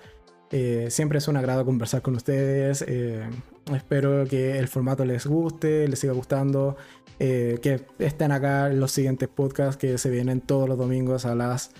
Eh, 0.51 0.87
siempre 0.89 1.17
es 1.17 1.27
un 1.27 1.35
agrado 1.35 1.65
conversar 1.65 2.01
con 2.01 2.15
ustedes. 2.15 2.83
Eh, 2.87 3.23
espero 3.73 4.25
que 4.25 4.59
el 4.59 4.67
formato 4.67 5.03
les 5.03 5.25
guste, 5.25 5.87
les 5.87 5.99
siga 5.99 6.13
gustando. 6.13 6.77
Eh, 7.19 7.59
que 7.61 7.81
estén 7.99 8.31
acá 8.31 8.69
los 8.69 8.91
siguientes 8.91 9.29
podcasts 9.29 9.77
que 9.77 9.97
se 9.97 10.09
vienen 10.09 10.41
todos 10.41 10.67
los 10.67 10.77
domingos 10.77 11.25
a 11.25 11.35
las 11.35 11.71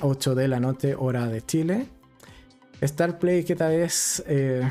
8 0.00 0.30
em, 0.32 0.36
de 0.36 0.48
la 0.48 0.60
noche, 0.60 0.94
hora 0.94 1.26
de 1.26 1.42
Chile. 1.42 1.86
Starplay, 2.82 3.44
¿qué 3.44 3.56
tal 3.56 3.72
es? 3.72 4.22
Eh, 4.26 4.68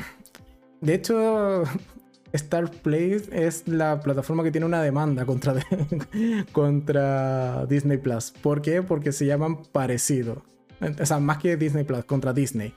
de 0.80 0.94
hecho, 0.94 1.64
Starplay 2.34 3.22
es 3.32 3.66
la 3.66 4.00
plataforma 4.00 4.44
que 4.44 4.50
tiene 4.50 4.66
una 4.66 4.82
demanda 4.82 5.24
contra, 5.24 5.54
contra 6.52 7.66
Disney 7.66 7.98
Plus. 7.98 8.32
¿Por 8.42 8.62
qué? 8.62 8.82
Porque 8.82 9.12
se 9.12 9.26
llaman 9.26 9.62
parecido. 9.64 10.42
O 11.00 11.06
sea, 11.06 11.18
más 11.18 11.38
que 11.38 11.56
Disney 11.56 11.84
Plus, 11.84 12.04
contra 12.04 12.32
Disney. 12.32 12.74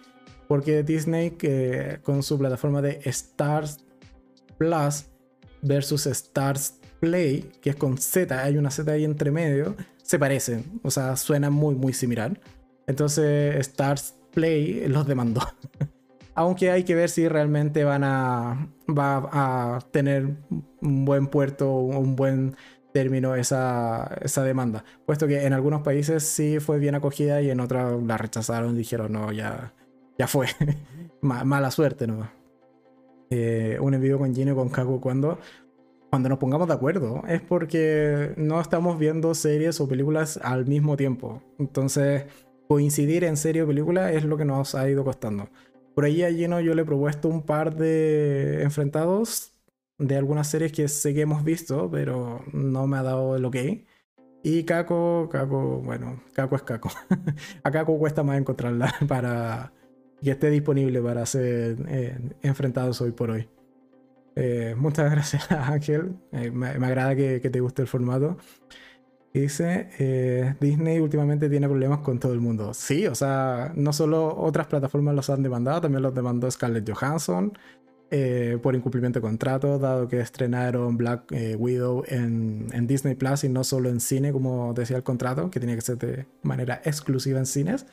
Porque 0.48 0.84
Disney, 0.84 1.32
que 1.32 2.00
con 2.04 2.24
su 2.24 2.38
plataforma 2.40 2.82
de 2.82 3.02
Stars 3.06 3.78
Plus 4.58 5.06
versus 5.62 6.08
Stars 6.08 6.80
Play, 7.00 7.52
que 7.62 7.72
es 7.72 7.76
con 7.76 7.98
Z, 7.98 8.42
hay 8.44 8.58
una 8.58 8.72
Z 8.72 8.92
ahí 8.92 9.04
entre 9.04 9.32
medio, 9.32 9.76
se 10.02 10.18
parecen, 10.18 10.80
o 10.84 10.90
sea, 10.90 11.16
suena 11.16 11.50
muy, 11.50 11.76
muy 11.76 11.94
similar. 11.94 12.40
Entonces, 12.88 13.56
Stars 13.58 14.16
Play 14.40 14.88
los 14.88 15.06
demandó. 15.06 15.42
Aunque 16.36 16.72
hay 16.72 16.86
que 16.86 16.96
ver 16.96 17.10
si 17.10 17.28
realmente 17.28 17.84
van 17.84 18.06
a, 18.06 18.70
va 18.88 19.30
a 19.34 19.80
tener 19.92 20.38
un 20.82 21.04
buen 21.04 21.28
puerto, 21.28 21.70
un 21.74 22.16
buen 22.16 22.56
término 22.94 23.36
esa, 23.36 24.18
esa 24.22 24.44
demanda. 24.44 24.86
Puesto 25.06 25.28
que 25.28 25.46
en 25.46 25.52
algunos 25.52 25.82
países 25.82 26.24
sí 26.24 26.60
fue 26.62 26.80
bien 26.80 26.96
acogida 26.96 27.42
y 27.42 27.50
en 27.50 27.60
otros 27.60 28.02
la 28.04 28.18
rechazaron 28.18 28.78
dijeron, 28.78 29.12
no, 29.12 29.34
ya, 29.34 29.74
ya 30.18 30.28
fue. 30.28 30.48
Mala 31.22 31.72
suerte, 31.72 32.08
¿no? 32.08 32.32
Eh, 33.30 33.78
un 33.82 33.94
envío 33.94 34.18
con 34.18 34.34
Gino 34.34 34.54
y 34.54 34.56
con 34.56 34.70
Kaku 34.70 35.02
cuando 35.02 35.38
cuando 36.10 36.30
nos 36.30 36.40
pongamos 36.40 36.68
de 36.68 36.74
acuerdo, 36.74 37.24
es 37.28 37.42
porque 37.42 38.34
no 38.36 38.60
estamos 38.60 38.98
viendo 38.98 39.36
series 39.36 39.80
o 39.80 39.88
películas 39.88 40.40
al 40.42 40.66
mismo 40.66 40.98
tiempo. 40.98 41.44
Entonces, 41.60 42.26
coincidir 42.70 43.24
en 43.24 43.36
serie 43.36 43.64
o 43.64 43.68
película 43.68 44.14
es 44.14 44.24
lo 44.24 44.38
que 44.38 44.46
nos 44.46 44.76
ha 44.76 44.88
ido 44.88 45.04
costando. 45.04 45.50
Por 45.96 46.06
ahí 46.06 46.22
a 46.22 46.32
Gino 46.32 46.62
yo 46.62 46.76
le 46.76 46.84
he 46.84 46.86
propuesto 46.86 47.28
un 47.28 47.42
par 47.42 47.76
de 47.76 48.62
enfrentados 48.62 49.54
de 49.98 50.16
algunas 50.16 50.48
series 50.48 50.72
que 50.72 50.88
sé 50.88 51.16
que 51.16 51.22
hemos 51.22 51.44
visto, 51.44 51.90
pero 51.92 52.46
no 52.54 52.86
me 52.86 52.98
ha 52.98 53.04
dado 53.04 53.36
el 53.36 53.44
ok. 53.44 53.56
Y 54.44 54.64
Kako, 54.66 55.30
Kako, 55.32 55.82
bueno, 55.82 56.22
Kako 56.34 56.56
es 56.56 56.62
Kako. 56.62 56.90
a 57.64 57.72
Kako 57.72 57.98
cuesta 57.98 58.22
más 58.24 58.38
encontrarla 58.38 58.94
para 59.08 59.74
que 60.22 60.32
esté 60.32 60.52
disponible 60.52 61.02
para 61.02 61.26
ser 61.26 61.76
eh, 61.88 62.20
enfrentados 62.44 63.02
hoy 63.02 63.12
por 63.12 63.32
hoy. 63.32 63.50
Eh, 64.36 64.76
muchas 64.78 65.12
gracias, 65.12 65.52
Ángel. 65.52 66.14
Eh, 66.34 66.52
me, 66.52 66.68
agrada 66.68 67.16
que, 67.16 67.40
te 67.40 67.60
guste 67.60 67.82
el 67.82 67.88
formato. 67.88 68.38
Dice, 69.34 69.90
eh, 70.00 70.56
Disney 70.60 71.00
últimamente 71.00 71.50
tiene 71.50 71.68
problemas 71.68 72.00
con 72.00 72.20
todo 72.20 72.34
el 72.34 72.40
mundo. 72.40 72.74
Sí, 72.74 73.06
o 73.08 73.16
sea, 73.16 73.72
no 73.76 73.94
solo 73.94 74.36
otras 74.36 74.68
plataformas 74.68 75.16
los 75.16 75.30
han 75.30 75.44
demandado, 75.44 75.82
también 75.82 76.02
los 76.02 76.16
demandó 76.16 76.50
Scarlett 76.50 76.90
Johansson 76.90 77.54
por 78.64 78.74
incumplimiento 78.74 79.20
de 79.20 79.22
contrato, 79.22 79.78
dado 79.78 80.08
que 80.08 80.20
estrenaron 80.20 80.98
Black 80.98 81.32
Widow 81.60 82.04
en, 82.08 82.66
en, 82.74 82.88
Disney 82.88 83.14
Plus 83.14 83.44
y 83.44 83.50
no 83.50 83.64
solo 83.64 83.88
en 83.90 84.00
cine, 84.00 84.32
como 84.32 84.74
decía 84.74 84.98
el 84.98 85.04
contrato, 85.04 85.52
que 85.52 85.60
tenía 85.60 85.76
que 85.76 85.82
ser 85.82 86.00
de 86.00 86.26
manera 86.42 86.82
exclusiva 86.84 87.38
en 87.38 87.46
cines. 87.46 87.86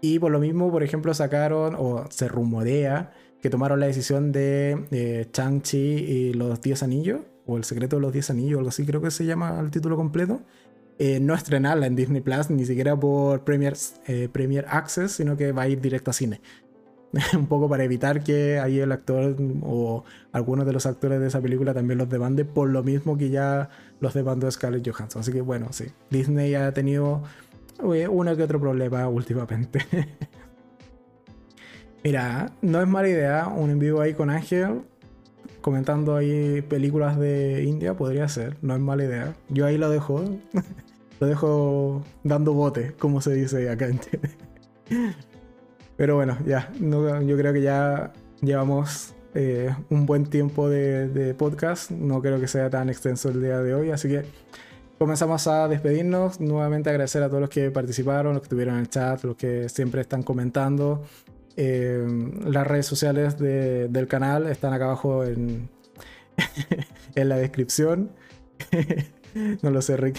Y 0.00 0.18
por 0.18 0.30
lo 0.32 0.38
mismo, 0.38 0.70
por 0.70 0.82
ejemplo, 0.82 1.14
sacaron 1.14 1.76
o 1.78 2.04
se 2.10 2.28
rumorea 2.28 3.12
que 3.40 3.50
tomaron 3.50 3.80
la 3.80 3.86
decisión 3.86 4.32
de 4.32 4.86
eh, 4.90 5.28
Chang-Chi 5.30 5.76
y 5.76 6.32
los 6.34 6.60
10 6.60 6.82
anillos, 6.82 7.20
o 7.46 7.56
El 7.56 7.64
secreto 7.64 7.96
de 7.96 8.02
los 8.02 8.12
10 8.12 8.30
anillos, 8.30 8.58
algo 8.58 8.68
así 8.70 8.84
creo 8.86 9.00
que 9.00 9.10
se 9.10 9.24
llama 9.26 9.58
el 9.60 9.70
título 9.70 9.96
completo, 9.96 10.40
eh, 10.98 11.18
no 11.20 11.34
estrenarla 11.34 11.86
en 11.86 11.96
Disney 11.96 12.20
Plus, 12.20 12.50
ni 12.50 12.64
siquiera 12.66 12.96
por 12.96 13.42
Premier, 13.44 13.74
eh, 14.06 14.28
Premier 14.30 14.64
Access, 14.68 15.12
sino 15.12 15.36
que 15.36 15.52
va 15.52 15.62
a 15.62 15.68
ir 15.68 15.80
directo 15.80 16.10
a 16.10 16.14
cine. 16.14 16.40
Un 17.36 17.46
poco 17.46 17.68
para 17.68 17.84
evitar 17.84 18.22
que 18.22 18.58
ahí 18.58 18.78
el 18.78 18.92
actor 18.92 19.36
o 19.62 20.04
algunos 20.32 20.66
de 20.66 20.72
los 20.72 20.86
actores 20.86 21.20
de 21.20 21.28
esa 21.28 21.40
película 21.40 21.74
también 21.74 21.98
los 21.98 22.08
demande, 22.08 22.44
por 22.44 22.68
lo 22.68 22.82
mismo 22.82 23.16
que 23.16 23.30
ya 23.30 23.70
los 24.00 24.14
demandó 24.14 24.50
Scarlett 24.50 24.88
Johansson. 24.88 25.20
Así 25.20 25.32
que 25.32 25.40
bueno, 25.40 25.68
sí, 25.72 25.86
Disney 26.10 26.54
ha 26.54 26.72
tenido 26.72 27.22
uno 27.80 28.36
que 28.36 28.42
otro 28.42 28.60
problema 28.60 29.08
últimamente. 29.08 29.80
Mira, 32.04 32.52
no 32.62 32.80
es 32.80 32.86
mala 32.86 33.08
idea 33.08 33.48
un 33.48 33.70
en 33.70 33.78
vivo 33.78 34.00
ahí 34.00 34.14
con 34.14 34.30
Ángel 34.30 34.82
comentando 35.64 36.14
ahí 36.14 36.60
películas 36.60 37.18
de 37.18 37.64
India, 37.64 37.94
podría 37.94 38.28
ser, 38.28 38.58
no 38.60 38.74
es 38.74 38.80
mala 38.82 39.04
idea. 39.04 39.34
Yo 39.48 39.64
ahí 39.64 39.78
lo 39.78 39.88
dejo, 39.88 40.22
lo 41.20 41.26
dejo 41.26 42.02
dando 42.22 42.52
bote, 42.52 42.94
como 42.98 43.20
se 43.20 43.34
dice 43.34 43.68
acá 43.70 43.86
en 43.86 44.00
Chile. 44.00 44.30
Pero 45.96 46.16
bueno, 46.16 46.36
ya, 46.44 46.72
yo 46.80 47.36
creo 47.36 47.52
que 47.52 47.62
ya 47.62 48.12
llevamos 48.40 49.14
eh, 49.34 49.74
un 49.90 50.06
buen 50.06 50.26
tiempo 50.26 50.68
de, 50.68 51.08
de, 51.08 51.34
podcast, 51.34 51.90
no 51.90 52.20
creo 52.20 52.40
que 52.40 52.48
sea 52.48 52.68
tan 52.68 52.88
extenso 52.88 53.28
el 53.28 53.40
día 53.40 53.58
de 53.60 53.74
hoy, 53.74 53.90
así 53.90 54.08
que 54.08 54.24
comenzamos 54.98 55.46
a 55.46 55.68
despedirnos, 55.68 56.40
nuevamente 56.40 56.90
agradecer 56.90 57.22
a 57.22 57.28
todos 57.28 57.40
los 57.40 57.50
que 57.50 57.70
participaron, 57.70 58.34
los 58.34 58.42
que 58.42 58.46
estuvieron 58.46 58.74
en 58.74 58.80
el 58.80 58.88
chat, 58.88 59.22
los 59.24 59.36
que 59.36 59.68
siempre 59.68 60.00
están 60.00 60.22
comentando. 60.22 61.02
Eh, 61.56 62.04
las 62.44 62.66
redes 62.66 62.86
sociales 62.86 63.38
del 63.38 64.08
canal 64.08 64.46
están 64.46 64.72
acá 64.72 64.86
abajo 64.86 65.24
en, 65.24 65.68
en 67.14 67.28
la 67.28 67.36
descripción. 67.36 68.10
no 69.62 69.70
lo 69.70 69.82
sé, 69.82 69.96
Rick. 69.96 70.18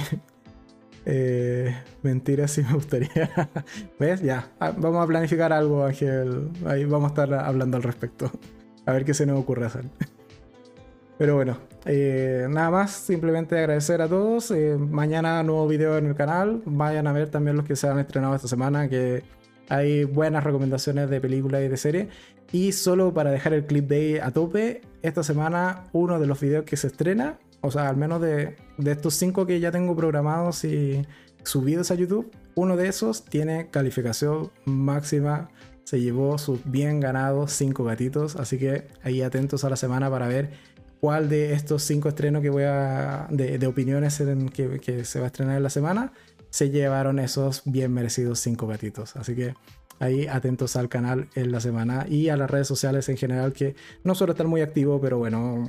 Eh, 1.05 1.75
mentira, 2.01 2.47
sí 2.47 2.63
me 2.63 2.73
gustaría. 2.73 3.29
¿Ves? 3.99 4.21
Ya. 4.21 4.51
Ah, 4.59 4.73
vamos 4.75 5.03
a 5.03 5.07
planificar 5.07 5.53
algo, 5.53 5.85
Ángel. 5.85 6.49
Ahí 6.65 6.85
vamos 6.85 7.05
a 7.05 7.09
estar 7.09 7.33
hablando 7.33 7.77
al 7.77 7.83
respecto. 7.83 8.31
A 8.87 8.93
ver 8.93 9.05
qué 9.05 9.13
se 9.13 9.25
nos 9.25 9.39
ocurre 9.39 9.65
hacer. 9.65 9.85
Pero 11.17 11.35
bueno, 11.35 11.57
eh, 11.85 12.45
nada 12.49 12.69
más, 12.69 12.91
simplemente 12.91 13.57
agradecer 13.57 14.01
a 14.01 14.07
todos. 14.07 14.51
Eh, 14.51 14.77
mañana 14.77 15.41
nuevo 15.43 15.67
video 15.67 15.97
en 15.97 16.07
el 16.07 16.15
canal. 16.15 16.61
Vayan 16.65 17.07
a 17.07 17.13
ver 17.13 17.29
también 17.29 17.55
los 17.55 17.65
que 17.65 17.75
se 17.75 17.87
han 17.87 17.99
estrenado 17.99 18.35
esta 18.35 18.49
semana, 18.49 18.89
que 18.89 19.23
hay 19.69 20.03
buenas 20.03 20.43
recomendaciones 20.43 21.09
de 21.09 21.21
películas 21.21 21.61
y 21.63 21.67
de 21.69 21.77
series. 21.77 22.07
Y 22.51 22.73
solo 22.73 23.13
para 23.13 23.31
dejar 23.31 23.53
el 23.53 23.65
clip 23.65 23.87
de 23.87 24.21
a 24.21 24.31
tope, 24.31 24.81
esta 25.01 25.23
semana 25.23 25.85
uno 25.93 26.19
de 26.19 26.27
los 26.27 26.39
videos 26.39 26.65
que 26.65 26.77
se 26.77 26.87
estrena, 26.87 27.39
o 27.65 27.71
sea, 27.71 27.89
al 27.89 27.97
menos 27.97 28.21
de, 28.21 28.55
de 28.77 28.91
estos 28.91 29.15
cinco 29.15 29.45
que 29.45 29.59
ya 29.59 29.71
tengo 29.71 29.95
programados 29.95 30.63
y 30.63 31.05
subidos 31.43 31.91
a 31.91 31.95
YouTube, 31.95 32.31
uno 32.55 32.77
de 32.77 32.87
esos 32.87 33.25
tiene 33.25 33.69
calificación 33.69 34.51
máxima. 34.65 35.49
Se 35.83 36.01
llevó 36.01 36.37
sus 36.37 36.59
bien 36.65 36.99
ganados 36.99 37.51
cinco 37.51 37.83
gatitos, 37.83 38.35
así 38.37 38.57
que 38.57 38.87
ahí 39.03 39.21
atentos 39.21 39.63
a 39.63 39.69
la 39.69 39.75
semana 39.75 40.09
para 40.09 40.27
ver 40.27 40.51
cuál 40.99 41.29
de 41.29 41.53
estos 41.53 41.83
cinco 41.83 42.09
estrenos 42.09 42.41
que 42.41 42.49
voy 42.49 42.63
a. 42.63 43.27
de, 43.29 43.67
opiniones 43.67 44.21
que, 44.51 45.05
se 45.05 45.19
va 45.19 45.25
a 45.25 45.27
estrenar 45.27 45.57
en 45.57 45.63
la 45.63 45.69
semana 45.69 46.11
se 46.55 46.69
llevaron 46.69 47.19
esos 47.19 47.63
bien 47.65 47.93
merecidos 47.93 48.39
cinco 48.39 48.65
gatitos. 48.65 49.17
Así 49.17 49.35
que 49.35 49.55
ahí 49.99 50.25
atentos 50.27 50.77
al 50.77 50.87
canal 50.87 51.27
en 51.35 51.51
la 51.51 51.59
semana 51.59 52.05
y 52.07 52.29
a 52.29 52.37
las 52.37 52.49
redes 52.49 52.67
sociales 52.67 53.09
en 53.09 53.17
general, 53.17 53.51
que 53.51 53.75
no 54.05 54.15
suelo 54.15 54.31
estar 54.31 54.47
muy 54.47 54.61
activo, 54.61 55.01
pero 55.01 55.17
bueno, 55.17 55.67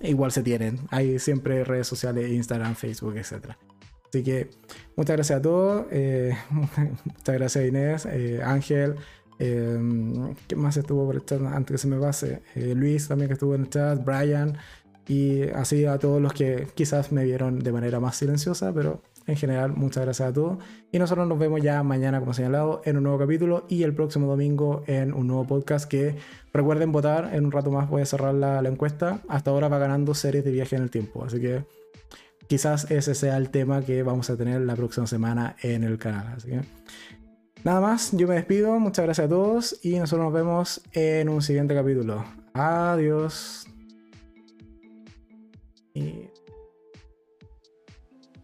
igual 0.00 0.32
se 0.32 0.42
tienen. 0.42 0.80
Hay 0.90 1.18
siempre 1.18 1.64
redes 1.64 1.86
sociales, 1.86 2.30
Instagram, 2.30 2.74
Facebook, 2.74 3.16
etc. 3.16 3.56
Así 4.08 4.22
que 4.22 4.50
muchas 4.96 5.16
gracias 5.16 5.38
a 5.38 5.42
todos. 5.42 5.86
Eh, 5.90 6.36
muchas 6.50 7.34
gracias 7.34 7.66
Inés, 7.66 8.06
eh, 8.06 8.40
Ángel. 8.42 8.96
Eh, 9.38 9.78
¿Qué 10.48 10.56
más 10.56 10.76
estuvo 10.76 11.06
por 11.06 11.14
el 11.14 11.24
chat 11.24 11.40
antes 11.42 11.74
que 11.74 11.78
se 11.78 11.88
me 11.88 11.98
pase? 11.98 12.42
Luis 12.54 13.06
también 13.08 13.28
que 13.28 13.34
estuvo 13.34 13.54
en 13.54 13.62
el 13.62 13.70
chat, 13.70 14.04
Brian, 14.04 14.56
y 15.06 15.42
así 15.50 15.84
a 15.86 15.98
todos 15.98 16.20
los 16.20 16.32
que 16.32 16.66
quizás 16.74 17.12
me 17.12 17.24
vieron 17.24 17.60
de 17.60 17.72
manera 17.72 18.00
más 18.00 18.16
silenciosa, 18.16 18.72
pero 18.74 19.02
en 19.28 19.36
general, 19.36 19.74
muchas 19.74 20.04
gracias 20.04 20.30
a 20.30 20.32
todos. 20.32 20.58
Y 20.90 20.98
nosotros 20.98 21.28
nos 21.28 21.38
vemos 21.38 21.60
ya 21.60 21.82
mañana, 21.82 22.18
como 22.18 22.32
señalado, 22.32 22.80
en 22.84 22.96
un 22.96 23.02
nuevo 23.02 23.18
capítulo 23.18 23.66
y 23.68 23.82
el 23.82 23.94
próximo 23.94 24.26
domingo 24.26 24.84
en 24.86 25.12
un 25.12 25.26
nuevo 25.26 25.46
podcast 25.46 25.88
que 25.88 26.16
recuerden 26.52 26.92
votar. 26.92 27.34
En 27.34 27.44
un 27.44 27.52
rato 27.52 27.70
más 27.70 27.90
voy 27.90 28.02
a 28.02 28.06
cerrar 28.06 28.34
la, 28.34 28.60
encuesta. 28.60 29.20
Hasta 29.28 29.50
ahora 29.50 29.68
va 29.68 29.78
ganando 29.78 30.14
series 30.14 30.44
de 30.44 30.50
viaje 30.50 30.76
en 30.76 30.82
el 30.82 30.90
tiempo. 30.90 31.24
Así 31.24 31.40
que 31.40 31.64
quizás 32.46 32.90
ese 32.90 33.14
sea 33.14 33.36
el 33.36 33.50
tema 33.50 33.82
que 33.82 34.02
vamos 34.02 34.30
a 34.30 34.36
tener 34.36 34.62
la 34.62 34.76
próxima 34.76 35.06
semana 35.06 35.56
en 35.62 35.84
el 35.84 35.98
canal. 35.98 36.28
Así 36.36 36.48
que 36.48 36.60
nada 37.64 37.82
más, 37.82 38.12
yo 38.12 38.26
me 38.26 38.36
despido. 38.36 38.80
Muchas 38.80 39.04
gracias 39.04 39.26
a 39.26 39.28
todos 39.28 39.78
y 39.82 39.98
nosotros 39.98 40.24
nos 40.24 40.32
vemos 40.32 40.80
en 40.92 41.28
un 41.28 41.42
siguiente 41.42 41.74
capítulo. 41.74 42.24
Adiós. 42.54 43.66